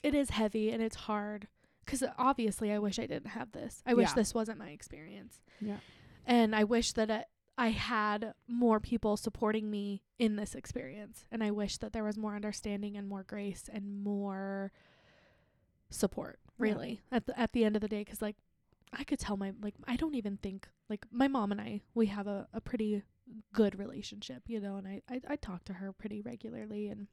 it 0.04 0.16
is 0.16 0.32
heavy 0.32 0.72
and 0.72 0.82
it's 0.82 0.96
hard 0.96 1.48
cuz 1.90 2.04
obviously 2.18 2.72
I 2.72 2.80
wish 2.80 3.00
I 3.00 3.06
didn't 3.08 3.32
have 3.32 3.52
this. 3.52 3.82
I 3.86 3.94
wish 3.94 4.10
Yeah. 4.10 4.16
this 4.16 4.34
wasn't 4.34 4.60
my 4.60 4.70
experience. 4.70 5.42
Yeah. 5.60 5.80
And 6.26 6.56
I 6.56 6.64
wish 6.64 6.94
that 6.94 7.10
it, 7.10 7.26
I 7.58 7.70
had 7.70 8.34
more 8.48 8.80
people 8.80 9.18
supporting 9.18 9.70
me 9.72 10.04
in 10.18 10.36
this 10.36 10.56
experience 10.56 11.26
and 11.32 11.44
I 11.44 11.52
wish 11.52 11.78
that 11.80 11.92
there 11.94 12.04
was 12.04 12.18
more 12.18 12.36
understanding 12.36 12.96
and 12.96 13.08
more 13.08 13.24
grace 13.24 13.70
and 13.72 14.04
more 14.04 14.72
support 15.90 16.40
Yeah. 16.44 16.54
really 16.66 17.02
at 17.12 17.26
the 17.26 17.38
at 17.40 17.54
the 17.54 17.66
end 17.66 17.76
of 17.76 17.82
the 17.82 17.88
day 17.88 18.06
cuz 18.06 18.22
like 18.22 18.38
I 18.94 19.04
could 19.04 19.20
tell 19.20 19.38
my 19.38 19.54
like 19.62 19.76
I 19.88 19.96
don't 19.96 20.16
even 20.16 20.38
think 20.38 20.70
like 20.90 21.06
my 21.12 21.28
mom 21.28 21.52
and 21.52 21.60
I 21.62 21.82
we 21.94 22.06
have 22.08 22.28
a, 22.28 22.48
a 22.54 22.62
pretty 22.62 23.04
good 23.54 23.78
relationship, 23.78 24.50
you 24.50 24.60
know, 24.60 24.76
and 24.78 24.88
I, 24.88 25.02
I 25.10 25.22
I 25.28 25.36
talk 25.36 25.64
to 25.66 25.74
her 25.74 25.92
pretty 25.94 26.22
regularly 26.22 26.88
and 26.88 27.08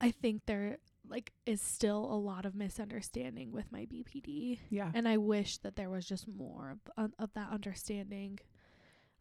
I 0.00 0.10
think 0.10 0.46
there 0.46 0.78
like 1.08 1.32
is 1.46 1.60
still 1.60 2.04
a 2.10 2.16
lot 2.18 2.44
of 2.46 2.54
misunderstanding 2.54 3.52
with 3.52 3.70
my 3.70 3.80
BPD 3.86 4.58
Yeah. 4.70 4.90
and 4.94 5.06
I 5.06 5.16
wish 5.18 5.58
that 5.58 5.76
there 5.76 5.90
was 5.90 6.06
just 6.06 6.26
more 6.28 6.70
of, 6.70 6.78
of, 7.04 7.12
of 7.18 7.32
that 7.34 7.50
understanding 7.50 8.38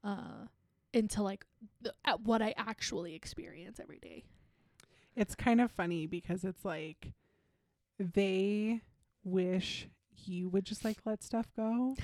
uh 0.04 0.46
into 0.94 1.24
like 1.24 1.46
the, 1.82 1.94
at 2.06 2.22
what 2.22 2.42
I 2.42 2.54
actually 2.58 3.16
experience 3.16 3.80
every 3.80 4.00
day. 4.00 4.24
it's 5.16 5.36
kind 5.36 5.60
of 5.60 5.72
funny 5.72 6.06
because 6.08 6.44
it's 6.44 6.64
like 6.64 7.12
they 8.00 8.82
wish 9.24 9.88
you 10.26 10.50
would 10.50 10.66
just 10.66 10.84
like 10.86 10.98
let 11.06 11.24
stuff 11.24 11.48
go 11.56 11.96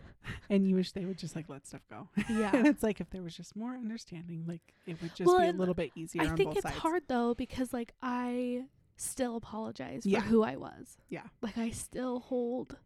and 0.50 0.68
you 0.68 0.74
wish 0.76 0.92
they 0.92 1.04
would 1.04 1.18
just 1.18 1.36
like 1.36 1.48
let 1.48 1.66
stuff 1.66 1.82
go. 1.90 2.08
Yeah. 2.28 2.54
and 2.54 2.66
it's 2.72 2.82
like 2.82 3.00
if 3.00 3.10
there 3.10 3.22
was 3.22 3.36
just 3.36 3.54
more 3.56 3.72
understanding, 3.74 4.44
like 4.46 4.62
it 4.86 5.00
would 5.02 5.14
just 5.14 5.26
Well, 5.28 5.40
be 5.40 5.48
a 5.48 5.52
little 5.52 5.74
bit 5.74 5.90
easier 5.94 6.22
I 6.22 6.28
think 6.28 6.54
it's 6.56 6.62
sides. 6.62 6.76
hard 6.78 7.02
though 7.08 7.34
because 7.34 7.72
like 7.72 7.92
I 8.02 8.64
still 8.98 9.36
apologize 9.36 10.02
for 10.02 10.08
Yeah. 10.10 10.20
who 10.20 10.42
I 10.42 10.56
was. 10.56 10.98
Yeah. 11.08 11.28
Like 11.40 11.56
I 11.56 11.70
still 11.70 12.20
hold 12.20 12.76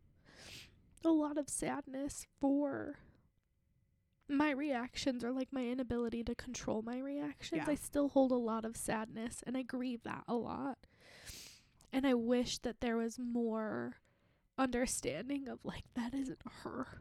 a 1.05 1.09
lot 1.11 1.37
of 1.39 1.49
sadness 1.49 2.27
for 2.41 2.99
my 4.29 4.51
reactions 4.51 5.25
or 5.25 5.33
like 5.33 5.53
my 5.53 5.67
inability 5.67 6.23
to 6.25 6.35
control 6.35 6.83
my 6.83 6.99
reactions. 6.99 7.63
Yeah. 7.67 7.73
I 7.73 7.75
still 7.75 8.09
hold 8.11 8.31
a 8.31 8.37
lot 8.37 8.65
of 8.65 8.77
sadness 8.77 9.43
and 9.47 9.57
I 9.57 9.63
grieve 9.63 10.05
that 10.05 10.25
a 10.29 10.35
lot. 10.35 10.79
And 11.93 12.07
I 12.07 12.15
wish 12.15 12.59
that 12.59 12.81
there 12.81 12.97
was 12.97 13.19
more 13.19 13.97
understanding 14.57 15.49
of 15.49 15.65
like 15.65 15.85
that 15.95 16.15
isn't 16.15 16.41
her. 16.63 17.01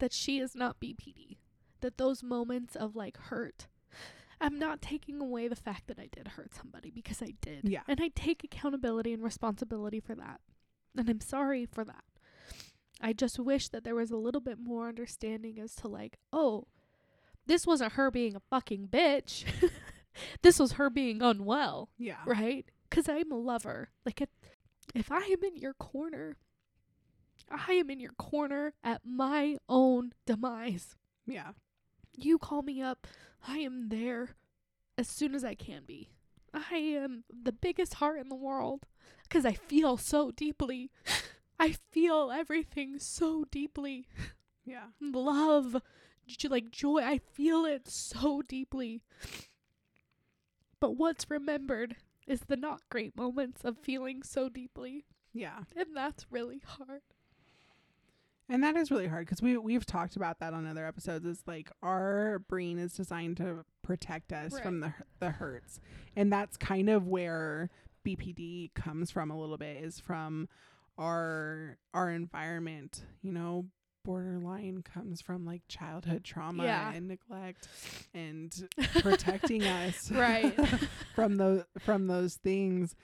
That 0.00 0.12
she 0.12 0.38
is 0.38 0.54
not 0.54 0.80
BPD. 0.80 1.38
That 1.80 1.96
those 1.98 2.22
moments 2.22 2.74
of 2.76 2.96
like 2.96 3.16
hurt 3.16 3.68
I'm 4.40 4.58
not 4.58 4.80
taking 4.80 5.20
away 5.20 5.48
the 5.48 5.56
fact 5.56 5.86
that 5.88 5.98
I 5.98 6.08
did 6.10 6.28
hurt 6.28 6.54
somebody 6.54 6.90
because 6.90 7.22
I 7.22 7.34
did. 7.40 7.68
Yeah. 7.68 7.80
And 7.88 8.00
I 8.00 8.10
take 8.14 8.44
accountability 8.44 9.12
and 9.12 9.22
responsibility 9.22 10.00
for 10.00 10.14
that. 10.14 10.40
And 10.96 11.08
I'm 11.08 11.20
sorry 11.20 11.66
for 11.66 11.84
that. 11.84 12.04
I 13.00 13.12
just 13.12 13.38
wish 13.38 13.68
that 13.68 13.84
there 13.84 13.94
was 13.94 14.10
a 14.10 14.16
little 14.16 14.40
bit 14.40 14.58
more 14.58 14.88
understanding 14.88 15.58
as 15.60 15.74
to 15.76 15.88
like, 15.88 16.18
oh, 16.32 16.66
this 17.46 17.66
wasn't 17.66 17.92
her 17.92 18.10
being 18.10 18.34
a 18.36 18.40
fucking 18.50 18.88
bitch. 18.88 19.44
this 20.42 20.58
was 20.58 20.72
her 20.72 20.90
being 20.90 21.22
unwell, 21.22 21.90
Yeah. 21.98 22.18
right? 22.26 22.64
Cuz 22.90 23.08
I'm 23.08 23.30
a 23.32 23.36
lover. 23.38 23.90
Like 24.04 24.20
if 24.20 24.28
if 24.94 25.12
I 25.12 25.20
am 25.22 25.44
in 25.44 25.56
your 25.56 25.74
corner, 25.74 26.38
I 27.50 27.72
am 27.74 27.90
in 27.90 28.00
your 28.00 28.12
corner 28.12 28.74
at 28.82 29.02
my 29.04 29.56
own 29.68 30.12
demise 30.26 30.96
Yeah. 31.26 31.52
You 32.24 32.38
call 32.38 32.62
me 32.62 32.80
up, 32.82 33.06
I 33.46 33.58
am 33.58 33.88
there 33.88 34.30
as 34.96 35.08
soon 35.08 35.34
as 35.34 35.44
I 35.44 35.54
can 35.54 35.82
be. 35.86 36.10
I 36.52 36.76
am 36.76 37.24
the 37.28 37.52
biggest 37.52 37.94
heart 37.94 38.18
in 38.18 38.28
the 38.28 38.34
world 38.34 38.86
because 39.22 39.44
I 39.44 39.52
feel 39.52 39.96
so 39.96 40.30
deeply. 40.30 40.90
I 41.60 41.76
feel 41.90 42.30
everything 42.32 42.98
so 42.98 43.44
deeply. 43.50 44.06
Yeah. 44.64 44.88
Love, 45.00 45.80
like 46.48 46.70
joy, 46.70 47.02
I 47.02 47.18
feel 47.18 47.64
it 47.64 47.88
so 47.88 48.42
deeply. 48.42 49.02
But 50.80 50.96
what's 50.96 51.30
remembered 51.30 51.96
is 52.26 52.42
the 52.42 52.56
not 52.56 52.88
great 52.90 53.16
moments 53.16 53.64
of 53.64 53.78
feeling 53.78 54.22
so 54.22 54.48
deeply. 54.48 55.06
Yeah. 55.32 55.60
And 55.74 55.96
that's 55.96 56.26
really 56.30 56.62
hard. 56.64 57.02
And 58.48 58.62
that 58.64 58.76
is 58.76 58.90
really 58.90 59.08
hard 59.08 59.26
because 59.26 59.42
we 59.42 59.56
we've 59.58 59.84
talked 59.84 60.16
about 60.16 60.40
that 60.40 60.54
on 60.54 60.66
other 60.66 60.86
episodes. 60.86 61.26
Is 61.26 61.42
like 61.46 61.70
our 61.82 62.38
brain 62.48 62.78
is 62.78 62.94
designed 62.94 63.36
to 63.38 63.64
protect 63.82 64.32
us 64.32 64.58
from 64.58 64.80
the 64.80 64.94
the 65.20 65.30
hurts, 65.30 65.80
and 66.16 66.32
that's 66.32 66.56
kind 66.56 66.88
of 66.88 67.06
where 67.06 67.68
BPD 68.06 68.72
comes 68.74 69.10
from 69.10 69.30
a 69.30 69.38
little 69.38 69.58
bit. 69.58 69.84
Is 69.84 70.00
from 70.00 70.48
our 70.96 71.76
our 71.92 72.10
environment. 72.10 73.04
You 73.22 73.32
know, 73.32 73.66
borderline 74.04 74.82
comes 74.82 75.20
from 75.20 75.44
like 75.44 75.60
childhood 75.68 76.24
trauma 76.24 76.64
Yeah. 76.64 76.92
and 76.92 77.08
neglect, 77.08 77.68
and 78.14 78.50
protecting 79.00 79.62
us 79.64 80.10
Right. 80.10 80.58
from 81.14 81.36
those 81.36 81.64
from 81.80 82.06
those 82.06 82.36
things, 82.36 82.96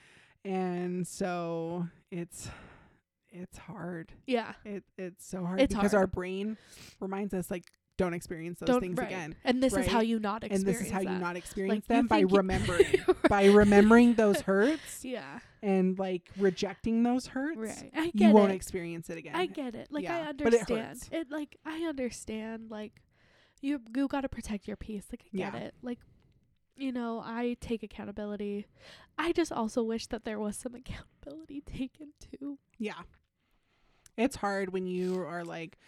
and 0.42 1.06
so 1.06 1.86
it's 2.10 2.48
it's 3.34 3.58
hard. 3.58 4.12
Yeah. 4.26 4.52
It 4.64 4.84
it's 4.96 5.26
so 5.26 5.44
hard 5.44 5.60
It's 5.60 5.74
because 5.74 5.90
hard. 5.92 6.02
our 6.02 6.06
brain 6.06 6.56
reminds 7.00 7.34
us 7.34 7.50
like 7.50 7.64
don't 7.96 8.14
experience 8.14 8.58
those 8.58 8.66
Don't- 8.68 8.80
things 8.80 8.98
right. 8.98 9.06
again. 9.06 9.36
And 9.44 9.62
this 9.62 9.72
is 9.76 9.86
how 9.86 10.00
you 10.00 10.18
not 10.18 10.42
And 10.42 10.52
experience 10.52 10.78
this 10.80 10.86
is 10.88 10.92
how 10.92 11.00
you 11.00 11.18
not 11.18 11.36
experience 11.36 11.84
you 11.88 11.94
them 11.94 12.06
by 12.08 12.20
remembering 12.20 12.86
by 13.28 13.44
remembering 13.46 14.14
those 14.14 14.40
hurts 14.40 15.04
Yeah. 15.04 15.38
and 15.62 15.96
like 15.98 16.28
rejecting 16.38 17.02
those 17.04 17.26
hurts. 17.28 17.56
Right. 17.58 17.90
I 17.94 18.10
get 18.10 18.28
You 18.28 18.34
won't 18.34 18.50
it. 18.52 18.56
experience 18.56 19.10
it 19.10 19.18
again. 19.18 19.36
I 19.36 19.46
get 19.46 19.74
it. 19.76 19.88
Like 19.92 20.06
I 20.06 20.18
Yeah, 20.18 20.32
but 20.32 20.54
it 20.54 20.60
understand. 20.60 20.86
hurts. 20.88 21.08
It, 21.12 21.30
like 21.30 21.56
I 21.64 21.82
understand 21.84 22.70
like 22.70 23.00
you 23.60 23.80
you 23.94 24.08
got 24.08 24.22
to 24.22 24.28
protect 24.28 24.66
your 24.66 24.76
peace. 24.76 25.06
Like 25.12 25.22
I 25.32 25.36
get 25.36 25.54
Yeah. 25.54 25.60
it. 25.60 25.74
Like 25.82 25.98
you 26.76 26.90
know, 26.90 27.22
I 27.24 27.56
take 27.60 27.84
accountability. 27.84 28.66
I 29.16 29.30
just 29.30 29.52
also 29.52 29.84
wish 29.84 30.08
that 30.08 30.24
there 30.24 30.40
was 30.40 30.56
some 30.56 30.74
accountability 30.80 31.60
taken 31.60 32.08
too. 32.18 32.58
yeah. 32.78 33.02
It's 34.16 34.36
hard 34.36 34.72
when 34.72 34.86
you 34.86 35.18
are 35.20 35.44
like 35.44 35.78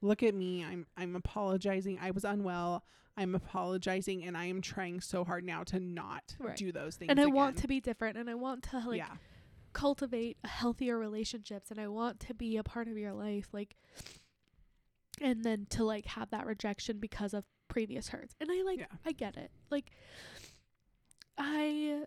look 0.00 0.22
at 0.22 0.34
me. 0.34 0.64
I'm 0.64 0.86
I'm 0.96 1.14
apologizing. 1.16 1.98
I 2.00 2.10
was 2.10 2.24
unwell. 2.24 2.84
I'm 3.16 3.34
apologizing 3.34 4.24
and 4.24 4.36
I 4.36 4.46
am 4.46 4.60
trying 4.62 5.00
so 5.00 5.22
hard 5.24 5.44
now 5.44 5.64
to 5.64 5.78
not 5.78 6.34
Right. 6.38 6.56
do 6.56 6.72
those 6.72 6.96
things 6.96 7.10
and 7.10 7.20
I 7.20 7.26
want 7.26 7.58
to 7.58 7.68
be 7.68 7.78
different 7.80 8.16
and 8.16 8.30
I 8.30 8.34
want 8.34 8.62
to 8.70 8.78
like 8.86 8.98
yeah. 8.98 9.16
cultivate 9.74 10.38
healthier 10.44 10.98
relationships 10.98 11.70
and 11.70 11.78
I 11.78 11.88
want 11.88 12.20
to 12.20 12.34
be 12.34 12.56
a 12.56 12.62
part 12.62 12.88
of 12.88 12.96
your 12.96 13.12
life 13.12 13.48
like 13.52 13.76
and 15.20 15.44
then 15.44 15.66
to 15.70 15.84
like 15.84 16.06
have 16.06 16.30
that 16.30 16.46
rejection 16.46 16.98
because 16.98 17.34
of 17.34 17.44
previous 17.68 18.08
hurts. 18.08 18.34
And 18.40 18.50
I 18.50 18.62
like 18.62 18.78
Yeah. 18.78 18.86
I 19.04 19.12
get 19.12 19.36
it. 19.36 19.50
Like 19.70 19.90
I 21.36 22.04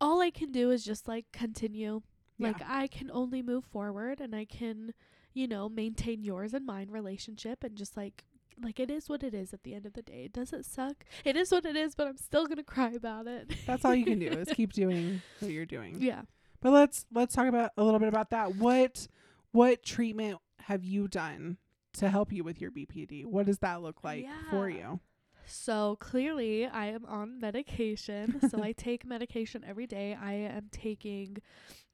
all 0.00 0.20
I 0.20 0.30
can 0.30 0.50
do 0.52 0.70
is 0.70 0.84
just 0.84 1.06
like 1.08 1.26
continue. 1.32 2.02
Like 2.38 2.58
Yeah. 2.60 2.66
I 2.68 2.86
can 2.88 3.10
only 3.10 3.42
move 3.42 3.64
forward 3.64 4.20
and 4.20 4.34
I 4.34 4.44
can, 4.44 4.92
you 5.32 5.46
know, 5.46 5.68
maintain 5.68 6.24
yours 6.24 6.52
and 6.54 6.66
mine 6.66 6.90
relationship 6.90 7.62
and 7.64 7.76
just 7.76 7.96
like 7.96 8.24
like 8.62 8.78
it 8.78 8.88
is 8.88 9.08
what 9.08 9.24
it 9.24 9.34
is 9.34 9.52
at 9.52 9.64
the 9.64 9.74
end 9.74 9.84
of 9.84 9.94
the 9.94 10.02
day. 10.02 10.28
Does 10.32 10.52
it 10.52 10.64
suck? 10.64 11.04
It 11.24 11.36
is 11.36 11.50
what 11.50 11.64
it 11.64 11.74
is, 11.76 11.94
but 11.96 12.06
I'm 12.06 12.16
still 12.16 12.46
gonna 12.46 12.62
cry 12.62 12.90
about 12.92 13.26
it. 13.26 13.52
That's 13.66 13.84
all 13.84 13.94
you 13.94 14.04
can 14.04 14.18
do 14.20 14.28
is 14.28 14.48
keep 14.54 14.72
doing 14.82 15.20
what 15.40 15.50
you're 15.50 15.66
doing. 15.66 15.96
yeah. 16.00 16.22
But 16.60 16.72
let's 16.72 17.04
let's 17.12 17.34
talk 17.34 17.46
about 17.48 17.72
a 17.76 17.82
little 17.84 17.98
bit 18.00 18.08
about 18.08 18.30
that. 18.30 18.56
What 18.56 19.06
what 19.50 19.82
treatment 19.82 20.38
have 20.60 20.84
you 20.84 21.08
done 21.08 21.58
to 21.94 22.08
help 22.08 22.32
you 22.32 22.42
with 22.42 22.60
your 22.60 22.70
BPD? 22.70 23.26
What 23.26 23.46
does 23.46 23.58
that 23.58 23.82
look 23.82 24.02
like 24.02 24.26
for 24.50 24.68
you? 24.68 25.00
So 25.46 25.96
clearly, 26.00 26.66
I 26.66 26.86
am 26.86 27.04
on 27.04 27.38
medication. 27.38 28.40
so 28.48 28.62
I 28.62 28.72
take 28.76 29.04
medication 29.04 29.62
every 29.66 29.86
day. 29.86 30.16
I 30.20 30.32
am 30.32 30.68
taking 30.72 31.36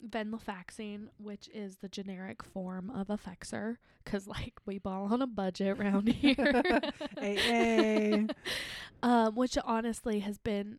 venlafaxine, 0.09 1.09
which 1.19 1.49
is 1.53 1.77
the 1.77 1.89
generic 1.89 2.43
form 2.43 2.91
of 2.91 3.09
Effexor, 3.09 3.77
because 4.05 4.27
like 4.27 4.55
we 4.67 4.79
ball 4.79 5.13
on 5.13 5.23
a 5.23 5.27
budget 5.27 5.79
around 5.79 6.09
here. 6.13 6.83
AA. 7.21 8.33
um, 9.03 9.35
which 9.35 9.57
honestly 9.65 10.21
has 10.21 10.39
been 10.39 10.79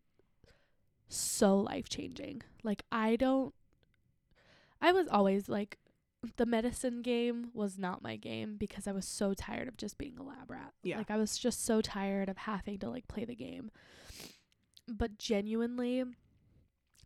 so 1.08 1.58
life 1.58 1.90
changing. 1.90 2.42
Like 2.64 2.84
I 2.92 3.16
don't. 3.16 3.54
I 4.82 4.92
was 4.92 5.08
always 5.08 5.50
like. 5.50 5.78
The 6.38 6.46
medicine 6.46 7.02
game 7.02 7.50
was 7.52 7.80
not 7.80 8.04
my 8.04 8.16
game 8.16 8.56
because 8.56 8.86
I 8.86 8.92
was 8.92 9.08
so 9.08 9.34
tired 9.34 9.68
of 9.68 9.76
just 9.76 9.98
being 9.98 10.20
a 10.20 10.24
lab 10.24 10.52
rat. 10.52 10.72
Yeah. 10.84 11.00
Like 11.00 11.10
I 11.10 11.18
was 11.18 11.36
just 11.36 11.66
so 11.66 11.82
tired 11.82 12.30
of 12.30 12.38
having 12.38 12.78
to 12.78 12.92
like 12.92 13.08
play 13.08 13.26
the 13.26 13.34
game. 13.34 13.72
But 14.88 15.18
genuinely, 15.18 16.04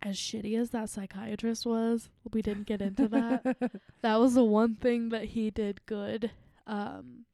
as 0.05 0.15
shitty 0.15 0.57
as 0.57 0.69
that 0.69 0.89
psychiatrist 0.89 1.65
was, 1.65 2.09
we 2.31 2.43
didn't 2.43 2.67
get 2.67 2.79
into 2.79 3.07
that. 3.07 3.57
that 4.01 4.19
was 4.19 4.35
the 4.35 4.43
one 4.43 4.75
thing 4.75 5.09
that 5.09 5.25
he 5.25 5.49
did 5.49 5.85
good 5.85 6.31
um 6.67 7.25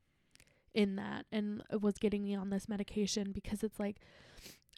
in 0.74 0.96
that 0.96 1.26
and 1.32 1.64
it 1.72 1.82
was 1.82 1.98
getting 1.98 2.24
me 2.24 2.34
on 2.36 2.50
this 2.50 2.68
medication 2.68 3.32
because 3.32 3.64
it's 3.64 3.80
like 3.80 3.98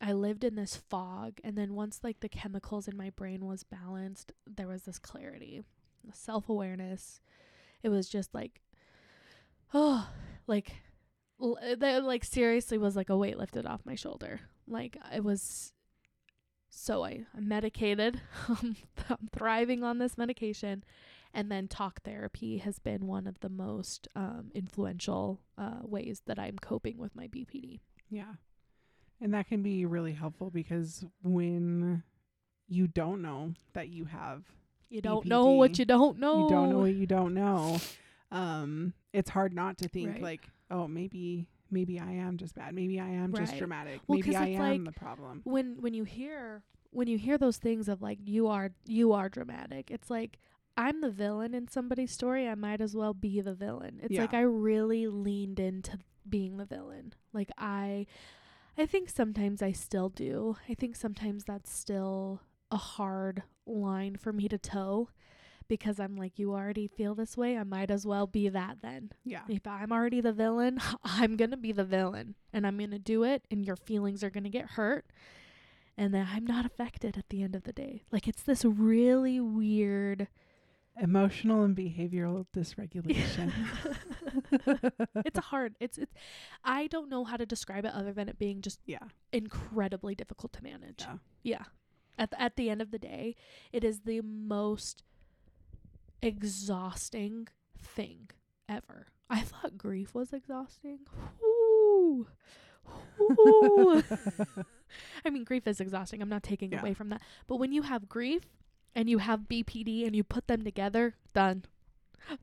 I 0.02 0.12
lived 0.14 0.44
in 0.44 0.56
this 0.56 0.76
fog 0.76 1.40
and 1.44 1.56
then 1.56 1.76
once 1.76 2.00
like 2.04 2.20
the 2.20 2.30
chemicals 2.30 2.88
in 2.88 2.98
my 2.98 3.12
brain 3.12 3.46
was 3.46 3.64
balanced, 3.64 4.32
there 4.48 4.68
was 4.68 4.84
this 4.84 4.98
clarity, 4.98 5.62
self-awareness. 6.12 7.22
It 7.84 7.90
was 7.90 8.10
just 8.10 8.34
like 8.34 8.62
oh, 9.72 10.08
like 10.48 10.72
l- 11.40 11.60
that 11.78 12.04
like 12.04 12.24
seriously 12.24 12.80
was 12.80 12.96
like 12.96 13.10
a 13.10 13.18
weight 13.18 13.38
lifted 13.38 13.68
off 13.68 13.86
my 13.86 13.96
shoulder. 13.96 14.40
Like 14.68 14.98
it 15.14 15.24
was 15.24 15.74
so 16.76 17.04
I, 17.04 17.26
I'm 17.36 17.48
medicated. 17.48 18.20
I'm 18.50 18.76
thriving 19.32 19.84
on 19.84 20.00
this 20.00 20.18
medication. 20.18 20.84
And 21.36 21.52
then 21.52 21.68
talk 21.68 22.04
therapy 22.04 22.58
has 22.60 22.78
been 22.80 23.08
one 23.08 23.26
of 23.26 23.40
the 23.40 23.50
most 23.50 24.08
um, 24.16 24.52
influential 24.54 25.40
uh, 25.58 25.80
ways 25.84 26.22
that 26.28 26.38
I'm 26.38 26.58
coping 26.60 26.98
with 26.98 27.16
my 27.16 27.28
BPD. 27.28 27.80
yeah. 28.10 28.34
And 29.22 29.34
that 29.34 29.48
can 29.48 29.64
be 29.64 29.86
really 29.86 30.12
helpful 30.12 30.50
because 30.50 31.06
when 31.24 32.04
you 32.68 32.88
don't 32.88 33.22
know 33.22 33.54
that 33.74 33.88
you 33.88 34.04
have 34.06 34.44
You 34.90 35.02
don't 35.02 35.26
know 35.26 35.52
what 35.52 35.80
you 35.80 35.86
don't 35.86 36.20
know. 36.20 36.44
you 36.44 36.50
don't 36.50 36.70
know 36.70 36.80
what 36.80 36.94
you 36.94 37.06
don't 37.08 37.34
know, 37.34 37.80
um, 38.32 38.94
it's 39.14 39.30
hard 39.30 39.54
not 39.54 39.78
to 39.78 39.88
think 39.88 40.10
Right. 40.16 40.22
like, 40.22 40.50
oh, 40.70 40.88
maybe 40.90 41.48
maybe 41.74 42.00
I 42.00 42.12
am 42.14 42.38
just 42.38 42.56
bad. 42.56 42.74
Maybe 42.76 43.00
I 43.00 43.10
am 43.10 43.34
just 43.34 43.58
dramatic. 43.58 44.02
Well, 44.08 44.18
maybe 44.20 44.36
I 44.36 44.48
am 44.48 44.60
like 44.60 44.86
the 44.86 44.92
problem. 45.00 45.42
when 45.44 45.78
when 45.82 45.94
you 45.94 46.04
hear 46.04 46.64
when 46.92 47.08
you 47.08 47.18
hear 47.18 47.38
those 47.38 47.58
things 47.58 47.88
of 47.90 48.02
like 48.02 48.20
you 48.24 48.48
are 48.48 48.72
you 48.86 49.12
are 49.14 49.28
dramatic, 49.30 49.90
it's 49.92 50.10
like 50.10 50.38
I'm 50.78 51.02
the 51.02 51.12
villain 51.12 51.54
in 51.54 51.68
somebody's 51.68 52.12
story, 52.12 52.48
I 52.48 52.56
might 52.56 52.82
as 52.82 52.96
well 52.96 53.14
be 53.14 53.42
the 53.42 53.54
villain. 53.54 54.00
It's 54.02 54.12
Yeah. 54.12 54.22
like 54.22 54.34
I 54.34 54.42
really 54.42 55.08
leaned 55.08 55.60
into 55.60 56.00
being 56.28 56.58
the 56.58 56.66
villain. 56.66 57.14
Like 57.34 57.52
I 57.58 58.06
I 58.78 58.86
think 58.88 59.10
sometimes 59.10 59.62
I 59.62 59.72
still 59.72 60.10
do. 60.10 60.58
I 60.70 60.74
think 60.74 60.96
sometimes 60.96 61.44
that's 61.44 61.72
still 61.72 62.42
a 62.72 62.78
hard 62.78 63.44
line 63.68 64.16
for 64.16 64.34
me 64.34 64.48
to 64.48 64.58
toe 64.58 65.10
because 65.78 66.00
I'm 66.00 66.16
like 66.16 66.38
you 66.38 66.52
already 66.52 66.86
feel 66.86 67.16
this 67.16 67.36
way, 67.36 67.58
I 67.58 67.64
might 67.64 67.90
as 67.90 68.06
well 68.06 68.28
be 68.28 68.48
that 68.48 68.78
then. 68.84 69.10
Yeah. 69.26 69.42
If 69.50 69.66
I'm 69.66 69.92
already 69.92 70.22
the 70.22 70.32
villain, 70.32 70.80
I'm 71.04 71.36
going 71.36 71.50
to 71.50 71.58
be 71.58 71.72
the 71.72 71.84
villain 71.84 72.36
and 72.54 72.68
I'm 72.68 72.78
going 72.78 72.92
to 72.92 73.00
do 73.00 73.24
it 73.24 73.48
and 73.50 73.66
your 73.66 73.76
feelings 73.76 74.24
are 74.24 74.30
going 74.30 74.44
to 74.44 74.52
get 74.52 74.72
hurt 74.72 75.08
and 75.98 76.14
then 76.14 76.28
I'm 76.32 76.46
not 76.46 76.64
affected 76.64 77.18
at 77.18 77.30
the 77.30 77.42
end 77.42 77.56
of 77.56 77.64
the 77.64 77.74
day. 77.74 78.04
Like 78.12 78.28
it's 78.28 78.44
this 78.44 78.64
really 78.64 79.40
weird 79.40 80.28
Emotional 81.02 81.64
and 81.64 81.76
behavioral 81.76 82.46
dysregulation. 82.56 83.52
it's 85.26 85.40
a 85.40 85.42
hard 85.42 85.74
it's 85.80 85.98
it's 85.98 86.14
I 86.64 86.86
don't 86.86 87.10
know 87.10 87.24
how 87.24 87.36
to 87.36 87.48
describe 87.48 87.84
it 87.84 87.94
other 87.96 88.14
than 88.14 88.30
it 88.30 88.38
being 88.38 88.62
just 88.62 88.80
yeah. 88.86 89.00
incredibly 89.32 90.14
difficult 90.14 90.54
to 90.54 90.64
manage. 90.64 91.00
Yeah. 91.00 91.16
Yeah. 91.42 91.64
At 92.20 92.30
the, 92.30 92.40
at 92.40 92.58
the 92.58 92.70
end 92.70 92.80
of 92.80 92.92
the 92.92 93.00
day, 93.00 93.36
it 93.72 93.84
is 93.84 94.02
the 94.02 94.22
most 94.22 95.02
exhausting 96.24 97.48
thing 97.80 98.30
ever. 98.70 99.08
I 99.30 99.42
thought 99.42 99.78
grief 99.78 100.14
was 100.14 100.34
exhausting. 100.34 101.00
Ooh. 101.44 102.28
Ooh. 103.20 104.04
I 105.26 105.30
mean, 105.30 105.44
grief 105.44 105.68
is 105.68 105.80
exhausting. 105.80 106.22
I'm 106.22 106.30
not 106.30 106.44
taking 106.44 106.72
Yeah. 106.72 106.82
away 106.82 106.94
from 106.94 107.10
that. 107.10 107.22
But 107.48 107.58
when 107.58 107.72
you 107.72 107.84
have 107.84 108.10
grief 108.10 108.44
and 108.96 109.10
you 109.10 109.18
have 109.20 109.42
BPD 109.50 110.06
and 110.06 110.16
you 110.16 110.24
put 110.24 110.48
them 110.48 110.64
together, 110.64 111.16
done. 111.34 111.64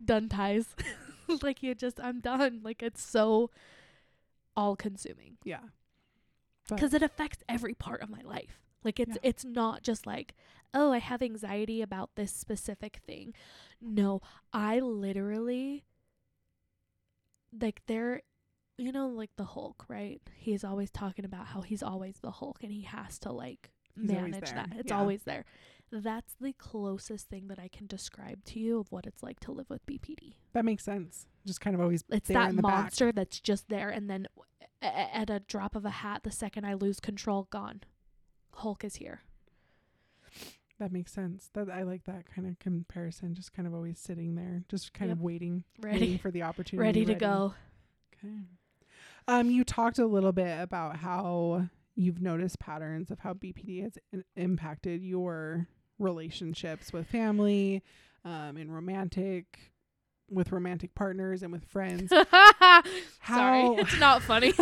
Done 0.04 0.28
ties. 0.28 0.74
like 1.42 1.62
you 1.62 1.74
just, 1.74 2.00
I'm 2.00 2.20
done. 2.20 2.60
Like 2.62 2.82
it's 2.82 3.02
so 3.02 3.50
all 4.56 4.74
consuming 4.76 5.36
yeah. 5.44 5.60
Because 6.68 6.92
it 6.92 7.02
affects 7.02 7.42
every 7.48 7.74
part 7.74 8.02
of 8.02 8.10
my 8.10 8.20
life. 8.22 8.60
Like 8.84 8.98
it's 9.00 9.12
Yeah. 9.16 9.28
it's 9.30 9.44
not 9.44 9.82
just 9.82 10.06
like, 10.06 10.34
oh, 10.74 10.92
I 10.92 10.98
have 10.98 11.22
anxiety 11.22 11.82
about 11.82 12.10
this 12.16 12.32
specific 12.32 13.00
thing. 13.06 13.34
No, 13.80 14.20
I 14.52 14.80
literally 14.80 15.84
like 17.60 17.82
there 17.86 18.22
you 18.78 18.92
know 18.92 19.08
like 19.08 19.30
the 19.36 19.44
Hulk, 19.44 19.84
right? 19.88 20.20
He's 20.34 20.64
always 20.64 20.90
talking 20.90 21.24
about 21.24 21.46
how 21.48 21.60
he's 21.60 21.82
always 21.82 22.16
the 22.20 22.30
Hulk 22.30 22.58
and 22.62 22.72
he 22.72 22.82
has 22.82 23.18
to 23.20 23.32
like 23.32 23.70
He's 23.94 24.10
manage 24.10 24.50
that. 24.52 24.70
It's 24.78 24.90
Yeah. 24.90 24.98
always 24.98 25.24
there. 25.24 25.44
That's 25.92 26.34
the 26.40 26.52
closest 26.54 27.28
thing 27.28 27.48
that 27.48 27.58
I 27.58 27.68
can 27.68 27.86
describe 27.86 28.44
to 28.46 28.60
you 28.60 28.78
of 28.78 28.90
what 28.92 29.06
it's 29.06 29.22
like 29.22 29.40
to 29.40 29.52
live 29.52 29.68
with 29.68 29.84
BPD. 29.86 30.36
That 30.52 30.64
makes 30.64 30.84
sense. 30.84 31.26
Just 31.44 31.60
kind 31.60 31.74
of 31.74 31.80
always 31.82 32.04
It's 32.08 32.28
that 32.28 32.50
in 32.50 32.56
the 32.56 32.62
back. 32.62 32.70
monster 32.84 33.10
that's 33.12 33.40
just 33.40 33.68
there, 33.68 33.90
and 33.90 34.08
then 34.08 34.28
at 34.80 35.28
a 35.28 35.40
drop 35.40 35.74
of 35.74 35.84
a 35.84 35.90
hat, 35.90 36.22
the 36.22 36.30
second 36.30 36.64
I 36.64 36.74
lose 36.74 37.00
control, 37.00 37.48
gone. 37.50 37.82
Hulk 38.54 38.84
is 38.84 38.94
here. 38.96 39.22
That 40.80 40.90
makes 40.92 41.12
sense. 41.12 41.48
That 41.54 41.70
I 41.70 41.82
like 41.84 42.04
that 42.06 42.24
kind 42.34 42.48
of 42.48 42.58
comparison. 42.58 43.34
Just 43.34 43.52
kind 43.52 43.68
of 43.68 43.74
always 43.74 43.98
sitting 43.98 44.34
there, 44.34 44.64
just 44.68 44.92
kind 44.92 45.10
Yep. 45.10 45.18
of 45.18 45.22
waiting, 45.22 45.62
waiting 45.80 46.00
Ready, 46.00 46.18
for 46.18 46.30
the 46.32 46.42
opportunity. 46.42 46.84
ready 46.84 47.04
to 47.04 47.14
go. 47.14 47.54
Okay. 48.14 48.34
Um, 49.28 49.50
you 49.50 49.62
talked 49.62 49.98
a 49.98 50.06
little 50.06 50.32
bit 50.32 50.58
about 50.60 50.96
how 50.96 51.68
you've 51.94 52.20
noticed 52.22 52.58
patterns 52.58 53.10
of 53.10 53.18
how 53.20 53.34
BPD 53.34 53.82
has 53.82 53.98
in- 54.12 54.24
impacted 54.36 55.02
your 55.04 55.68
relationships 55.98 56.92
with 56.92 57.06
family, 57.06 57.82
um, 58.24 58.56
and 58.56 58.74
romantic, 58.74 59.72
with 60.30 60.50
romantic 60.52 60.94
partners 60.94 61.42
and 61.42 61.52
with 61.52 61.64
friends. 61.66 62.10
Sorry, 63.28 63.66
it's 63.76 63.98
not 64.00 64.22
funny. 64.22 64.54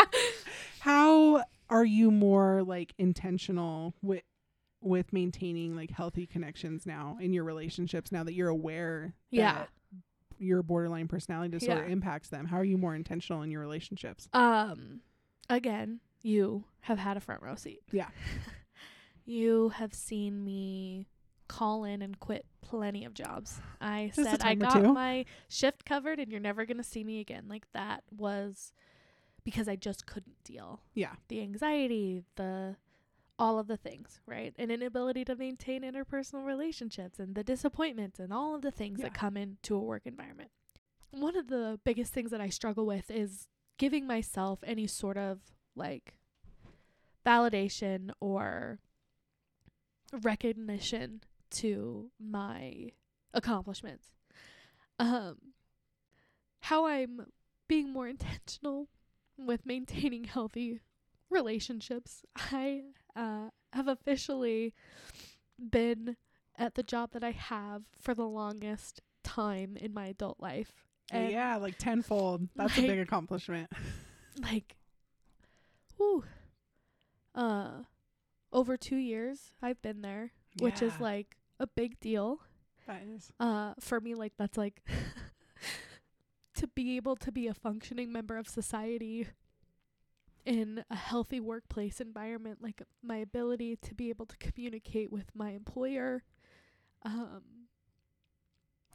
how 0.80 1.42
are 1.68 1.84
you 1.84 2.10
more 2.10 2.62
like 2.62 2.94
intentional 2.98 3.94
with 4.02 4.22
with 4.80 5.12
maintaining 5.12 5.74
like 5.74 5.90
healthy 5.90 6.26
connections 6.26 6.86
now 6.86 7.16
in 7.20 7.32
your 7.32 7.44
relationships 7.44 8.12
now 8.12 8.22
that 8.24 8.34
you're 8.34 8.48
aware 8.48 9.14
Yeah. 9.30 9.54
that 9.54 9.68
your 10.38 10.62
borderline 10.62 11.08
personality 11.08 11.50
disorder 11.58 11.84
Yeah. 11.86 11.92
impacts 11.92 12.28
them 12.28 12.46
how 12.46 12.58
are 12.58 12.64
you 12.64 12.78
more 12.78 12.94
intentional 12.94 13.42
in 13.42 13.50
your 13.50 13.60
relationships 13.60 14.28
um, 14.32 15.00
again, 15.50 16.00
you 16.22 16.64
have 16.80 16.98
had 16.98 17.16
a 17.16 17.20
front 17.20 17.42
row 17.42 17.54
seat. 17.56 17.80
Yeah. 17.92 18.08
you 19.24 19.70
have 19.70 19.92
seen 19.94 20.44
me 20.44 21.06
call 21.48 21.84
in 21.84 22.02
and 22.02 22.18
quit 22.20 22.44
plenty 22.60 23.04
of 23.04 23.14
jobs. 23.14 23.60
I 23.80 24.12
Just 24.14 24.30
said 24.30 24.42
I 24.42 24.54
got 24.54 24.82
my 24.84 25.24
shift 25.48 25.84
covered 25.84 26.18
and 26.18 26.30
you're 26.30 26.40
never 26.40 26.66
going 26.66 26.76
to 26.76 26.84
see 26.84 27.04
me 27.04 27.20
again. 27.20 27.44
Like 27.48 27.66
that 27.72 28.02
was 28.16 28.72
because 29.44 29.68
I 29.68 29.76
just 29.76 30.06
couldn't 30.06 30.42
deal. 30.44 30.80
Yeah. 30.94 31.12
The 31.28 31.40
anxiety, 31.40 32.22
the 32.36 32.76
all 33.38 33.58
of 33.58 33.68
the 33.68 33.76
things, 33.76 34.20
right? 34.26 34.52
An 34.58 34.70
inability 34.70 35.24
to 35.26 35.36
maintain 35.36 35.82
interpersonal 35.82 36.44
relationships 36.44 37.18
and 37.18 37.34
the 37.34 37.44
disappointments 37.44 38.18
and 38.18 38.32
all 38.32 38.54
of 38.54 38.62
the 38.62 38.70
things 38.72 38.98
Yeah. 38.98 39.04
that 39.06 39.14
come 39.14 39.36
into 39.36 39.74
a 39.76 39.80
work 39.80 40.02
environment. 40.06 40.50
One 41.10 41.36
of 41.36 41.46
the 41.48 41.78
biggest 41.84 42.12
things 42.12 42.30
that 42.32 42.40
I 42.40 42.48
struggle 42.48 42.84
with 42.86 43.10
is 43.10 43.46
giving 43.78 44.06
myself 44.06 44.58
any 44.64 44.86
sort 44.86 45.16
of 45.16 45.40
like 45.76 46.18
validation 47.24 48.10
or 48.20 48.80
recognition 50.22 51.22
to 51.50 52.10
my 52.18 52.90
accomplishments. 53.34 54.06
Um 54.98 55.36
how 56.62 56.86
I'm 56.86 57.26
being 57.68 57.92
more 57.92 58.08
intentional 58.14 58.88
with 59.36 59.64
maintaining 59.64 60.24
healthy 60.24 60.80
relationships. 61.30 62.24
I 62.36 62.82
uh, 63.18 63.50
have 63.72 63.88
officially 63.88 64.72
been 65.58 66.16
at 66.56 66.74
the 66.74 66.82
job 66.82 67.10
that 67.12 67.24
I 67.24 67.32
have 67.32 67.82
for 68.00 68.14
the 68.14 68.24
longest 68.26 69.00
time 69.24 69.76
in 69.76 69.92
my 69.92 70.06
adult 70.06 70.40
life. 70.40 70.72
And 71.10 71.30
yeah 71.32 71.56
like 71.56 71.78
tenfold. 71.78 72.48
That's 72.54 72.76
a 72.78 72.82
big 72.82 72.98
accomplishment. 72.98 73.70
like 74.42 74.76
whew, 75.96 76.24
uh 77.34 77.84
over 78.52 78.76
2 78.76 78.96
years 78.96 79.52
I've 79.62 79.80
been 79.82 80.02
there, 80.02 80.32
which 80.60 80.82
is 80.82 81.00
like 81.00 81.36
a 81.58 81.66
big 81.66 81.98
deal. 82.00 82.40
that 82.86 83.02
is. 83.02 83.32
Uh 83.40 83.74
for 83.80 84.00
me 84.00 84.14
like 84.14 84.32
that's 84.38 84.56
like 84.58 84.82
to 86.54 86.66
be 86.68 86.96
able 86.96 87.16
to 87.16 87.32
be 87.32 87.46
a 87.46 87.54
functioning 87.54 88.12
member 88.12 88.36
of 88.36 88.48
society 88.48 89.28
in 90.48 90.82
a 90.90 90.96
healthy 90.96 91.40
workplace 91.40 92.00
environment 92.00 92.58
like 92.62 92.82
my 93.02 93.18
ability 93.18 93.76
to 93.76 93.94
be 93.94 94.08
able 94.08 94.26
to 94.26 94.36
communicate 94.38 95.12
with 95.12 95.26
my 95.36 95.50
employer 95.50 96.24
um 97.04 97.42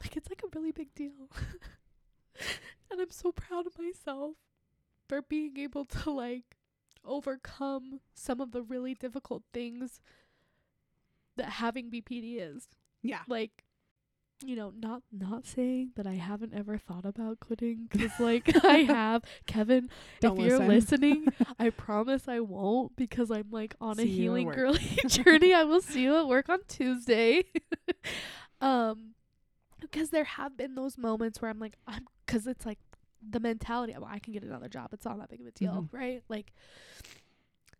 like 0.00 0.16
it's 0.16 0.28
like 0.28 0.42
a 0.44 0.58
really 0.58 0.72
big 0.72 0.94
deal. 0.94 1.28
And 2.90 3.00
i'm 3.00 3.10
so 3.10 3.32
proud 3.32 3.66
of 3.66 3.78
myself 3.78 4.36
for 5.08 5.22
being 5.22 5.58
able 5.58 5.84
to 5.86 6.10
like 6.10 6.56
overcome 7.04 8.00
some 8.14 8.40
of 8.40 8.52
the 8.52 8.62
really 8.62 8.94
difficult 8.94 9.42
things 9.52 10.00
that 11.36 11.48
having 11.50 11.90
bpd 11.90 12.36
is. 12.40 12.68
Yeah. 13.02 13.20
Like 13.28 13.63
you 14.46 14.56
know 14.56 14.72
not 14.78 15.02
not 15.12 15.46
saying 15.46 15.90
that 15.96 16.06
i 16.06 16.14
haven't 16.14 16.52
ever 16.54 16.76
thought 16.78 17.04
about 17.04 17.40
quitting 17.40 17.88
because 17.90 18.10
like 18.20 18.50
i 18.64 18.78
have. 18.78 19.22
Kevin 19.46 19.88
Don't 20.20 20.38
if 20.38 20.46
you're 20.46 20.58
listen. 20.58 20.68
listening 21.00 21.26
i 21.58 21.70
promise 21.70 22.28
i 22.28 22.40
won't 22.40 22.96
because 22.96 23.30
i'm 23.30 23.50
like 23.50 23.74
on 23.80 23.96
See 23.96 24.02
a 24.02 24.06
healing 24.06 24.48
girly 24.48 24.80
journey. 25.06 25.52
I 25.54 25.64
will 25.64 25.80
see 25.82 26.02
you 26.02 26.16
at 26.18 26.26
work 26.28 26.48
on 26.48 26.58
tuesday. 26.68 27.44
Um 28.60 29.14
because 29.80 30.10
there 30.10 30.24
have 30.24 30.56
been 30.56 30.74
those 30.74 30.96
moments 30.96 31.40
where 31.42 31.50
i'm 31.50 31.58
like 31.58 31.74
i'm 31.86 32.06
because 32.26 32.46
it's 32.46 32.64
like 32.64 32.78
the 33.28 33.40
mentality 33.40 33.92
well 33.98 34.08
i 34.10 34.18
can 34.18 34.32
get 34.32 34.42
another 34.42 34.68
job. 34.68 34.90
It's 34.92 35.04
not 35.04 35.18
that 35.18 35.30
big 35.30 35.40
of 35.40 35.46
a 35.46 35.50
deal 35.50 35.72
Mhm. 35.72 35.88
right? 35.92 36.22
Like 36.28 36.52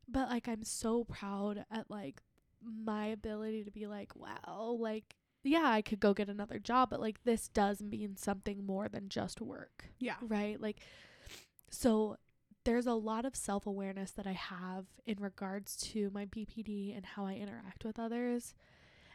but 0.09 0.29
like 0.29 0.49
i'm 0.49 0.63
so 0.65 1.05
proud 1.05 1.65
at 1.71 1.91
like 1.91 2.21
my 2.63 3.07
ability 3.07 3.65
to 3.65 3.71
be 3.71 3.87
like 3.87 4.15
wow 4.17 4.77
like 4.79 5.15
yeah 5.45 5.71
i 5.71 5.83
could 5.83 6.01
go 6.01 6.15
get 6.15 6.29
another 6.29 6.59
job 6.59 6.91
but 6.91 7.01
like 7.01 7.23
this 7.25 7.49
does 7.49 7.83
mean 7.83 8.17
something 8.17 8.67
more 8.67 8.89
than 8.89 9.09
just 9.09 9.41
work 9.41 9.87
yeah 10.01 10.17
right 10.23 10.61
like 10.61 10.79
so 11.71 12.17
there's 12.65 12.87
a 12.87 12.95
lot 12.95 13.25
of 13.27 13.37
self-awareness 13.37 14.13
that 14.13 14.27
i 14.27 14.33
have 14.33 14.87
in 15.07 15.17
regards 15.21 15.77
to 15.77 16.11
my 16.15 16.27
bpd 16.27 16.97
and 16.97 17.07
how 17.07 17.27
i 17.27 17.35
interact 17.35 17.85
with 17.85 17.99
others 17.99 18.55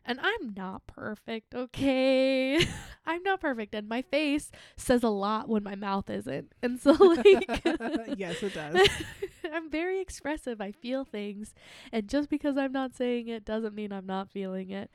And 0.06 0.20
I'm 0.22 0.54
not 0.56 0.88
perfect, 0.88 1.54
okay? 1.54 2.58
I'm 3.06 3.22
not 3.24 3.42
perfect. 3.42 3.76
And 3.76 3.88
my 3.88 4.02
face 4.02 4.52
says 4.78 5.04
a 5.04 5.10
lot 5.10 5.50
when 5.50 5.64
my 5.64 5.76
mouth 5.76 6.10
isn't. 6.10 6.54
And 6.64 6.80
so, 6.80 6.94
like, 6.94 7.62
yes, 8.08 8.42
it 8.42 8.54
does. 8.54 8.88
I'm 9.54 9.70
very 9.70 10.00
expressive. 10.02 10.62
I 10.62 10.72
feel 10.72 11.06
things. 11.06 11.54
And 11.92 12.08
just 12.10 12.30
because 12.30 12.58
I'm 12.58 12.72
not 12.72 12.96
saying 12.96 13.28
it 13.28 13.46
doesn't 13.46 13.76
mean 13.76 13.92
I'm 13.92 14.06
not 14.08 14.30
feeling 14.30 14.70
it. 14.72 14.90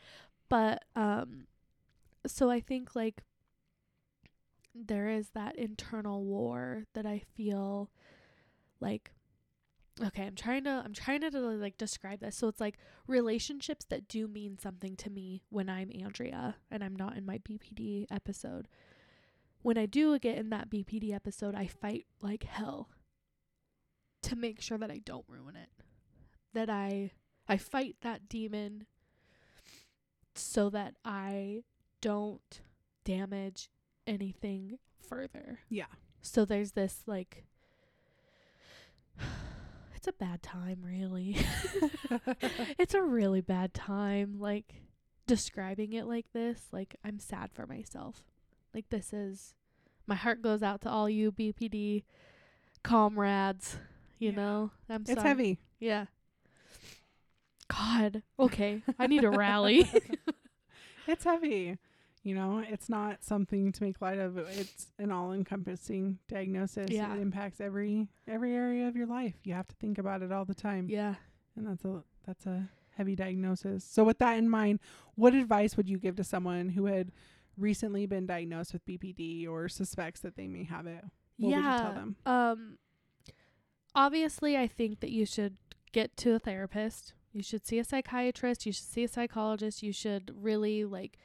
But, 0.49 0.85
um, 0.95 1.47
so 2.27 2.51
I 2.51 2.61
think, 2.61 2.95
like, 2.95 3.23
there 4.75 5.09
is 5.09 5.31
that 5.31 5.57
internal 5.57 6.25
war 6.25 6.85
that 6.95 7.07
I 7.07 7.23
feel 7.37 7.91
like 8.81 9.13
okay 10.03 10.25
i'm 10.25 10.35
trying 10.35 10.65
to 10.65 10.83
i'm 10.85 10.93
trying 10.93 11.21
to 11.21 11.31
like 11.31 11.79
describe 11.79 12.21
this. 12.21 12.37
So 12.37 12.49
it's 12.49 12.61
like 12.61 12.79
relationships 13.07 13.85
that 13.91 14.09
do 14.09 14.27
mean 14.27 14.59
something 14.59 14.97
to 14.97 15.11
me 15.11 15.43
when 15.51 15.69
i'm 15.69 15.91
andrea 16.03 16.57
and 16.71 16.83
i'm 16.83 16.97
not 16.97 17.17
in 17.17 17.25
my 17.25 17.39
bpd 17.39 18.07
episode. 18.11 18.69
When 19.63 19.79
i 19.79 19.87
do 19.87 20.19
get 20.19 20.37
in 20.37 20.51
that 20.51 20.71
bpd 20.71 21.15
episode 21.15 21.55
i 21.55 21.67
fight 21.67 22.07
like 22.21 22.45
hell 22.45 22.89
to 24.23 24.37
make 24.37 24.61
sure 24.61 24.79
that 24.79 24.91
i 24.91 25.01
don't 25.05 25.25
ruin 25.29 25.57
it. 25.57 25.71
That 26.53 26.69
i 26.69 27.13
i 27.49 27.57
fight 27.57 27.97
that 28.03 28.29
demon 28.29 28.87
so 30.37 30.71
that 30.71 30.95
i 31.05 31.63
don't 32.01 32.61
damage 33.05 33.69
anything 34.07 34.79
further 35.01 35.61
Yeah. 35.69 35.87
so 36.23 36.45
there's 36.45 36.73
this 36.73 37.03
like 37.07 37.45
it's 39.95 40.07
a 40.07 40.13
bad 40.13 40.43
time 40.43 40.79
really 40.83 41.37
it's 42.79 42.95
a 42.95 43.03
really 43.03 43.41
bad 43.41 43.73
time 43.75 44.37
like 44.39 44.75
describing 45.27 45.93
it 45.95 46.07
like 46.07 46.27
this 46.33 46.69
like 46.73 46.97
i'm 47.05 47.19
sad 47.19 47.51
for 47.53 47.67
myself 47.67 48.23
like 48.75 48.89
this 48.91 49.13
is 49.13 49.55
my 50.07 50.15
heart 50.15 50.43
goes 50.43 50.63
out 50.63 50.83
to 50.83 50.91
all 50.91 51.09
you 51.09 51.33
bpd 51.33 52.05
comrades 52.83 53.79
you 54.19 54.31
Yeah. 54.31 54.37
know 54.37 54.71
i'm 54.91 55.03
It's 55.03 55.15
sorry. 55.15 55.23
heavy. 55.29 55.59
yeah 55.81 56.07
god 57.69 58.23
okay 58.39 58.83
i 58.99 59.07
need 59.07 59.25
a 59.25 59.31
rally 59.31 59.89
It's 61.07 61.25
heavy. 61.25 61.79
You 62.23 62.35
know, 62.35 62.65
it's 62.67 62.89
not 62.89 63.23
something 63.23 63.73
to 63.73 63.83
make 63.83 64.01
light 64.01 64.19
of. 64.19 64.39
It's 64.39 64.87
an 64.99 65.11
all-encompassing 65.11 66.19
diagnosis. 66.29 66.91
Yeah. 66.91 67.15
It 67.15 67.21
impacts 67.21 67.61
every 67.61 68.09
every 68.27 68.55
area 68.55 68.89
of 68.89 68.97
your 68.97 69.07
life. 69.07 69.35
You 69.45 69.53
have 69.55 69.69
to 69.69 69.77
think 69.77 69.99
about 69.99 70.23
it 70.23 70.33
all 70.33 70.47
the 70.47 70.55
time. 70.55 70.89
yeah 70.89 71.17
And 71.57 71.67
that's 71.67 71.85
a 71.85 72.03
that's 72.27 72.47
a 72.47 72.71
heavy 72.97 73.15
diagnosis. 73.15 73.85
So 73.85 74.05
with 74.05 74.19
that 74.19 74.39
in 74.39 74.49
mind, 74.49 74.81
what 75.17 75.35
advice 75.35 75.77
would 75.77 75.89
you 75.89 75.99
give 75.99 76.17
to 76.17 76.25
someone 76.25 76.71
who 76.71 76.87
had 76.87 77.13
recently 77.59 78.07
been 78.07 78.27
diagnosed 78.27 78.73
with 78.73 78.87
BPD 78.87 79.47
or 79.47 79.69
suspects 79.69 80.21
that 80.21 80.37
they 80.37 80.49
may 80.49 80.65
have 80.65 80.87
it? 80.87 81.05
What 81.37 81.51
yeah. 81.51 81.57
would 81.57 81.79
you 81.79 81.85
tell 81.85 81.93
them? 81.93 82.17
Um 82.25 82.79
obviously 83.95 84.57
I 84.57 84.67
think 84.67 85.01
that 85.01 85.11
you 85.11 85.27
should 85.27 85.59
get 85.93 86.17
to 86.19 86.35
a 86.35 86.39
therapist. 86.39 87.13
You 87.35 87.43
should 87.43 87.67
see 87.67 87.79
a 87.79 87.85
psychiatrist, 87.85 88.65
you 88.65 88.73
should 88.73 88.87
see 88.87 89.05
a 89.05 89.09
psychologist, 89.09 89.83
you 89.83 89.93
should 89.93 90.33
really 90.35 90.85
like 90.85 91.19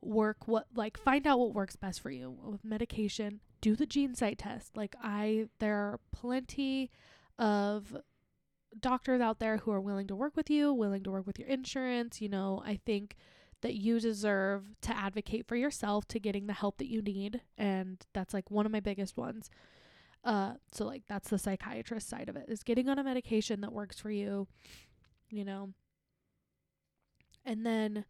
work 0.00 0.46
what 0.46 0.66
like 0.74 0.96
find 0.96 1.26
out 1.26 1.40
what 1.40 1.52
works 1.52 1.76
best 1.76 2.00
for 2.00 2.10
you 2.10 2.36
with 2.44 2.64
medication. 2.64 3.40
Do 3.60 3.74
the 3.74 3.86
GeneSight 3.86 4.36
test. 4.38 4.76
Like 4.76 4.94
I 5.02 5.48
there 5.58 5.74
are 5.74 6.00
plenty 6.12 6.90
of 7.38 7.96
doctors 8.78 9.20
out 9.20 9.40
there 9.40 9.58
who 9.58 9.72
are 9.72 9.80
willing 9.80 10.06
to 10.06 10.16
work 10.16 10.36
with 10.36 10.48
you, 10.48 10.72
willing 10.72 11.02
to 11.02 11.10
work 11.10 11.26
with 11.26 11.38
your 11.38 11.48
insurance, 11.48 12.20
you 12.20 12.28
know, 12.28 12.62
I 12.64 12.78
think 12.86 13.16
that 13.62 13.74
you 13.74 13.98
deserve 13.98 14.76
to 14.82 14.96
advocate 14.96 15.48
for 15.48 15.56
yourself 15.56 16.06
to 16.08 16.20
getting 16.20 16.46
the 16.46 16.52
help 16.52 16.78
that 16.78 16.88
you 16.88 17.02
need 17.02 17.40
and 17.56 17.98
that's 18.14 18.32
like 18.32 18.50
one 18.50 18.66
of 18.66 18.70
my 18.72 18.80
biggest 18.80 19.16
ones. 19.16 19.50
Uh 20.22 20.52
so 20.72 20.84
like 20.84 21.02
that's 21.08 21.30
the 21.30 21.38
psychiatrist 21.38 22.08
side 22.08 22.28
of 22.28 22.36
it 22.36 22.46
is 22.48 22.62
getting 22.62 22.88
on 22.88 22.98
a 22.98 23.04
medication 23.04 23.60
that 23.62 23.72
works 23.72 23.98
for 23.98 24.10
you, 24.10 24.46
you 25.30 25.44
know. 25.44 25.70
And 27.44 27.64
then 27.64 28.04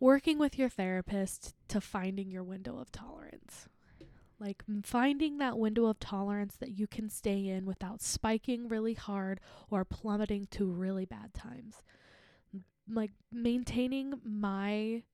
working 0.00 0.38
with 0.38 0.58
your 0.58 0.68
therapist 0.68 1.54
to 1.68 1.80
finding 1.80 2.30
your 2.30 2.44
window 2.44 2.78
of 2.78 2.92
tolerance. 2.92 3.68
Like 4.38 4.62
finding 4.82 5.38
that 5.38 5.58
window 5.58 5.86
of 5.86 5.98
tolerance 6.00 6.56
that 6.56 6.78
you 6.78 6.86
can 6.86 7.08
stay 7.08 7.48
in 7.48 7.64
without 7.64 8.02
spiking 8.02 8.68
really 8.68 8.94
hard 8.94 9.40
or 9.70 9.84
plummeting 9.84 10.48
to 10.50 10.66
really 10.66 11.04
bad 11.04 11.32
times. 11.32 11.82
Like 12.88 13.12
maintaining 13.32 14.20
my 14.24 15.04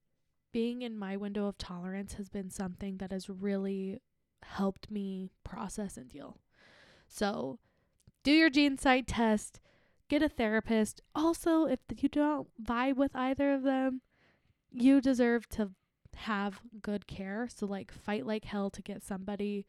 being 0.53 0.83
in 0.83 0.99
my 0.99 1.17
window 1.17 1.47
of 1.47 1.59
tolerance 1.59 2.15
has 2.15 2.29
been 2.29 2.51
something 2.51 2.97
that 2.97 3.13
has 3.13 3.29
really 3.29 4.01
helped 4.43 4.91
me 4.91 5.31
process 5.45 5.97
and 5.97 6.09
deal. 6.09 6.39
So, 7.07 7.59
do 8.23 8.33
your 8.33 8.51
GeneSight 8.51 9.05
test, 9.07 9.61
get 10.11 10.23
a 10.23 10.29
therapist. 10.29 11.01
Also, 11.15 11.65
if 11.65 11.79
you 12.03 12.09
don't 12.11 12.49
vibe 12.63 12.97
with 12.97 13.17
either 13.17 13.55
of 13.55 13.63
them, 13.63 14.03
you 14.71 15.01
deserve 15.01 15.49
to 15.51 15.71
have 16.17 16.61
good 16.83 17.07
care. 17.07 17.49
So, 17.55 17.65
like, 17.67 17.91
fight 17.91 18.27
like 18.27 18.45
hell 18.45 18.69
to 18.71 18.83
get 18.83 19.03
somebody 19.03 19.65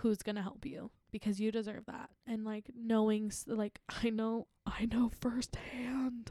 who's 0.00 0.18
going 0.22 0.36
to 0.36 0.42
help 0.42 0.66
you 0.66 0.90
because 1.10 1.40
you 1.40 1.50
deserve 1.50 1.86
that. 1.86 2.10
And, 2.26 2.44
like, 2.44 2.66
knowing, 2.76 3.28
s- 3.28 3.44
like, 3.46 3.80
I 3.88 4.10
know, 4.10 4.46
I 4.66 4.84
know 4.86 5.08
firsthand 5.20 6.30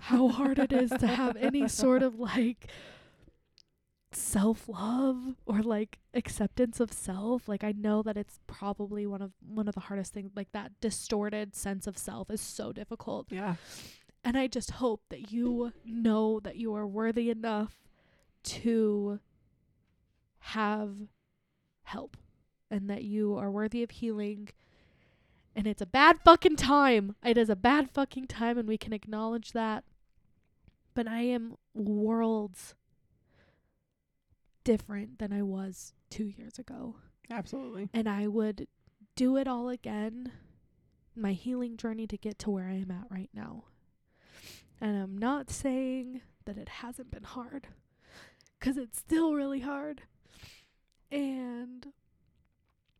how 0.00 0.28
hard 0.28 0.58
it 0.60 0.72
is 0.72 0.90
to 0.90 1.06
have 1.08 1.36
any 1.36 1.66
sort 1.82 2.02
of 2.04 2.18
like 2.20 2.68
self 4.18 4.68
love 4.68 5.36
or 5.46 5.62
like 5.62 5.98
acceptance 6.14 6.80
of 6.80 6.92
self 6.92 7.48
like 7.48 7.62
i 7.62 7.72
know 7.72 8.02
that 8.02 8.16
it's 8.16 8.40
probably 8.46 9.06
one 9.06 9.22
of 9.22 9.32
one 9.40 9.68
of 9.68 9.74
the 9.74 9.80
hardest 9.80 10.12
things 10.12 10.32
like 10.34 10.50
that 10.52 10.72
distorted 10.80 11.54
sense 11.54 11.86
of 11.86 11.96
self 11.96 12.30
is 12.30 12.40
so 12.40 12.72
difficult. 12.72 13.26
Yeah. 13.30 13.54
and 14.24 14.36
i 14.36 14.46
just 14.46 14.72
hope 14.72 15.02
that 15.10 15.30
you 15.32 15.72
know 15.84 16.40
that 16.40 16.56
you 16.56 16.74
are 16.74 16.86
worthy 16.86 17.30
enough 17.30 17.78
to 18.42 19.20
have 20.38 20.94
help 21.84 22.16
and 22.70 22.88
that 22.88 23.04
you 23.04 23.36
are 23.36 23.50
worthy 23.50 23.82
of 23.82 23.90
healing. 23.90 24.48
And 25.56 25.66
it's 25.66 25.82
a 25.82 25.86
bad 25.86 26.20
fucking 26.24 26.56
time. 26.56 27.16
It 27.24 27.36
is 27.36 27.50
a 27.50 27.56
bad 27.56 27.90
fucking 27.90 28.26
time 28.26 28.58
and 28.58 28.68
we 28.68 28.78
can 28.78 28.92
acknowledge 28.92 29.52
that. 29.52 29.84
But 30.94 31.06
i 31.08 31.20
am 31.20 31.56
worlds 31.74 32.74
different 34.64 35.18
than 35.18 35.32
i 35.32 35.42
was 35.42 35.92
2 36.10 36.24
years 36.24 36.58
ago 36.58 36.96
Absolutely. 37.30 37.88
and 37.92 38.08
I 38.08 38.26
would 38.26 38.66
do 39.16 39.36
it 39.36 39.48
all 39.48 39.68
again, 39.68 40.32
my 41.16 41.32
healing 41.32 41.76
journey 41.76 42.06
to 42.06 42.16
get 42.16 42.38
to 42.40 42.50
where 42.50 42.68
I 42.68 42.74
am 42.74 42.90
at 42.90 43.06
right 43.10 43.30
now. 43.34 43.64
And 44.80 44.96
I'm 44.96 45.18
not 45.18 45.50
saying 45.50 46.20
that 46.44 46.56
it 46.56 46.68
hasn't 46.68 47.10
been 47.10 47.24
hard, 47.24 47.66
because 48.58 48.76
it's 48.78 48.98
still 48.98 49.34
really 49.34 49.60
hard. 49.60 50.02
And, 51.10 51.88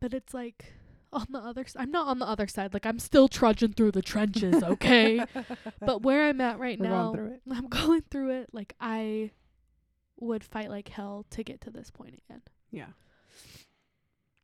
but 0.00 0.12
it's 0.12 0.34
like 0.34 0.72
on 1.12 1.26
the 1.30 1.38
other 1.38 1.64
side, 1.66 1.82
I'm 1.82 1.90
not 1.92 2.08
on 2.08 2.18
the 2.18 2.26
other 2.28 2.48
side, 2.48 2.74
like 2.74 2.84
I'm 2.84 2.98
still 2.98 3.28
trudging 3.28 3.74
through 3.74 3.92
the 3.92 4.02
trenches, 4.02 4.62
okay? 4.62 5.24
but 5.80 6.02
where 6.02 6.28
I'm 6.28 6.40
at 6.40 6.58
right 6.58 6.78
We're 6.78 6.88
now, 6.88 7.12
going 7.12 7.14
through 7.14 7.32
it. 7.34 7.42
I'm 7.50 7.68
going 7.68 8.02
through 8.10 8.30
it. 8.40 8.48
Like 8.52 8.74
I 8.80 9.30
would 10.20 10.44
fight 10.44 10.70
like 10.70 10.88
hell 10.88 11.26
to 11.30 11.42
get 11.42 11.60
to 11.62 11.70
this 11.70 11.90
point 11.90 12.14
again. 12.26 12.42
Yeah. 12.70 12.88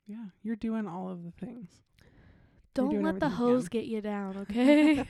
Yeah. 0.07 0.27
You're 0.43 0.57
doing 0.57 0.87
all 0.87 1.11
of 1.11 1.25
the 1.25 1.33
things. 1.33 1.69
Don't 2.75 3.03
let 3.03 3.21
the 3.21 3.29
hose 3.29 3.69
can. 3.69 3.81
get 3.81 3.87
you 3.87 4.01
down, 4.01 4.37
okay? 4.51 5.05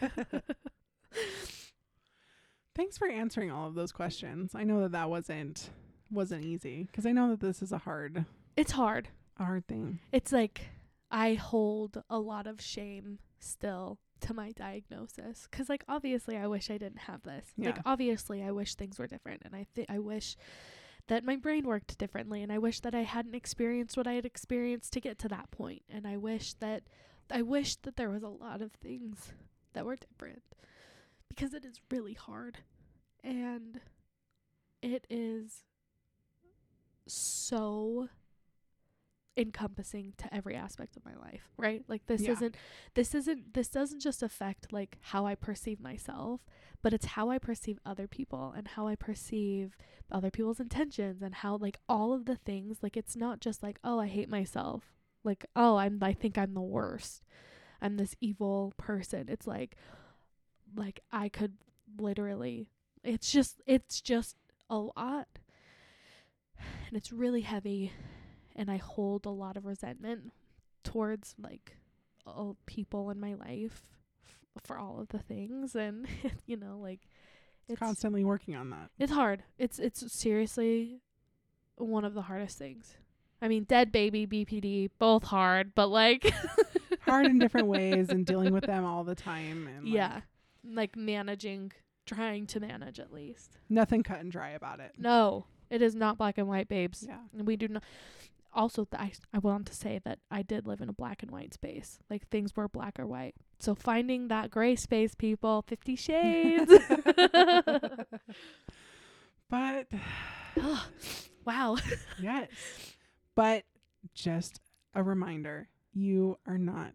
Thanks 2.77 2.99
for 2.99 3.09
answering 3.09 3.51
all 3.51 3.69
of 3.69 3.75
those 3.75 3.93
questions. 3.93 4.53
I 4.55 4.65
know 4.65 4.81
that 4.83 4.93
that 4.93 5.09
wasn't 5.09 5.71
wasn't 6.11 6.45
easy 6.45 6.85
because 6.85 7.07
I 7.07 7.13
know 7.13 7.31
that 7.31 7.41
this 7.41 7.63
is 7.63 7.73
a 7.73 7.79
hard 7.79 8.25
it's 8.57 8.73
hard. 8.73 9.09
a 9.39 9.45
hard 9.45 9.67
thing. 9.67 10.01
It's 10.13 10.33
like 10.33 10.69
I 11.11 11.35
hold 11.35 12.03
a 12.11 12.19
lot 12.19 12.47
of 12.47 12.61
shame 12.61 13.19
still 13.39 13.99
to 14.21 14.35
my 14.35 14.53
diagnosis 14.53 15.47
cuz 15.49 15.69
like 15.69 15.85
obviously 15.89 16.37
I 16.37 16.47
wish 16.47 16.71
I 16.71 16.79
didn't 16.79 17.01
have 17.01 17.23
this. 17.23 17.53
Like 17.57 17.79
obviously 17.85 18.43
I 18.43 18.51
wish 18.51 18.75
things 18.75 18.99
were 18.99 19.07
different 19.07 19.43
and 19.45 19.55
I 19.55 19.65
think 19.75 19.91
I 19.91 19.99
wish 19.99 20.37
that 21.09 21.25
my 21.25 21.37
brain 21.37 21.67
worked 21.67 21.99
differently 21.99 22.43
and 22.43 22.51
I 22.51 22.59
wish 22.59 22.81
that 22.81 22.95
I 22.95 23.03
hadn't 23.03 23.35
experienced 23.35 23.97
what 23.97 24.07
I 24.07 24.15
had 24.15 24.25
experienced 24.25 24.93
to 24.95 25.01
get 25.01 25.19
to 25.21 25.29
that 25.29 25.51
point 25.51 25.83
and 25.89 26.07
I 26.07 26.17
wish 26.17 26.55
that 26.55 26.85
I 27.31 27.43
wish 27.43 27.77
that 27.77 27.97
there 27.97 28.11
was 28.11 28.23
a 28.23 28.29
lot 28.29 28.63
of 28.63 28.73
things 28.73 29.33
that 29.73 29.85
were 29.85 29.97
different 29.97 30.43
because 31.29 31.53
it 31.55 31.65
is 31.65 31.81
really 31.91 32.15
hard 32.15 32.59
and 33.23 33.81
it 34.83 35.07
is 35.11 35.65
so 37.07 38.09
encompassing 39.37 40.13
to 40.19 40.33
every 40.35 40.55
aspect 40.55 40.97
of 40.97 41.05
my 41.05 41.15
life, 41.17 41.51
right? 41.57 41.83
Like 41.89 42.07
this 42.07 42.23
Yeah. 42.23 42.33
isn't 42.33 42.57
this 42.95 43.15
isn't 43.15 43.55
this 43.55 43.69
doesn't 43.69 44.01
just 44.01 44.23
affect 44.23 44.73
like 44.73 44.99
how 45.01 45.27
I 45.27 45.35
perceive 45.35 45.81
myself, 45.81 46.41
but 46.83 46.93
it's 46.93 47.07
how 47.07 47.31
I 47.31 47.39
perceive 47.39 47.79
other 47.85 48.07
people 48.07 48.53
and 48.57 48.69
how 48.69 48.87
I 48.87 48.95
perceive 48.95 49.77
other 50.11 50.31
people's 50.31 50.61
intentions 50.61 51.23
and 51.23 51.35
how 51.35 51.57
like 51.57 51.79
all 51.89 52.13
of 52.13 52.27
the 52.27 52.37
things 52.37 52.79
like 52.83 52.97
it's 52.97 53.17
not 53.17 53.41
just 53.41 53.63
like 53.63 53.79
oh 53.83 53.99
I 53.99 54.07
hate 54.07 54.29
myself. 54.29 54.95
Like 55.25 55.45
oh 55.57 55.77
I'm 55.77 55.99
I 56.03 56.13
think 56.13 56.39
I'm 56.39 56.55
the 56.55 56.61
worst. 56.61 57.25
I'm 57.83 57.97
this 57.97 58.15
evil 58.21 58.73
person. 58.77 59.29
It's 59.29 59.47
like 59.47 59.77
like 60.77 61.01
I 61.13 61.29
could 61.29 61.55
literally 61.99 62.69
it's 63.03 63.31
just 63.31 63.61
it's 63.67 64.01
just 64.01 64.37
a 64.71 64.77
lot 64.79 65.27
and 66.59 66.97
it's 66.97 67.13
really 67.13 67.43
heavy 67.43 67.93
and 68.57 68.71
I 68.71 68.77
hold 68.77 69.27
a 69.27 69.31
lot 69.31 69.57
of 69.57 69.65
resentment 69.67 70.33
towards 70.83 71.35
like 71.41 71.77
all 72.27 72.57
people 72.67 73.11
in 73.11 73.19
my 73.21 73.35
life 73.35 73.83
f- 74.27 74.63
for 74.65 74.79
all 74.79 75.01
of 75.01 75.09
the 75.09 75.19
things 75.19 75.75
and 75.75 76.07
you 76.47 76.57
know 76.57 76.79
like 76.81 77.01
it's 77.69 77.79
Constantly 77.79 78.25
working 78.25 78.55
on 78.57 78.69
that. 78.71 78.91
it's 78.99 79.13
hard. 79.13 79.43
It's 79.59 79.79
it's 79.79 80.13
seriously 80.13 81.01
one 81.77 82.05
of 82.05 82.13
the 82.15 82.23
hardest 82.23 82.59
things. 82.59 82.97
I 83.43 83.49
mean, 83.49 83.65
dead 83.65 83.91
baby, 83.93 84.27
BPD, 84.27 84.91
both 84.99 85.25
hard, 85.25 85.75
but 85.75 85.89
like 85.89 86.33
Hard 87.01 87.27
in 87.27 87.39
different 87.39 87.67
ways 87.67 88.09
and 88.09 88.25
dealing 88.25 88.53
with 88.55 88.65
them 88.65 88.85
all 88.85 89.05
the 89.05 89.15
time. 89.15 89.67
And 89.67 89.85
like, 89.85 89.95
yeah, 89.95 90.21
like 90.67 90.97
managing, 90.97 91.73
trying 92.07 92.47
to 92.49 92.61
manage 92.61 92.99
at 92.99 93.13
least. 93.13 93.59
nothing 93.69 94.03
cut 94.03 94.21
and 94.21 94.33
dry 94.33 94.51
about 94.51 94.81
it. 94.81 94.93
No, 94.97 95.45
it 95.69 95.83
is 95.83 95.95
not 95.95 96.17
black 96.17 96.39
and 96.39 96.49
white, 96.49 96.67
babes. 96.69 97.05
Yeah. 97.07 97.19
And 97.37 97.47
we 97.47 97.57
do 97.57 97.69
not. 97.69 97.83
Also, 98.55 98.85
th- 98.85 99.01
I 99.01 99.13
I 99.37 99.39
want 99.41 99.67
to 99.67 99.75
say 99.75 100.01
that 100.05 100.21
I 100.31 100.43
did 100.43 100.67
live 100.67 100.81
in 100.81 100.89
a 100.89 100.93
black 100.93 101.23
and 101.23 101.31
white 101.31 101.53
space. 101.55 101.99
Like 102.09 102.29
things 102.29 102.55
were 102.57 102.69
black 102.69 102.99
or 103.01 103.07
white. 103.07 103.35
So 103.59 103.75
finding 103.75 104.29
that 104.29 104.51
gray 104.51 104.77
space, 104.77 105.15
people, 105.15 105.65
Fifty 105.67 105.97
Shades. 105.97 106.73
but 109.51 109.87
wow. 111.45 111.77
yes. 112.21 112.49
But 113.35 113.65
just 114.15 114.61
a 114.95 115.03
reminder, 115.03 115.69
you 115.93 116.39
are 116.47 116.59
not 116.59 116.93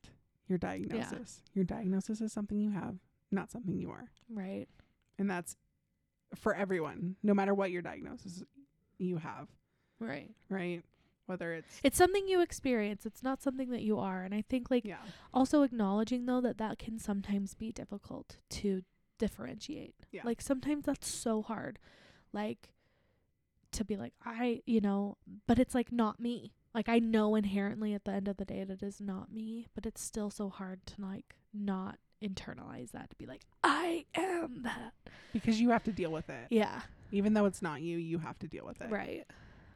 your 0.47 0.57
diagnosis. 0.57 1.43
Your 1.53 1.65
diagnosis 1.65 2.21
is 2.21 2.31
something 2.31 2.59
you 2.59 2.71
have, 2.71 2.95
not 3.31 3.51
something 3.51 3.77
you 3.77 3.91
are. 3.91 4.09
Right. 4.33 4.67
And 5.17 5.29
that's 5.29 5.55
for 6.35 6.55
everyone, 6.55 7.15
no 7.23 7.33
matter 7.33 7.53
what 7.53 7.71
your 7.71 7.81
diagnosis 7.81 8.43
you 8.97 9.17
have, 9.17 9.47
Right. 9.99 10.29
right? 10.49 10.81
Whether 11.29 11.53
it's 11.53 11.79
It's 11.83 11.97
something 11.97 12.27
you 12.27 12.41
experience. 12.41 13.05
It's 13.05 13.21
not 13.21 13.41
something 13.41 13.69
that 13.69 13.81
you 13.83 13.99
are. 13.99 14.23
And 14.23 14.33
I 14.33 14.41
think 14.41 14.71
like 14.71 14.83
yeah, 14.83 14.97
also 15.33 15.61
acknowledging 15.61 16.25
though 16.25 16.41
that 16.41 16.57
that 16.57 16.79
can 16.79 16.97
sometimes 16.97 17.53
be 17.53 17.71
difficult 17.71 18.37
to 18.49 18.81
differentiate. 19.19 19.93
Yeah. 20.11 20.23
Like 20.25 20.41
sometimes 20.41 20.85
that's 20.85 21.07
so 21.07 21.43
hard. 21.43 21.77
Like 22.33 22.73
to 23.73 23.85
be 23.85 23.95
like 23.95 24.13
I, 24.25 24.63
you 24.65 24.81
know, 24.81 25.17
but 25.45 25.59
it's 25.59 25.75
like 25.75 25.91
not 25.91 26.19
me. 26.19 26.53
Like 26.73 26.89
I 26.89 26.99
know 26.99 27.35
inherently 27.35 27.93
at 27.93 28.05
the 28.05 28.11
end 28.11 28.27
of 28.27 28.37
the 28.37 28.45
day 28.45 28.63
that 28.63 28.81
it 28.81 28.85
is 28.85 28.99
not 28.99 29.31
me, 29.31 29.67
but 29.75 29.85
it's 29.85 30.01
still 30.01 30.31
so 30.31 30.49
hard 30.49 30.85
to 30.87 31.01
like 31.01 31.35
not 31.53 31.97
internalize 32.23 32.91
that 32.91 33.09
to 33.09 33.15
be 33.15 33.25
like 33.25 33.41
I 33.63 34.05
am 34.15 34.63
that. 34.63 34.93
because 35.33 35.61
you 35.61 35.69
have 35.69 35.83
to 35.83 35.91
deal 35.91 36.11
with 36.11 36.29
it. 36.29 36.47
Yeah. 36.49 36.81
Even 37.11 37.33
though 37.33 37.45
it's 37.45 37.61
not 37.61 37.81
you, 37.81 37.97
you 37.97 38.19
have 38.19 38.37
to 38.39 38.47
deal 38.47 38.65
with 38.65 38.81
it. 38.81 38.89
Right. 38.89 39.25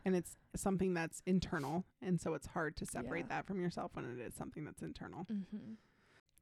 And 0.06 0.16
it's 0.16 0.36
something 0.56 0.94
that's 0.94 1.22
internal, 1.26 1.86
and 2.02 2.20
so 2.20 2.34
it's 2.34 2.48
hard 2.48 2.76
to 2.78 2.86
separate 2.86 3.22
Yeah. 3.30 3.38
that 3.38 3.48
from 3.48 3.62
yourself 3.62 3.96
when 3.96 4.04
it 4.06 4.20
is 4.20 4.36
something 4.36 4.66
that's 4.66 4.82
internal. 4.82 5.26
Mhm. 5.26 5.78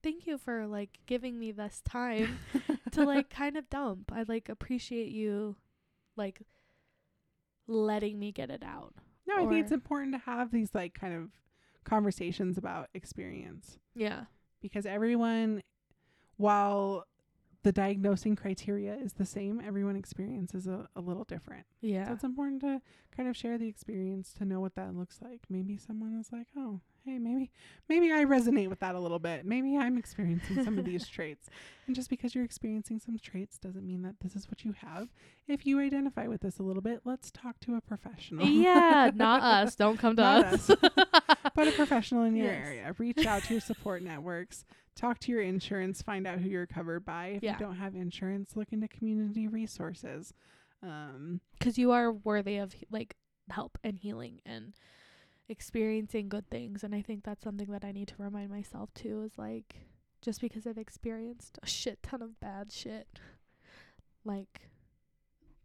Thank 0.02 0.26
you 0.26 0.40
for 0.40 0.66
like 0.66 0.98
giving 1.06 1.38
me 1.40 1.52
this 1.52 1.80
time 1.82 2.40
to 2.92 3.04
like 3.04 3.30
kind 3.30 3.56
of 3.58 3.70
dump. 3.70 4.12
I 4.12 4.24
like 4.24 4.50
appreciate 4.50 5.12
you 5.12 5.58
like 6.16 6.42
letting 7.68 8.18
me 8.20 8.32
get 8.32 8.50
it 8.50 8.64
out. 8.64 8.96
No, 9.28 9.36
I 9.36 9.48
think 9.48 9.62
it's 9.64 9.72
important 9.72 10.14
to 10.14 10.18
have 10.20 10.52
these 10.52 10.74
like 10.74 10.94
kind 10.94 11.14
of 11.14 11.30
conversations 11.84 12.58
about 12.58 12.90
experience 12.94 13.78
Yeah. 13.96 14.26
because 14.62 14.86
everyone, 14.88 15.62
while 16.38 17.06
the 17.64 17.72
diagnosing 17.72 18.36
criteria 18.36 18.96
is 18.96 19.14
the 19.14 19.26
same, 19.26 19.62
everyone 19.66 19.96
experiences 19.96 20.68
a, 20.68 20.88
a 20.96 21.02
little 21.02 21.24
different. 21.24 21.66
Yeah. 21.82 22.08
So 22.08 22.14
it's 22.14 22.24
important 22.24 22.62
to 22.62 22.82
kind 23.16 23.30
of 23.30 23.38
share 23.38 23.58
the 23.58 23.68
experience 23.68 24.34
to 24.34 24.46
know 24.46 24.60
what 24.60 24.76
that 24.76 24.96
looks 24.96 25.20
like. 25.22 25.42
Maybe 25.50 25.78
someone 25.78 26.20
is 26.20 26.32
like, 26.32 26.48
oh, 26.58 26.82
hey, 27.06 27.18
maybe 27.18 27.52
maybe 27.90 28.12
I 28.12 28.24
resonate 28.26 28.70
with 28.70 28.80
that 28.80 28.96
a 28.96 29.00
little 29.00 29.20
bit. 29.20 29.46
Maybe 29.46 29.78
I'm 29.78 29.98
experiencing 29.98 30.64
some 30.64 30.78
of 30.78 30.86
these 30.86 31.08
traits. 31.16 31.50
And 31.88 31.96
just 31.96 32.10
because 32.10 32.34
you're 32.36 32.44
experiencing 32.46 33.00
some 33.00 33.18
traits 33.20 33.58
doesn't 33.58 33.86
mean 33.86 34.02
that 34.04 34.16
this 34.22 34.36
is 34.36 34.48
what 34.48 34.64
you 34.64 34.74
have. 34.74 35.10
If 35.48 35.66
you 35.66 35.80
identify 35.80 36.28
with 36.28 36.42
this 36.42 36.60
a 36.60 36.64
little 36.64 36.82
bit, 36.82 37.02
let's 37.06 37.32
talk 37.32 37.60
to 37.62 37.76
a 37.76 37.82
professional. 37.82 38.46
yeah, 38.48 39.12
not 39.14 39.42
us. 39.44 39.76
Don't 39.76 39.98
come 39.98 40.16
to 40.18 40.22
Not 40.22 40.46
us. 40.46 40.68
but 41.56 41.68
a 41.68 41.72
professional 41.74 42.24
in 42.24 42.36
your 42.36 42.48
Yes. 42.48 42.66
area. 42.66 42.96
Reach 42.98 43.26
out 43.26 43.44
to 43.46 43.54
your 43.54 43.62
support 43.62 44.02
networks. 44.04 44.64
Talk 44.96 45.20
to 45.20 45.32
your 45.32 45.42
insurance. 45.42 46.02
Find 46.02 46.28
out 46.28 46.40
who 46.40 46.50
you're 46.50 46.68
covered 46.68 47.04
by. 47.06 47.28
If 47.38 47.44
Yeah. 47.44 47.54
you 47.54 47.60
don't 47.60 47.78
have 47.78 47.96
insurance, 47.96 48.56
look 48.56 48.72
into 48.72 48.88
community 48.88 49.48
resources. 49.48 50.34
Um, 50.84 51.42
Cuz 51.60 51.78
you 51.78 51.92
are 51.92 52.12
worthy 52.12 52.58
of 52.58 52.74
like 52.90 53.16
help 53.50 53.78
and 53.84 53.98
healing 54.00 54.40
and 54.46 54.74
experiencing 55.52 56.30
good 56.30 56.50
things 56.50 56.84
and 56.84 56.96
I 56.96 57.02
think 57.02 57.24
that's 57.24 57.44
something 57.44 57.70
that 57.72 57.84
I 57.84 57.92
need 57.92 58.08
to 58.08 58.16
remind 58.18 58.50
myself 58.50 58.94
too 58.94 59.24
is 59.24 59.38
like 59.38 59.76
just 60.22 60.40
because 60.40 60.66
I've 60.66 60.78
experienced 60.78 61.60
a 61.62 61.68
shit 61.68 62.02
ton 62.02 62.22
of 62.22 62.40
bad 62.40 62.72
shit 62.72 63.08
like 64.24 64.70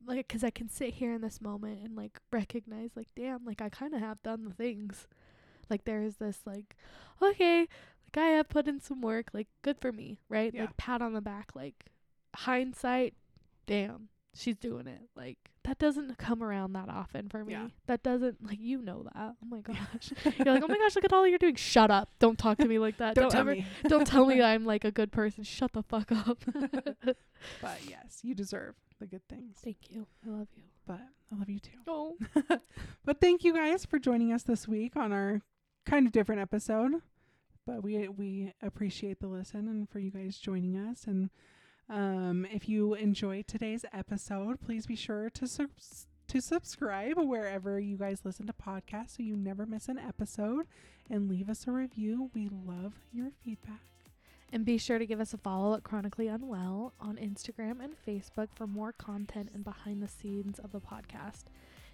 like 0.05 0.29
cuz 0.29 0.43
I 0.43 0.51
can 0.51 0.69
sit 0.69 0.95
here 0.95 1.13
in 1.13 1.21
this 1.21 1.41
moment 1.41 1.83
and 1.85 1.97
like 1.97 2.21
recognize 2.33 2.91
like 2.97 3.09
damn 3.15 3.45
like 3.45 3.63
I 3.63 3.69
kind 3.69 3.95
of 3.95 4.01
have 4.01 4.23
done 4.23 4.45
the 4.45 4.55
things. 4.55 5.07
Like 5.71 5.85
there 5.85 6.03
is 6.03 6.17
this 6.17 6.41
like 6.45 6.77
okay 7.23 7.61
like 7.61 8.17
I 8.17 8.29
have 8.29 8.49
put 8.49 8.69
in 8.69 8.81
some 8.81 9.01
work 9.01 9.31
like 9.33 9.49
good 9.63 9.79
for 9.81 9.93
me 9.93 10.19
right? 10.29 10.53
Yeah. 10.53 10.63
like 10.63 10.77
pat 10.77 11.01
on 11.03 11.13
the 11.13 11.21
back 11.21 11.55
like 11.55 11.87
hindsight 12.35 13.15
damn 13.67 14.09
she's 14.37 14.57
doing 14.57 14.87
it 14.87 15.01
like 15.17 15.39
that 15.65 15.79
doesn't 15.79 16.17
come 16.19 16.43
around 16.43 16.75
that 16.75 16.89
often 16.89 17.29
for 17.29 17.45
me 17.45 17.53
Yeah. 17.55 17.69
that 17.87 18.03
doesn't 18.03 18.45
like 18.45 18.59
you 18.61 18.81
know 18.83 19.03
that 19.05 19.13
oh 19.17 19.35
my 19.49 19.59
gosh 19.63 20.13
you're 20.25 20.55
like 20.55 20.63
oh 20.63 20.69
my 20.69 20.77
gosh 20.79 20.95
look 20.95 21.05
at 21.05 21.13
all 21.13 21.27
you're 21.27 21.39
doing 21.39 21.55
shut 21.57 21.91
up 21.91 22.11
don't 22.19 22.39
talk 22.39 22.59
to 22.59 22.67
me 22.67 22.79
like 22.79 22.99
that 22.99 23.15
don't, 23.15 23.25
don't, 23.25 23.31
tell 23.33 23.41
ever 23.41 23.55
me. 23.57 23.67
don't 23.89 24.07
tell 24.07 24.27
me 24.27 24.41
i'm 24.51 24.65
like 24.65 24.85
a 24.85 24.91
good 24.93 25.11
person 25.11 25.43
shut 25.43 25.73
the 25.73 25.83
fuck 25.83 26.13
up 26.13 26.45
But 27.61 27.79
yes, 27.89 28.21
you 28.23 28.35
deserve 28.35 28.75
the 29.01 29.07
good 29.07 29.27
things. 29.29 29.59
thank 29.63 29.91
you 29.91 30.07
i 30.27 30.31
love 30.31 30.49
you 30.57 30.63
But 30.87 31.01
I 31.33 31.37
love 31.39 31.49
you 31.51 31.59
too. 31.59 31.79
oh 31.89 32.17
but 33.05 33.21
thank 33.21 33.43
you 33.45 33.53
guys 33.55 33.85
for 33.85 33.99
joining 33.99 34.33
us 34.33 34.43
this 34.45 34.69
week 34.69 34.97
on 34.97 35.13
our 35.13 35.43
kind 35.85 36.07
of 36.07 36.13
different 36.13 36.41
episode. 36.41 36.93
But 37.67 37.83
we 37.83 38.07
we 38.09 38.53
appreciate 38.63 39.19
the 39.21 39.27
listen 39.27 39.67
and 39.69 39.89
for 39.91 39.99
you 39.99 40.11
guys 40.13 40.39
joining 40.39 40.77
us. 40.77 41.05
And 41.05 41.31
um, 41.89 42.47
if 42.51 42.69
you 42.69 42.95
enjoyed 42.95 43.47
today's 43.47 43.85
episode, 43.93 44.61
please 44.61 44.87
be 44.87 44.97
sure 44.97 45.31
to 45.31 45.47
subs- 45.47 46.07
to 46.29 46.41
subscribe 46.41 47.17
wherever 47.17 47.79
you 47.79 47.97
guys 47.97 48.23
listen 48.25 48.47
to 48.47 48.53
podcasts 48.53 49.17
so 49.17 49.23
you 49.23 49.37
never 49.37 49.65
miss 49.65 49.89
an 49.89 49.99
episode. 49.99 50.67
And 51.09 51.29
leave 51.29 51.49
us 51.49 51.67
a 51.69 51.71
review. 51.71 52.31
We 52.35 52.49
love 52.49 52.95
your 53.13 53.31
feedback. 53.45 53.83
And 54.53 54.65
be 54.65 54.79
sure 54.79 54.99
to 54.99 55.07
give 55.07 55.21
us 55.21 55.35
a 55.35 55.39
follow 55.39 55.75
at 55.75 55.85
Chronically 55.85 56.27
Unwell 56.29 56.95
on 57.01 57.17
Instagram 57.17 57.83
and 57.83 57.95
Facebook 58.07 58.49
for 58.55 58.67
more 58.67 58.93
content 58.93 59.51
and 59.55 59.63
behind 59.63 60.03
the 60.03 60.09
scenes 60.09 60.59
of 60.59 60.73
the 60.73 60.81
podcast. 60.81 61.45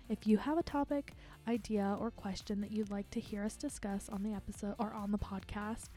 If 0.09 0.27
you 0.27 0.39
have 0.39 0.59
a 0.59 0.63
topic, 0.63 1.15
idea, 1.49 1.97
or 1.99 2.11
question 2.11 2.61
that 2.61 2.73
you'd 2.73 2.91
like 2.91 3.11
to 3.11 3.21
hear 3.21 3.45
us 3.45 3.57
discuss 3.57 4.09
on 4.09 4.23
the 4.23 4.33
episode 4.33 4.75
or 4.79 4.93
on 4.93 5.13
the 5.13 5.19
podcast, 5.19 5.89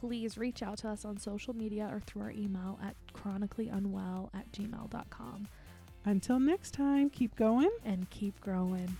please 0.00 0.36
reach 0.36 0.62
out 0.62 0.78
to 0.78 0.88
us 0.88 1.04
on 1.04 1.18
social 1.18 1.54
media 1.54 1.88
or 1.90 2.00
through 2.00 2.22
our 2.22 2.30
email 2.30 2.78
at 2.82 2.94
chronicallyunwell 3.14 4.28
at 4.34 4.50
gmail.com 4.52 5.48
Until 6.04 6.38
next 6.40 6.72
time, 6.74 7.10
keep 7.10 7.34
going. 7.36 7.70
and 7.84 8.08
keep 8.10 8.38
growing. 8.40 8.96